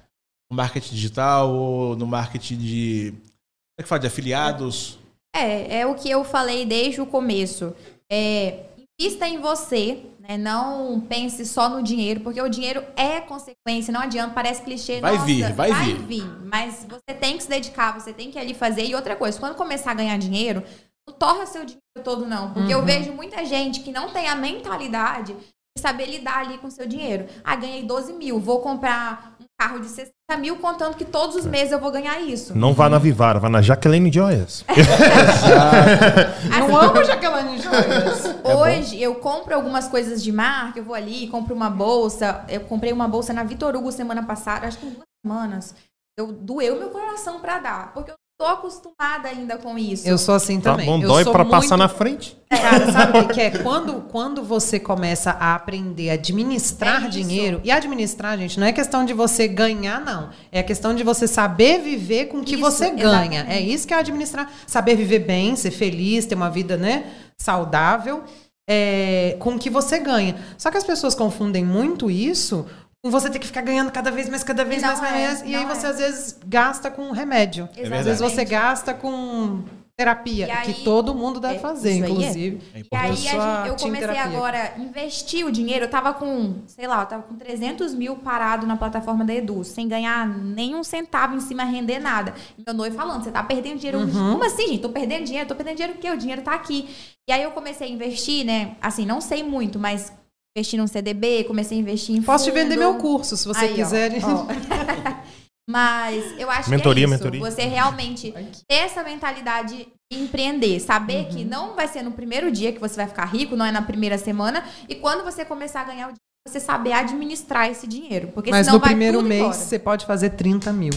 no 0.48 0.56
marketing 0.56 0.94
digital 0.94 1.50
ou 1.52 1.96
no 1.96 2.06
marketing 2.06 2.56
de. 2.56 3.10
Como 3.16 3.80
é 3.80 3.82
que 3.82 3.88
fala? 3.88 3.98
De 3.98 4.06
afiliados. 4.06 5.04
É, 5.40 5.80
é 5.80 5.86
o 5.86 5.94
que 5.94 6.10
eu 6.10 6.24
falei 6.24 6.64
desde 6.64 7.00
o 7.00 7.06
começo. 7.06 7.74
É, 8.10 8.64
invista 8.98 9.26
em 9.28 9.38
você, 9.40 10.02
né? 10.20 10.36
Não 10.36 11.00
pense 11.00 11.44
só 11.46 11.68
no 11.68 11.82
dinheiro, 11.82 12.20
porque 12.20 12.40
o 12.40 12.48
dinheiro 12.48 12.82
é 12.96 13.20
consequência, 13.20 13.92
não 13.92 14.00
adianta, 14.00 14.34
parece 14.34 14.62
clichê. 14.62 15.00
Vai 15.00 15.12
nossa, 15.14 15.24
vir, 15.26 15.52
vai 15.52 15.72
vir. 15.72 15.98
vir. 15.98 16.24
Mas 16.44 16.86
você 16.88 17.14
tem 17.18 17.36
que 17.36 17.42
se 17.42 17.48
dedicar, 17.48 17.98
você 17.98 18.12
tem 18.12 18.30
que 18.30 18.38
ali 18.38 18.54
fazer. 18.54 18.84
E 18.84 18.94
outra 18.94 19.14
coisa, 19.16 19.38
quando 19.38 19.54
começar 19.54 19.90
a 19.92 19.94
ganhar 19.94 20.16
dinheiro, 20.18 20.62
não 21.06 21.14
torra 21.14 21.46
seu 21.46 21.64
dinheiro 21.64 21.82
todo, 22.02 22.26
não. 22.26 22.52
Porque 22.52 22.74
Uhum. 22.74 22.80
eu 22.80 22.84
vejo 22.84 23.12
muita 23.12 23.44
gente 23.44 23.80
que 23.80 23.92
não 23.92 24.10
tem 24.10 24.28
a 24.28 24.34
mentalidade 24.34 25.34
de 25.34 25.82
saber 25.82 26.06
lidar 26.06 26.38
ali 26.38 26.58
com 26.58 26.70
seu 26.70 26.86
dinheiro. 26.86 27.26
Ah, 27.44 27.54
ganhei 27.54 27.82
12 27.84 28.12
mil, 28.14 28.40
vou 28.40 28.60
comprar 28.60 29.35
carro 29.58 29.80
de 29.80 29.88
60 29.88 30.12
mil, 30.38 30.58
contando 30.58 30.96
que 30.96 31.04
todos 31.04 31.34
os 31.34 31.46
meses 31.46 31.72
eu 31.72 31.78
vou 31.80 31.90
ganhar 31.90 32.20
isso. 32.20 32.56
Não 32.56 32.74
vá 32.74 32.88
na 32.88 32.98
Vivara, 32.98 33.38
vá 33.38 33.48
na 33.48 33.62
Jaqueline 33.62 34.12
Joias. 34.12 34.64
Não 36.58 36.76
amo 36.76 37.04
Jaqueline 37.04 37.58
Joias. 37.58 38.36
Hoje 38.44 39.00
eu 39.00 39.14
compro 39.16 39.54
algumas 39.54 39.88
coisas 39.88 40.22
de 40.22 40.30
marca, 40.30 40.78
eu 40.78 40.84
vou 40.84 40.94
ali, 40.94 41.28
compro 41.28 41.54
uma 41.54 41.70
bolsa. 41.70 42.44
Eu 42.48 42.60
comprei 42.62 42.92
uma 42.92 43.08
bolsa 43.08 43.32
na 43.32 43.44
Vitor 43.44 43.74
Hugo 43.74 43.90
semana 43.90 44.24
passada, 44.24 44.66
acho 44.66 44.78
que 44.78 44.86
duas 44.86 45.04
semanas. 45.24 45.74
Eu 46.18 46.32
doeu 46.32 46.78
meu 46.78 46.90
coração 46.90 47.40
pra 47.40 47.58
dar, 47.58 47.92
porque 47.92 48.10
eu 48.10 48.14
tô 48.38 48.44
acostumada 48.44 49.28
ainda 49.28 49.56
com 49.56 49.78
isso. 49.78 50.06
Eu 50.06 50.18
sou 50.18 50.34
assim 50.34 50.60
Tá 50.60 50.72
também. 50.72 50.86
bom, 50.86 51.00
eu 51.02 51.08
dói 51.08 51.24
pra 51.24 51.38
muito... 51.44 51.50
passar 51.50 51.76
na 51.76 51.88
frente. 51.88 52.36
Cara, 52.50 52.92
sabe 52.92 53.18
o 53.20 53.28
que 53.32 53.40
é? 53.40 53.50
Quando, 53.50 54.02
quando 54.10 54.42
você 54.44 54.78
começa 54.78 55.30
a 55.30 55.54
aprender 55.54 56.10
a 56.10 56.14
administrar 56.14 57.06
É 57.06 57.08
dinheiro, 57.08 57.60
e 57.64 57.70
administrar, 57.70 58.36
gente, 58.38 58.60
não 58.60 58.66
é 58.66 58.72
questão 58.72 59.04
de 59.04 59.12
você 59.14 59.48
ganhar, 59.48 60.00
não. 60.04 60.30
É 60.52 60.62
questão 60.62 60.94
de 60.94 61.02
você 61.02 61.26
saber 61.26 61.80
viver 61.80 62.26
com 62.26 62.38
o 62.38 62.44
que 62.44 62.54
Isso, 62.54 62.60
você 62.60 62.90
ganha. 62.90 63.40
exatamente. 63.40 63.50
É 63.52 63.60
isso 63.60 63.86
que 63.86 63.94
é 63.94 63.98
administrar. 63.98 64.50
Saber 64.66 64.96
viver 64.96 65.20
bem, 65.20 65.56
ser 65.56 65.70
feliz, 65.70 66.26
ter 66.26 66.34
uma 66.34 66.50
vida, 66.50 66.76
né, 66.76 67.04
saudável, 67.38 68.22
é, 68.68 69.36
com 69.38 69.54
o 69.54 69.58
que 69.58 69.70
você 69.70 69.98
ganha. 69.98 70.36
Só 70.58 70.70
que 70.70 70.76
as 70.76 70.84
pessoas 70.84 71.14
confundem 71.14 71.64
muito 71.64 72.10
isso 72.10 72.66
você 73.10 73.30
ter 73.30 73.38
que 73.38 73.46
ficar 73.46 73.62
ganhando 73.62 73.90
cada 73.90 74.10
vez 74.10 74.28
mais, 74.28 74.42
cada 74.42 74.64
vez 74.64 74.82
E 74.82 74.86
mais, 74.86 75.00
cada 75.00 75.18
é. 75.18 75.42
E 75.46 75.54
aí 75.54 75.64
você, 75.64 75.86
é. 75.86 75.90
às 75.90 75.98
vezes, 75.98 76.38
gasta 76.46 76.90
com 76.90 77.10
remédio. 77.12 77.64
Exatamente. 77.72 77.98
Às 77.98 78.04
vezes 78.06 78.20
você 78.20 78.44
gasta 78.44 78.92
com 78.94 79.62
Terapia, 79.98 80.46
E 80.46 80.50
aí- 80.50 80.74
que 80.74 80.84
todo 80.84 81.14
mundo 81.14 81.40
deve 81.40 81.54
É, 81.54 81.58
fazer, 81.58 81.92
é. 81.92 81.94
inclusive. 81.96 82.60
É 82.74 82.78
E 82.78 82.80
importante. 82.82 83.10
aí 83.10 83.16
gente- 83.16 83.68
eu 83.68 83.76
comecei 83.76 84.06
terapia. 84.08 84.22
agora 84.24 84.72
a 84.76 84.78
investir 84.78 85.46
o 85.46 85.50
dinheiro. 85.50 85.86
Eu 85.86 85.90
tava 85.90 86.12
com, 86.12 86.56
sei 86.66 86.86
lá, 86.86 87.00
eu 87.00 87.06
tava 87.06 87.22
com 87.22 87.34
300 87.36 87.94
mil 87.94 88.14
parado 88.16 88.66
na 88.66 88.76
plataforma 88.76 89.24
da 89.24 89.32
Edu, 89.34 89.64
sem 89.64 89.88
ganhar 89.88 90.28
nenhum 90.28 90.84
centavo 90.84 91.34
em 91.34 91.40
cima, 91.40 91.64
render 91.64 91.98
nada. 91.98 92.34
E 92.58 92.62
meu 92.66 92.74
noivo 92.74 92.94
falando, 92.94 93.24
você 93.24 93.30
tá 93.30 93.42
perdendo 93.42 93.78
dinheiro. 93.78 94.00
Eu, 94.00 94.06
Uhum. 94.06 94.32
Como 94.32 94.44
assim, 94.44 94.68
gente? 94.68 94.80
Tô 94.82 94.90
perdendo 94.90 95.24
dinheiro? 95.24 95.48
Tô 95.48 95.54
perdendo 95.54 95.76
dinheiro 95.76 95.94
porque 95.94 96.10
o 96.10 96.16
dinheiro 96.18 96.42
tá 96.42 96.52
aqui. 96.52 96.90
E 97.26 97.32
aí 97.32 97.42
eu 97.42 97.52
comecei 97.52 97.88
a 97.88 97.90
investir, 97.90 98.44
né? 98.44 98.76
Assim, 98.82 99.06
não 99.06 99.22
sei 99.22 99.42
muito, 99.42 99.78
mas 99.78 100.12
investi 100.56 100.76
num 100.78 100.86
CDB, 100.86 101.44
comecei 101.44 101.76
a 101.76 101.80
investir 101.80 102.16
em 102.16 102.22
Posso 102.22 102.44
te 102.44 102.50
fundo. 102.50 102.62
vender 102.62 102.76
meu 102.76 102.94
curso, 102.94 103.36
se 103.36 103.46
você 103.46 103.66
Aí, 103.66 103.72
ó, 103.72 103.74
quiser. 103.74 104.12
ó. 104.24 104.46
Mas 105.68 106.38
eu 106.38 106.48
acho 106.48 106.70
Mentoria, 106.70 107.06
que 107.06 107.12
é 107.12 107.16
isso. 107.16 107.24
mentoria. 107.24 107.50
Você 107.50 107.62
realmente 107.62 108.32
ter 108.68 108.74
essa 108.76 109.02
mentalidade 109.02 109.88
de 110.10 110.18
empreender. 110.18 110.78
Saber 110.80 111.24
Uhum. 111.24 111.28
que 111.28 111.44
não 111.44 111.74
vai 111.74 111.88
ser 111.88 112.02
no 112.02 112.12
primeiro 112.12 112.50
dia 112.52 112.72
que 112.72 112.78
você 112.78 112.94
vai 112.96 113.06
ficar 113.08 113.24
rico, 113.24 113.56
não 113.56 113.66
é 113.66 113.72
na 113.72 113.82
primeira 113.82 114.16
semana. 114.16 114.64
E 114.88 114.94
quando 114.94 115.24
você 115.24 115.44
começar 115.44 115.80
a 115.80 115.84
ganhar 115.84 116.04
o 116.06 116.12
dinheiro, 116.12 116.20
você 116.48 116.60
saber 116.60 116.92
administrar 116.92 117.68
esse 117.68 117.86
dinheiro. 117.88 118.28
Porque 118.28 118.50
Mas 118.50 118.66
senão 118.66 118.78
no 118.78 118.80
vai 118.80 118.90
primeiro 118.90 119.18
tudo 119.18 119.28
mês 119.28 119.40
embora. 119.42 119.54
você 119.58 119.78
pode 119.78 120.06
fazer 120.06 120.30
30 120.30 120.72
mil. 120.72 120.92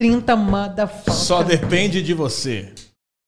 30 0.00 0.34
motherfuckers. 0.34 1.16
Só 1.18 1.42
depende 1.42 2.02
de 2.02 2.14
você. 2.14 2.72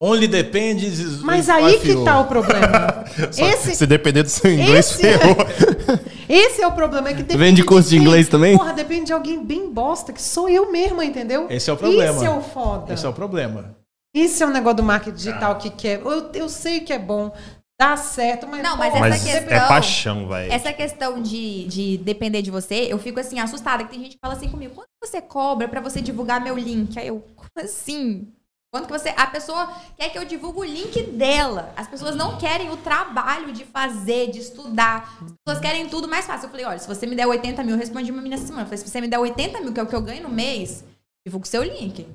Only 0.01 0.28
depends 0.28 1.22
Mas 1.22 1.49
aí 1.49 1.80
que 1.80 2.05
tá 2.05 2.20
o 2.20 2.26
problema. 2.26 3.05
Esse, 3.38 3.74
Se 3.74 3.86
depender 3.86 4.22
do 4.22 4.28
seu 4.28 4.53
inglês, 4.53 4.90
esse- 4.90 5.01
ferrou. 5.01 5.36
esse 6.28 6.61
é 6.61 6.66
o 6.66 6.72
problema. 6.72 7.09
É 7.09 7.14
que 7.14 7.22
depende 7.22 7.38
Vende 7.38 7.64
curso 7.64 7.88
de 7.88 7.97
inglês 7.97 8.28
também? 8.28 8.59
Porra, 8.59 8.74
depende 8.74 9.07
de 9.07 9.12
alguém 9.14 9.42
bem 9.42 9.72
bosta, 9.72 10.12
que 10.12 10.20
sou 10.20 10.49
eu 10.51 10.70
mesma, 10.70 11.03
entendeu? 11.03 11.47
Esse 11.49 11.70
é 11.70 11.72
o 11.72 11.76
problema. 11.78 12.14
Esse 12.16 12.26
é 12.26 12.30
o 12.30 12.42
foda. 12.42 12.92
Esse 12.92 13.07
é 13.07 13.09
o 13.09 13.12
problema. 13.12 13.74
Esse 14.14 14.42
é 14.42 14.47
o 14.47 14.51
negócio 14.51 14.76
do 14.78 14.82
marketing 14.82 15.16
digital 15.16 15.57
que 15.57 15.70
quer. 15.70 16.01
Eu, 16.01 16.30
eu 16.34 16.49
sei 16.51 16.80
que 16.80 16.92
é 16.92 16.99
bom, 16.99 17.32
dá 17.80 17.97
certo, 17.97 18.47
mas. 18.47 18.62
Não, 18.62 18.76
mas 18.76 18.94
Essa 18.94 19.28
é 19.30 19.40
questão- 19.40 19.68
paixão, 19.68 20.28
velho. 20.28 20.53
Essa 20.53 20.72
questão 20.74 21.22
de, 21.22 21.64
de 21.64 21.97
depender 21.99 22.42
de 22.42 22.51
você, 22.51 22.86
eu 22.90 22.99
fico 22.99 23.18
assim, 23.18 23.38
assustada. 23.40 23.84
Que 23.84 23.90
tem 23.90 24.01
gente 24.01 24.12
que 24.16 24.20
fala 24.20 24.34
assim 24.34 24.49
comigo: 24.51 24.74
quanto 24.74 24.88
você 25.03 25.22
cobra 25.22 25.68
pra 25.68 25.80
você 25.80 26.03
divulgar 26.03 26.40
meu 26.42 26.57
link? 26.57 26.99
Aí 26.99 27.09
eu, 27.09 27.24
como 27.34 27.49
assim? 27.64 28.28
Quanto 28.77 28.87
que 28.87 28.99
você. 28.99 29.09
A 29.16 29.27
pessoa 29.27 29.70
quer 29.97 30.11
que 30.11 30.18
eu 30.18 30.24
divulgue 30.27 30.61
o 30.61 30.64
link 30.64 31.03
dela. 31.12 31.72
As 31.74 31.89
pessoas 31.89 32.14
não 32.14 32.37
querem 32.37 32.70
o 32.70 32.77
trabalho 32.77 33.53
de 33.53 33.64
fazer, 33.64 34.31
de 34.31 34.39
estudar. 34.41 35.16
As 35.22 35.33
pessoas 35.45 35.62
querem 35.62 35.89
tudo 35.89 36.07
mais 36.07 36.27
fácil. 36.27 36.47
Eu 36.47 36.51
falei: 36.51 36.66
olha, 36.66 36.79
se 36.79 36.87
você 36.87 37.07
me 37.07 37.16
der 37.16 37.27
80 37.27 37.62
mil, 37.62 37.74
eu 37.74 37.79
respondi 37.79 38.11
uma 38.11 38.20
menina 38.20 38.37
essa 38.37 38.47
semana. 38.47 38.64
Eu 38.64 38.66
falei: 38.66 38.79
se 38.79 38.89
você 38.91 39.01
me 39.01 39.09
der 39.09 39.18
80 39.18 39.61
mil, 39.62 39.72
que 39.72 39.81
é 39.81 39.83
o 39.83 39.87
que 39.87 39.97
eu 39.97 40.03
ganho 40.03 40.22
no 40.24 40.29
mês, 40.29 40.85
divulga 41.27 41.47
o 41.47 41.49
seu 41.49 41.62
link. 41.62 42.07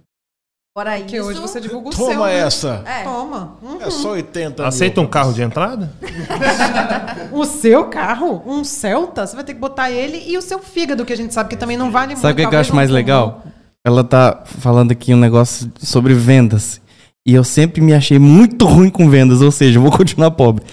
Fora 0.78 0.96
Porque 0.98 1.18
isso. 1.18 1.26
hoje 1.28 1.40
você 1.42 1.60
divulga 1.60 1.90
o 1.90 1.92
Toma 1.92 2.12
seu. 2.14 2.24
né? 2.26 2.38
essa. 2.38 2.84
É. 2.86 3.04
Toma. 3.04 3.58
Hum. 3.62 3.78
É 3.82 3.90
só 3.90 4.12
80 4.12 4.66
Aceita 4.66 5.02
mil. 5.02 5.08
um 5.08 5.12
carro 5.12 5.34
de 5.34 5.42
entrada? 5.42 5.92
O 7.32 7.46
seu 7.46 7.86
carro, 7.86 8.44
um 8.46 8.64
Celta, 8.64 9.26
você 9.26 9.36
vai 9.36 9.46
ter 9.46 9.54
que 9.54 9.60
botar 9.60 9.90
ele 9.90 10.22
e 10.28 10.38
o 10.38 10.42
seu 10.42 10.60
fígado, 10.60 11.06
que 11.06 11.14
a 11.14 11.16
gente 11.16 11.34
sabe 11.34 11.50
que 11.50 11.56
também 11.56 11.78
não 11.78 11.90
vale 11.90 12.08
muito. 12.08 12.20
Sabe 12.22 12.44
o 12.44 12.50
que, 12.50 12.56
eu 12.56 12.60
acho 12.60 12.76
mais 12.76 12.90
legal? 12.90 13.42
Ela 13.86 14.04
tá 14.04 14.44
falando 14.46 14.92
aqui 14.92 15.14
um 15.14 15.18
negócio 15.20 15.72
sobre 15.82 16.14
vendas. 16.14 16.80
E 17.26 17.34
eu 17.34 17.44
sempre 17.44 17.82
me 17.82 17.94
achei 17.94 18.18
muito 18.20 18.66
ruim 18.66 18.90
com 18.90 19.10
vendas, 19.10 19.42
ou 19.42 19.52
seja, 19.52 19.78
eu 19.78 19.84
vou 19.84 19.92
continuar 19.92 20.32
pobre. 20.32 20.66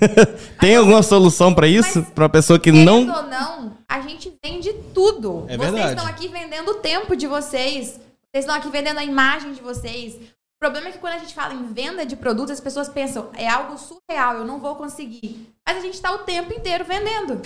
Tem 0.60 0.76
alguma 0.76 1.02
solução 1.02 1.54
pra 1.54 1.66
isso? 1.66 2.00
Mas, 2.00 2.10
Pra 2.10 2.28
pessoa 2.28 2.58
que 2.58 2.70
não. 2.72 3.00
ou 3.00 3.22
não, 3.28 3.72
a 3.88 4.00
gente 4.00 4.32
vende 4.44 4.72
tudo. 4.94 5.44
É 5.48 5.56
vocês 5.56 5.72
verdade. 5.72 5.94
estão 5.94 6.06
aqui 6.06 6.28
vendendo 6.28 6.70
o 6.70 6.74
tempo 6.74 7.16
de 7.16 7.26
vocês. 7.26 7.98
Vocês 8.30 8.44
estão 8.44 8.54
aqui 8.54 8.68
vendendo 8.70 8.98
a 8.98 9.04
imagem 9.04 9.52
de 9.52 9.60
vocês. 9.62 10.14
O 10.14 10.58
problema 10.58 10.88
é 10.88 10.92
que 10.92 10.98
quando 10.98 11.14
a 11.14 11.18
gente 11.18 11.34
fala 11.34 11.54
em 11.54 11.66
venda 11.72 12.04
de 12.04 12.16
produtos, 12.16 12.52
as 12.52 12.60
pessoas 12.60 12.88
pensam, 12.88 13.28
é 13.34 13.48
algo 13.48 13.76
surreal, 13.78 14.36
eu 14.38 14.44
não 14.44 14.58
vou 14.58 14.74
conseguir. 14.74 15.48
Mas 15.66 15.76
a 15.78 15.80
gente 15.80 15.94
está 15.94 16.12
o 16.12 16.18
tempo 16.18 16.52
inteiro 16.52 16.84
vendendo. 16.84 17.40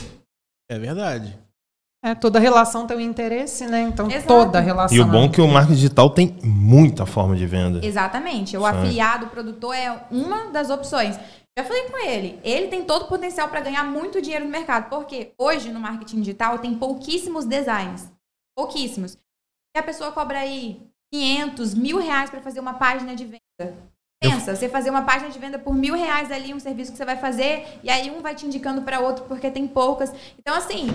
É 0.69 0.79
verdade. 0.79 1.37
É, 2.03 2.15
toda 2.15 2.39
relação 2.39 2.87
tem 2.87 2.97
um 2.97 3.01
interesse, 3.01 3.67
né? 3.67 3.83
Então 3.83 4.11
Exato. 4.11 4.27
toda 4.27 4.59
relação. 4.59 4.97
E 4.97 5.01
o 5.01 5.07
bom 5.07 5.25
é 5.25 5.29
que 5.29 5.41
o 5.41 5.47
marketing 5.47 5.75
digital 5.75 6.09
tem 6.09 6.35
muita 6.43 7.05
forma 7.05 7.37
de 7.37 7.47
venda. 7.47 7.85
Exatamente. 7.85 8.57
O 8.57 8.63
Certo. 8.63 8.79
afiliado, 8.79 9.27
o 9.27 9.29
produtor 9.29 9.75
é 9.75 10.07
uma 10.11 10.47
das 10.47 10.71
opções. 10.71 11.19
Já 11.59 11.65
falei 11.65 11.83
com 11.91 11.99
ele, 11.99 12.41
ele 12.43 12.69
tem 12.69 12.85
todo 12.85 13.03
o 13.03 13.09
potencial 13.09 13.49
para 13.49 13.61
ganhar 13.61 13.85
muito 13.85 14.23
dinheiro 14.23 14.47
no 14.47 14.51
mercado, 14.51 14.89
porque 14.89 15.33
hoje 15.37 15.71
no 15.71 15.81
marketing 15.81 16.21
digital 16.21 16.59
tem 16.59 16.75
pouquíssimos 16.75 17.45
designs. 17.45 18.11
Pouquíssimos. 18.57 19.19
E 19.77 19.79
a 19.79 19.83
pessoa 19.83 20.11
cobra 20.11 20.39
aí 20.39 20.81
500, 21.13 21.75
mil 21.75 21.99
reais 21.99 22.31
para 22.31 22.41
fazer 22.41 22.61
uma 22.61 22.75
página 22.75 23.15
de 23.15 23.25
venda. 23.25 23.75
Pensa, 24.23 24.55
você 24.55 24.69
fazer 24.69 24.91
uma 24.91 25.03
página 25.03 25.31
de 25.31 25.39
venda 25.39 25.59
por 25.59 25.75
mil 25.75 25.95
reais 25.95 26.31
ali, 26.31 26.55
um 26.55 26.61
serviço 26.61 26.93
que 26.93 26.99
você 26.99 27.05
vai 27.05 27.17
fazer, 27.17 27.67
e 27.83 27.91
aí 27.91 28.11
um 28.11 28.21
vai 28.21 28.35
te 28.35 28.47
indicando 28.47 28.83
para 28.83 29.01
outro 29.01 29.25
porque 29.25 29.51
tem 29.51 29.67
poucas. 29.67 30.13
Então, 30.39 30.55
assim, 30.55 30.89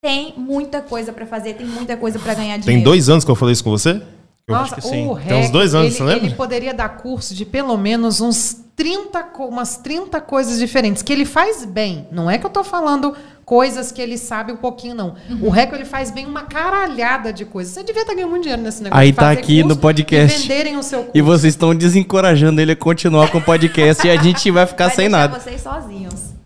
tem 0.00 0.34
muita 0.36 0.80
coisa 0.80 1.12
para 1.12 1.26
fazer, 1.26 1.54
tem 1.54 1.66
muita 1.66 1.96
coisa 1.96 2.18
para 2.18 2.34
ganhar 2.34 2.54
Tem 2.54 2.60
dinheiro. 2.62 2.84
dois 2.84 3.08
anos 3.08 3.24
que 3.24 3.30
eu 3.30 3.34
falei 3.34 3.52
isso 3.52 3.64
com 3.64 3.70
você? 3.70 4.00
Eu 4.46 4.54
Nossa, 4.54 4.64
acho 4.64 4.74
que 4.76 4.80
sim. 4.82 5.06
o 5.06 5.16
Tem 5.16 5.40
uns 5.40 5.50
dois 5.50 5.74
anos, 5.74 5.88
ele, 5.88 5.96
você 5.96 6.04
lembra? 6.04 6.26
Ele 6.26 6.34
poderia 6.34 6.72
dar 6.72 6.88
curso 6.90 7.34
de 7.34 7.44
pelo 7.44 7.76
menos 7.76 8.20
uns 8.20 8.56
30, 8.76 9.22
co- 9.24 9.46
umas 9.46 9.76
30 9.76 10.20
coisas 10.20 10.58
diferentes, 10.58 11.02
que 11.02 11.12
ele 11.12 11.24
faz 11.26 11.64
bem. 11.64 12.06
Não 12.12 12.30
é 12.30 12.38
que 12.38 12.46
eu 12.46 12.50
tô 12.50 12.62
falando 12.64 13.14
coisas 13.44 13.90
que 13.92 14.00
ele 14.00 14.16
sabe 14.16 14.52
um 14.52 14.56
pouquinho, 14.56 14.94
não. 14.94 15.16
Uhum. 15.28 15.48
O 15.48 15.50
REC, 15.50 15.72
ele 15.74 15.84
faz 15.84 16.10
bem 16.10 16.24
uma 16.26 16.42
caralhada 16.44 17.32
de 17.32 17.44
coisas. 17.44 17.74
Você 17.74 17.82
devia 17.82 18.02
estar 18.02 18.14
ganhando 18.14 18.30
muito 18.30 18.42
dinheiro 18.44 18.62
nesse 18.62 18.82
negócio. 18.82 19.00
Aí 19.02 19.10
de 19.10 19.16
tá 19.16 19.22
fazer 19.28 19.40
aqui 19.40 19.62
no 19.64 19.76
podcast. 19.76 20.38
E 20.38 20.42
venderem 20.48 20.76
o 20.76 20.82
seu 20.82 21.00
curso. 21.00 21.12
E 21.14 21.20
vocês 21.20 21.52
estão 21.54 21.74
desencorajando 21.74 22.60
ele 22.60 22.72
a 22.72 22.76
continuar 22.76 23.30
com 23.30 23.38
o 23.38 23.42
podcast 23.42 24.06
e 24.06 24.10
a 24.10 24.22
gente 24.22 24.50
vai 24.50 24.64
ficar 24.66 24.86
vai 24.86 24.96
sem 24.96 25.08
nada. 25.08 25.38
vocês 25.40 25.60
sozinhos. 25.60 26.37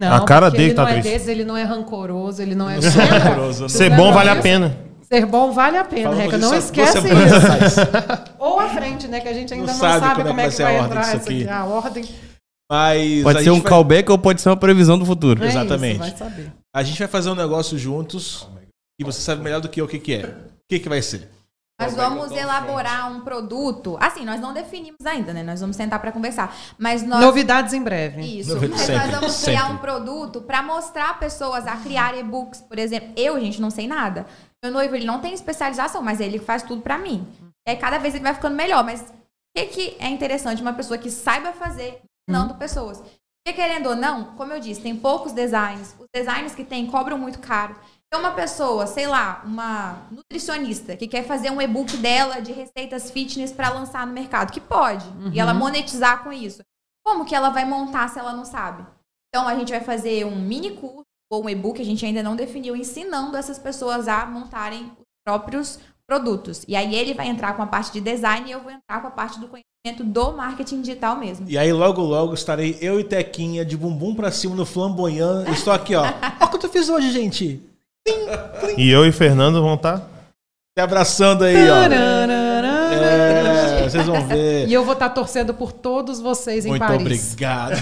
Não, 0.00 0.14
A 0.14 0.24
cara 0.24 0.46
porque 0.46 0.56
dele 0.56 0.68
ele 0.70 0.74
tá 0.76 0.82
não 0.82 0.88
é 0.88 0.92
triste. 0.94 1.10
desse, 1.12 1.30
ele 1.30 1.44
não 1.44 1.56
é 1.56 1.62
rancoroso, 1.62 2.40
ele 2.40 2.54
não 2.54 2.70
é... 2.70 2.78
rancoroso, 2.78 3.62
não. 3.62 3.68
Ser 3.68 3.90
Não 3.90 3.96
bom 3.98 4.12
vale 4.12 4.30
a 4.30 4.36
pena. 4.40 4.76
Ser 5.02 5.26
bom 5.26 5.52
vale 5.52 5.76
a 5.76 5.84
pena, 5.84 6.04
Falamos 6.04 6.24
Reca. 6.24 6.38
Não 6.38 6.54
esquece 6.54 6.98
isso. 6.98 7.80
Ou 8.38 8.58
a 8.60 8.68
frente, 8.68 9.08
né? 9.08 9.20
Que 9.20 9.28
a 9.28 9.32
gente 9.34 9.52
ainda 9.52 9.66
Não 9.66 9.72
não, 9.74 9.80
sabe 9.80 10.06
sabe, 10.06 10.22
como 10.24 10.40
é 10.40 10.48
que 10.48 10.62
é 10.62 10.64
vai 10.64 10.72
vai 10.72 10.80
ordem 10.80 10.86
entrar 10.98 11.02
isso 11.08 11.16
aqui. 11.28 11.42
aqui. 11.42 11.48
A 11.50 11.64
ordem. 11.64 12.04
Mas 12.70 13.22
Pode 13.24 13.38
a 13.38 13.42
ser 13.42 13.50
um 13.50 13.60
vai- 13.60 13.68
callback 13.70 14.10
ou 14.12 14.18
pode 14.18 14.40
ser 14.40 14.48
uma 14.48 14.56
previsão 14.56 14.96
do 14.98 15.04
futuro. 15.04 15.42
É 15.44 15.48
isso, 15.48 15.58
Exatamente. 15.58 15.98
vai 15.98 16.16
saber. 16.16 16.52
A 16.74 16.82
gente 16.84 16.98
vai 16.98 17.08
fazer 17.08 17.28
um 17.30 17.34
negócio 17.34 17.76
juntos 17.76 18.46
e 19.00 19.04
você 19.04 19.20
sabe 19.20 19.42
melhor 19.42 19.60
do 19.60 19.68
que 19.68 19.80
eu 19.80 19.84
o 19.86 19.88
que, 19.88 19.98
que 19.98 20.14
é. 20.14 20.26
O 20.26 20.32
que, 20.70 20.78
que 20.78 20.88
vai 20.88 21.02
ser? 21.02 21.28
Nós 21.80 21.94
vamos 21.94 22.30
elaborar 22.30 23.10
um 23.12 23.20
produto. 23.20 23.96
Assim, 24.00 24.24
nós 24.24 24.40
não 24.40 24.52
definimos 24.52 25.04
ainda, 25.04 25.32
né? 25.32 25.42
Nós 25.42 25.60
vamos 25.60 25.76
sentar 25.76 25.98
para 26.00 26.12
conversar. 26.12 26.54
Mas 26.78 27.02
nós. 27.02 27.20
Novidades 27.20 27.72
em 27.72 27.82
breve. 27.82 28.20
Isso. 28.22 28.54
Novidade- 28.54 28.80
Mas 28.80 28.86
sempre, 28.86 29.06
nós 29.10 29.20
vamos 29.20 29.42
criar 29.42 29.60
sempre. 29.62 29.74
um 29.74 29.78
produto 29.78 30.40
para 30.42 30.62
mostrar 30.62 31.18
pessoas 31.18 31.66
a 31.66 31.76
criar 31.76 32.16
e-books, 32.16 32.60
por 32.60 32.78
exemplo. 32.78 33.12
Eu, 33.16 33.38
gente, 33.40 33.60
não 33.60 33.70
sei 33.70 33.86
nada. 33.86 34.26
Meu 34.62 34.72
noivo, 34.72 34.94
ele 34.94 35.06
não 35.06 35.20
tem 35.20 35.32
especialização, 35.32 36.02
mas 36.02 36.20
ele 36.20 36.38
faz 36.38 36.62
tudo 36.62 36.82
para 36.82 36.98
mim. 36.98 37.26
E 37.66 37.70
aí, 37.70 37.76
cada 37.76 37.98
vez 37.98 38.14
ele 38.14 38.24
vai 38.24 38.34
ficando 38.34 38.54
melhor. 38.56 38.84
Mas 38.84 39.00
o 39.00 39.04
que, 39.56 39.66
que 39.66 39.96
é 39.98 40.08
interessante? 40.08 40.60
Uma 40.62 40.72
pessoa 40.74 40.98
que 40.98 41.10
saiba 41.10 41.52
fazer, 41.52 42.00
ensinando 42.28 42.54
pessoas. 42.54 43.02
Porque, 43.42 43.58
querendo 43.58 43.88
ou 43.88 43.96
não, 43.96 44.34
como 44.36 44.52
eu 44.52 44.60
disse, 44.60 44.82
tem 44.82 44.94
poucos 44.94 45.32
designs. 45.32 45.94
Os 45.98 46.06
designs 46.14 46.54
que 46.54 46.62
tem 46.62 46.86
cobram 46.86 47.16
muito 47.16 47.38
caro. 47.38 47.74
Então, 48.12 48.28
uma 48.28 48.32
pessoa, 48.32 48.88
sei 48.88 49.06
lá, 49.06 49.40
uma 49.46 50.02
nutricionista 50.10 50.96
que 50.96 51.06
quer 51.06 51.22
fazer 51.22 51.48
um 51.48 51.62
e-book 51.62 51.96
dela 51.98 52.40
de 52.40 52.50
receitas 52.50 53.08
fitness 53.08 53.52
para 53.52 53.70
lançar 53.70 54.04
no 54.04 54.12
mercado, 54.12 54.52
que 54.52 54.60
pode, 54.60 55.04
e 55.32 55.38
ela 55.38 55.54
monetizar 55.54 56.24
com 56.24 56.32
isso. 56.32 56.60
Como 57.06 57.24
que 57.24 57.36
ela 57.36 57.50
vai 57.50 57.64
montar 57.64 58.08
se 58.08 58.18
ela 58.18 58.32
não 58.32 58.44
sabe? 58.44 58.84
Então, 59.28 59.46
a 59.46 59.54
gente 59.54 59.70
vai 59.70 59.80
fazer 59.80 60.26
um 60.26 60.34
mini 60.34 60.72
curso 60.72 61.04
ou 61.30 61.44
um 61.44 61.48
e-book, 61.48 61.80
a 61.80 61.84
gente 61.84 62.04
ainda 62.04 62.20
não 62.20 62.34
definiu, 62.34 62.74
ensinando 62.74 63.36
essas 63.36 63.60
pessoas 63.60 64.08
a 64.08 64.26
montarem 64.26 64.86
os 64.86 65.06
próprios 65.24 65.78
produtos. 66.04 66.64
E 66.66 66.74
aí 66.74 66.92
ele 66.96 67.14
vai 67.14 67.28
entrar 67.28 67.54
com 67.54 67.62
a 67.62 67.66
parte 67.68 67.92
de 67.92 68.00
design 68.00 68.48
e 68.48 68.50
eu 68.50 68.60
vou 68.60 68.72
entrar 68.72 69.00
com 69.00 69.06
a 69.06 69.12
parte 69.12 69.38
do 69.38 69.46
conhecimento 69.46 70.02
do 70.02 70.32
marketing 70.32 70.80
digital 70.80 71.16
mesmo. 71.16 71.48
E 71.48 71.56
aí, 71.56 71.72
logo, 71.72 72.02
logo, 72.02 72.34
estarei 72.34 72.76
eu 72.80 72.98
e 72.98 73.04
Tequinha 73.04 73.64
de 73.64 73.76
bumbum 73.76 74.16
pra 74.16 74.32
cima 74.32 74.56
no 74.56 74.66
flamboyant. 74.66 75.46
Estou 75.50 75.72
aqui, 75.72 75.94
ó. 75.94 76.02
Olha 76.40 76.44
o 76.44 76.58
que 76.58 76.66
eu 76.66 76.70
fiz 76.70 76.88
hoje, 76.88 77.12
gente. 77.12 77.69
E 78.76 78.90
eu 78.90 79.06
e 79.06 79.12
Fernando 79.12 79.60
vão 79.62 79.76
tá? 79.76 79.94
estar. 79.96 80.10
Te 80.76 80.82
abraçando 80.82 81.44
aí, 81.44 81.56
ó. 81.68 81.76
É, 82.92 83.88
vocês 83.88 84.06
vão 84.06 84.26
ver. 84.26 84.68
E 84.68 84.72
eu 84.72 84.84
vou 84.84 84.92
estar 84.94 85.08
torcendo 85.10 85.52
por 85.52 85.72
todos 85.72 86.20
vocês 86.20 86.64
em 86.64 86.68
Muito 86.70 86.80
Paris. 86.86 87.00
obrigado. 87.00 87.72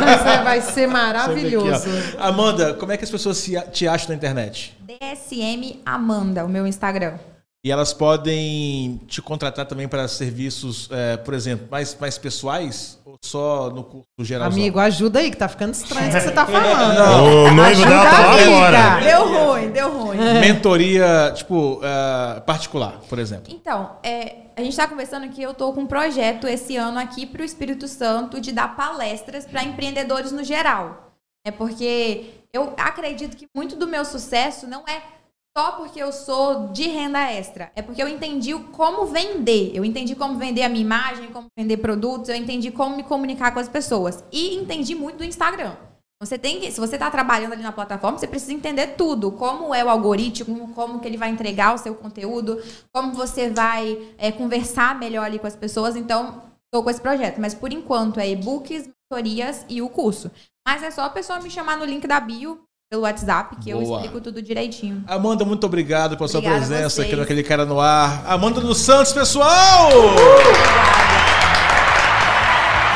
Mas 0.00 0.26
é, 0.26 0.42
vai 0.42 0.60
ser 0.60 0.86
maravilhoso. 0.86 1.88
aqui. 1.88 2.16
Amanda, 2.18 2.74
como 2.74 2.92
é 2.92 2.96
que 2.96 3.04
as 3.04 3.10
pessoas 3.10 3.36
se- 3.38 3.60
te 3.72 3.86
acham 3.86 4.08
na 4.08 4.14
internet? 4.14 4.76
DSM 4.80 5.80
Amanda, 5.84 6.44
o 6.44 6.48
meu 6.48 6.66
Instagram. 6.66 7.14
E 7.62 7.70
elas 7.70 7.92
podem 7.92 8.98
te 9.06 9.20
contratar 9.20 9.66
também 9.66 9.86
para 9.86 10.08
serviços, 10.08 10.88
é, 10.90 11.18
por 11.18 11.34
exemplo, 11.34 11.68
mais, 11.70 11.94
mais 12.00 12.16
pessoais 12.16 12.98
ou 13.04 13.16
só 13.22 13.68
no 13.68 13.84
curso 13.84 14.06
geral? 14.20 14.48
Amigo, 14.48 14.78
ajuda 14.78 15.18
aí, 15.18 15.30
que 15.30 15.36
tá 15.36 15.46
ficando 15.46 15.74
estranho 15.74 16.08
o 16.08 16.12
que 16.12 16.20
você 16.20 16.30
tá 16.30 16.46
falando. 16.46 17.50
O 17.50 17.54
noivo 17.54 17.84
dela 17.84 18.10
tá 18.10 18.20
lá 18.20 18.38
fora. 18.38 19.00
Deu 19.00 19.28
ruim, 19.28 19.70
deu 19.70 19.92
ruim. 19.92 20.16
Mentoria, 20.40 21.32
tipo, 21.34 21.80
é, 21.82 22.40
particular, 22.40 22.98
por 23.10 23.18
exemplo. 23.18 23.52
Então, 23.54 23.98
é, 24.02 24.36
a 24.56 24.62
gente 24.62 24.70
está 24.70 24.86
conversando 24.86 25.28
que 25.28 25.42
eu 25.42 25.50
estou 25.50 25.74
com 25.74 25.82
um 25.82 25.86
projeto 25.86 26.48
esse 26.48 26.78
ano 26.78 26.98
aqui 26.98 27.26
para 27.26 27.42
o 27.42 27.44
Espírito 27.44 27.86
Santo 27.86 28.40
de 28.40 28.52
dar 28.52 28.74
palestras 28.74 29.44
para 29.44 29.62
empreendedores 29.62 30.32
no 30.32 30.42
geral. 30.42 31.12
É 31.44 31.50
porque 31.50 32.30
eu 32.54 32.72
acredito 32.78 33.36
que 33.36 33.46
muito 33.54 33.76
do 33.76 33.86
meu 33.86 34.04
sucesso 34.04 34.66
não 34.66 34.82
é 34.88 35.19
só 35.60 35.72
porque 35.72 36.02
eu 36.02 36.10
sou 36.10 36.68
de 36.68 36.88
renda 36.88 37.30
extra. 37.30 37.70
É 37.76 37.82
porque 37.82 38.02
eu 38.02 38.08
entendi 38.08 38.54
como 38.72 39.04
vender. 39.04 39.72
Eu 39.74 39.84
entendi 39.84 40.14
como 40.14 40.38
vender 40.38 40.62
a 40.62 40.70
minha 40.70 40.80
imagem, 40.80 41.28
como 41.28 41.48
vender 41.54 41.76
produtos, 41.76 42.30
eu 42.30 42.34
entendi 42.34 42.70
como 42.70 42.96
me 42.96 43.02
comunicar 43.02 43.52
com 43.52 43.60
as 43.60 43.68
pessoas. 43.68 44.24
E 44.32 44.54
entendi 44.54 44.94
muito 44.94 45.18
do 45.18 45.24
Instagram. 45.24 45.76
Você 46.18 46.38
tem 46.38 46.60
que, 46.60 46.72
se 46.72 46.80
você 46.80 46.96
está 46.96 47.10
trabalhando 47.10 47.52
ali 47.52 47.62
na 47.62 47.72
plataforma, 47.72 48.16
você 48.16 48.26
precisa 48.26 48.54
entender 48.54 48.94
tudo, 48.96 49.32
como 49.32 49.74
é 49.74 49.84
o 49.84 49.90
algoritmo, 49.90 50.72
como 50.74 50.98
que 50.98 51.06
ele 51.06 51.18
vai 51.18 51.28
entregar 51.28 51.74
o 51.74 51.78
seu 51.78 51.94
conteúdo, 51.94 52.62
como 52.90 53.12
você 53.12 53.50
vai 53.50 54.14
é, 54.16 54.32
conversar 54.32 54.98
melhor 54.98 55.26
ali 55.26 55.38
com 55.38 55.46
as 55.46 55.56
pessoas. 55.56 55.94
Então, 55.94 56.42
estou 56.64 56.82
com 56.82 56.88
esse 56.88 57.00
projeto, 57.02 57.38
mas 57.38 57.52
por 57.52 57.70
enquanto 57.70 58.18
é 58.18 58.30
e-books, 58.30 58.88
mentorias 59.12 59.66
e 59.68 59.82
o 59.82 59.90
curso. 59.90 60.30
Mas 60.66 60.82
é 60.82 60.90
só 60.90 61.02
a 61.02 61.10
pessoa 61.10 61.38
me 61.40 61.50
chamar 61.50 61.76
no 61.76 61.84
link 61.84 62.06
da 62.06 62.18
bio 62.18 62.62
pelo 62.90 63.02
WhatsApp 63.02 63.54
que 63.62 63.70
eu 63.70 63.80
Boa. 63.80 64.00
explico 64.00 64.20
tudo 64.20 64.42
direitinho. 64.42 65.04
Amanda, 65.06 65.44
muito 65.44 65.64
obrigado 65.64 66.16
pela 66.16 66.28
sua 66.28 66.38
Obrigada 66.38 66.64
a 66.64 66.68
presença 66.68 67.02
aqui 67.02 67.14
naquele 67.14 67.44
cara 67.44 67.64
no 67.64 67.78
ar. 67.78 68.24
Amanda 68.26 68.60
dos 68.60 68.78
Santos, 68.78 69.12
pessoal! 69.12 69.92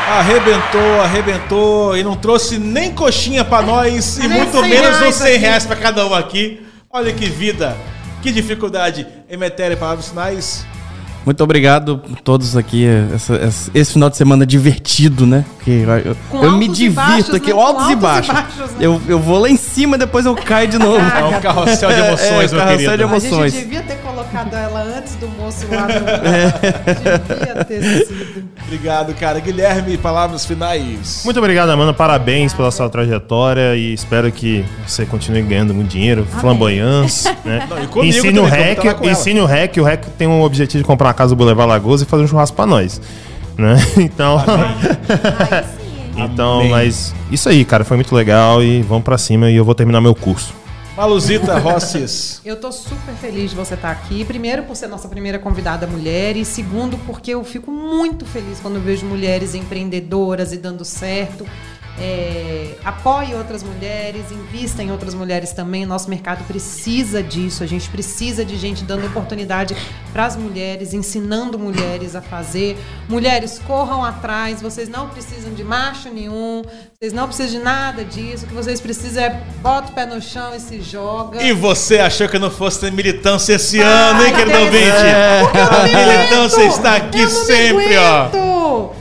Arrebentou, 0.08 1.00
arrebentou 1.00 1.96
e 1.96 2.02
não 2.02 2.16
trouxe 2.16 2.58
nem 2.58 2.92
coxinha 2.92 3.44
pra 3.44 3.62
nós 3.62 4.18
e 4.18 4.26
muito 4.26 4.58
100 4.58 4.68
menos 4.68 4.96
uns 4.96 4.98
reais 4.98 5.14
100 5.14 5.26
aqui. 5.28 5.36
reais 5.38 5.64
pra 5.64 5.76
cada 5.76 6.04
um 6.08 6.12
aqui. 6.12 6.66
Olha 6.90 7.12
que 7.12 7.26
vida, 7.26 7.76
que 8.20 8.32
dificuldade. 8.32 9.06
Emetéria, 9.30 9.76
palavras 9.76 10.08
finais. 10.08 10.66
Muito 11.24 11.42
obrigado 11.42 12.00
a 12.12 12.16
todos 12.22 12.56
aqui. 12.56 12.86
essa- 13.14 13.34
essa- 13.36 13.70
esse 13.74 13.92
final 13.92 14.10
de 14.10 14.16
semana 14.16 14.44
divertido, 14.44 15.24
né? 15.26 15.44
Porque 15.56 15.70
eu, 15.70 16.16
eu- 16.42 16.52
me 16.52 16.68
divirto 16.68 16.94
baixos, 17.08 17.34
aqui, 17.34 17.52
né? 17.52 17.60
Altos, 17.60 17.82
e 17.82 17.84
altos 17.84 17.90
e 17.90 17.96
baixos. 17.96 18.34
baixos, 18.34 18.58
né? 18.72 18.76
eu, 18.80 19.00
eu 19.08 19.18
vou 19.18 19.38
lá 19.38 19.48
em 19.48 19.56
cima 19.56 19.96
e 19.96 19.98
depois 19.98 20.26
eu 20.26 20.34
caio 20.36 20.68
de 20.68 20.78
novo. 20.78 20.94
É 21.14 21.24
um 21.24 21.40
carrossel 21.40 21.90
de 21.92 21.98
emoções, 22.00 22.52
É, 22.52 22.56
é, 22.56 22.56
meu 22.56 22.58
carrossel 22.58 22.76
querido. 22.78 22.96
de 22.96 23.02
A 23.02 23.06
emoções. 23.06 23.52
gente 23.52 23.64
devia 23.64 23.82
ter 23.82 23.96
colocado 23.96 24.54
ela 24.54 24.82
antes 24.98 25.14
do 25.16 25.28
moço 25.28 25.66
lá. 25.70 25.86
Do... 25.86 25.94
Devia 27.34 27.64
ter 27.64 27.82
sido. 28.06 28.44
Obrigado, 28.66 29.14
cara. 29.14 29.40
Guilherme, 29.40 29.96
palavras 29.96 30.44
finais. 30.44 31.22
Muito 31.24 31.38
obrigado, 31.38 31.70
Amanda. 31.70 31.92
Parabéns 31.94 32.52
pela 32.52 32.70
sua 32.70 32.88
trajetória 32.88 33.76
e 33.76 33.92
espero 33.94 34.30
que 34.32 34.64
você 34.86 35.06
continue 35.06 35.42
ganhando 35.42 35.72
muito 35.74 35.88
dinheiro, 35.90 36.26
flamboyância, 36.40 37.36
né? 37.44 37.66
Não, 37.68 37.82
e 37.82 37.86
comigo 37.86 38.04
ensine 38.18 38.34
também, 38.34 38.42
o 38.42 38.46
REC, 38.46 38.76
com 38.94 39.04
ela. 39.04 39.12
ensine 39.12 39.40
o 39.40 39.46
REC, 39.46 39.76
o 39.80 39.84
REC 39.84 40.04
tem 40.18 40.26
o 40.26 40.42
objetivo 40.42 40.82
de 40.82 40.86
comprar 40.86 41.13
casa 41.14 41.34
do 41.34 41.36
Boulevard 41.36 41.68
Lagoas 41.68 42.02
e 42.02 42.04
fazer 42.04 42.24
um 42.24 42.26
churrasco 42.26 42.56
pra 42.56 42.66
nós, 42.66 43.00
né? 43.56 43.76
Então, 43.96 44.36
então, 46.16 46.58
Amém. 46.60 46.70
mas 46.70 47.14
isso 47.30 47.48
aí, 47.48 47.64
cara, 47.64 47.84
foi 47.84 47.96
muito 47.96 48.14
legal 48.14 48.62
e 48.62 48.82
vamos 48.82 49.04
pra 49.04 49.18
cima 49.18 49.50
e 49.50 49.56
eu 49.56 49.64
vou 49.64 49.74
terminar 49.74 50.00
meu 50.00 50.14
curso. 50.14 50.54
Maluzita 50.96 51.58
Rosses. 51.58 52.40
Eu 52.44 52.56
tô 52.56 52.70
super 52.70 53.14
feliz 53.14 53.50
de 53.50 53.56
você 53.56 53.74
estar 53.74 53.90
aqui. 53.90 54.24
Primeiro, 54.24 54.62
por 54.62 54.76
ser 54.76 54.86
nossa 54.86 55.08
primeira 55.08 55.38
convidada 55.38 55.86
mulher. 55.86 56.36
E 56.36 56.44
segundo, 56.44 56.96
porque 56.98 57.32
eu 57.32 57.42
fico 57.42 57.72
muito 57.72 58.24
feliz 58.24 58.60
quando 58.60 58.76
eu 58.76 58.80
vejo 58.80 59.04
mulheres 59.04 59.54
empreendedoras 59.54 60.52
e 60.52 60.56
dando 60.56 60.84
certo. 60.84 61.44
É, 61.96 62.74
apoie 62.84 63.34
outras 63.34 63.62
mulheres, 63.62 64.32
invista 64.32 64.82
em 64.82 64.90
outras 64.90 65.14
mulheres 65.14 65.52
também. 65.52 65.86
Nosso 65.86 66.10
mercado 66.10 66.44
precisa 66.44 67.22
disso. 67.22 67.62
A 67.62 67.66
gente 67.66 67.88
precisa 67.88 68.44
de 68.44 68.56
gente 68.56 68.84
dando 68.84 69.06
oportunidade 69.06 69.76
para 70.12 70.26
as 70.26 70.36
mulheres, 70.36 70.92
ensinando 70.92 71.58
mulheres 71.58 72.16
a 72.16 72.22
fazer. 72.22 72.76
Mulheres, 73.08 73.60
corram 73.64 74.04
atrás. 74.04 74.60
Vocês 74.60 74.88
não 74.88 75.08
precisam 75.08 75.54
de 75.54 75.62
macho 75.62 76.10
nenhum. 76.10 76.62
Vocês 76.98 77.12
não 77.12 77.26
precisam 77.26 77.58
de 77.58 77.64
nada 77.64 78.04
disso. 78.04 78.44
O 78.44 78.48
que 78.48 78.54
vocês 78.54 78.80
precisam 78.80 79.22
é 79.22 79.42
bota 79.62 79.92
o 79.92 79.94
pé 79.94 80.04
no 80.04 80.20
chão 80.20 80.54
e 80.54 80.60
se 80.60 80.80
joga. 80.80 81.42
E 81.42 81.52
você 81.52 81.98
achou 81.98 82.28
que 82.28 82.38
não 82.38 82.50
fosse 82.50 82.80
ter 82.80 82.92
militância 82.92 83.54
esse 83.54 83.80
ano, 83.80 84.24
hein, 84.24 84.34
querido 84.34 84.58
ouvinte? 84.58 84.84
Eu 85.54 85.62
aguento. 85.62 85.94
militância 85.94 86.62
está 86.64 86.96
aqui 86.96 87.20
Eu 87.20 87.30
sempre, 87.30 87.96
ó. 87.96 88.94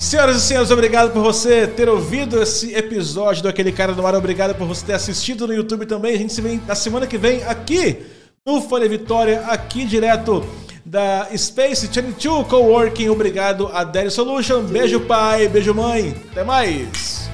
Senhoras 0.00 0.38
e 0.38 0.40
senhores, 0.40 0.70
obrigado 0.70 1.12
por 1.12 1.22
você 1.22 1.66
ter 1.66 1.86
ouvido 1.86 2.42
esse 2.42 2.74
episódio 2.74 3.42
do 3.42 3.50
Aquele 3.50 3.70
Cara 3.70 3.92
no 3.92 4.06
Ar. 4.06 4.14
Obrigado 4.14 4.54
por 4.54 4.66
você 4.66 4.86
ter 4.86 4.94
assistido 4.94 5.46
no 5.46 5.52
YouTube 5.52 5.84
também. 5.84 6.14
A 6.14 6.18
gente 6.18 6.32
se 6.32 6.40
vê 6.40 6.58
na 6.66 6.74
semana 6.74 7.06
que 7.06 7.18
vem 7.18 7.44
aqui 7.44 7.98
no 8.44 8.62
Folha 8.62 8.88
Vitória, 8.88 9.42
aqui 9.46 9.84
direto 9.84 10.42
da 10.86 11.28
Space 11.36 11.86
22 11.86 12.46
Coworking. 12.48 13.10
Obrigado 13.10 13.70
a 13.74 13.84
Dairy 13.84 14.10
Solution. 14.10 14.62
Beijo, 14.62 15.00
pai. 15.00 15.46
Beijo, 15.48 15.74
mãe. 15.74 16.16
Até 16.32 16.42
mais. 16.44 17.29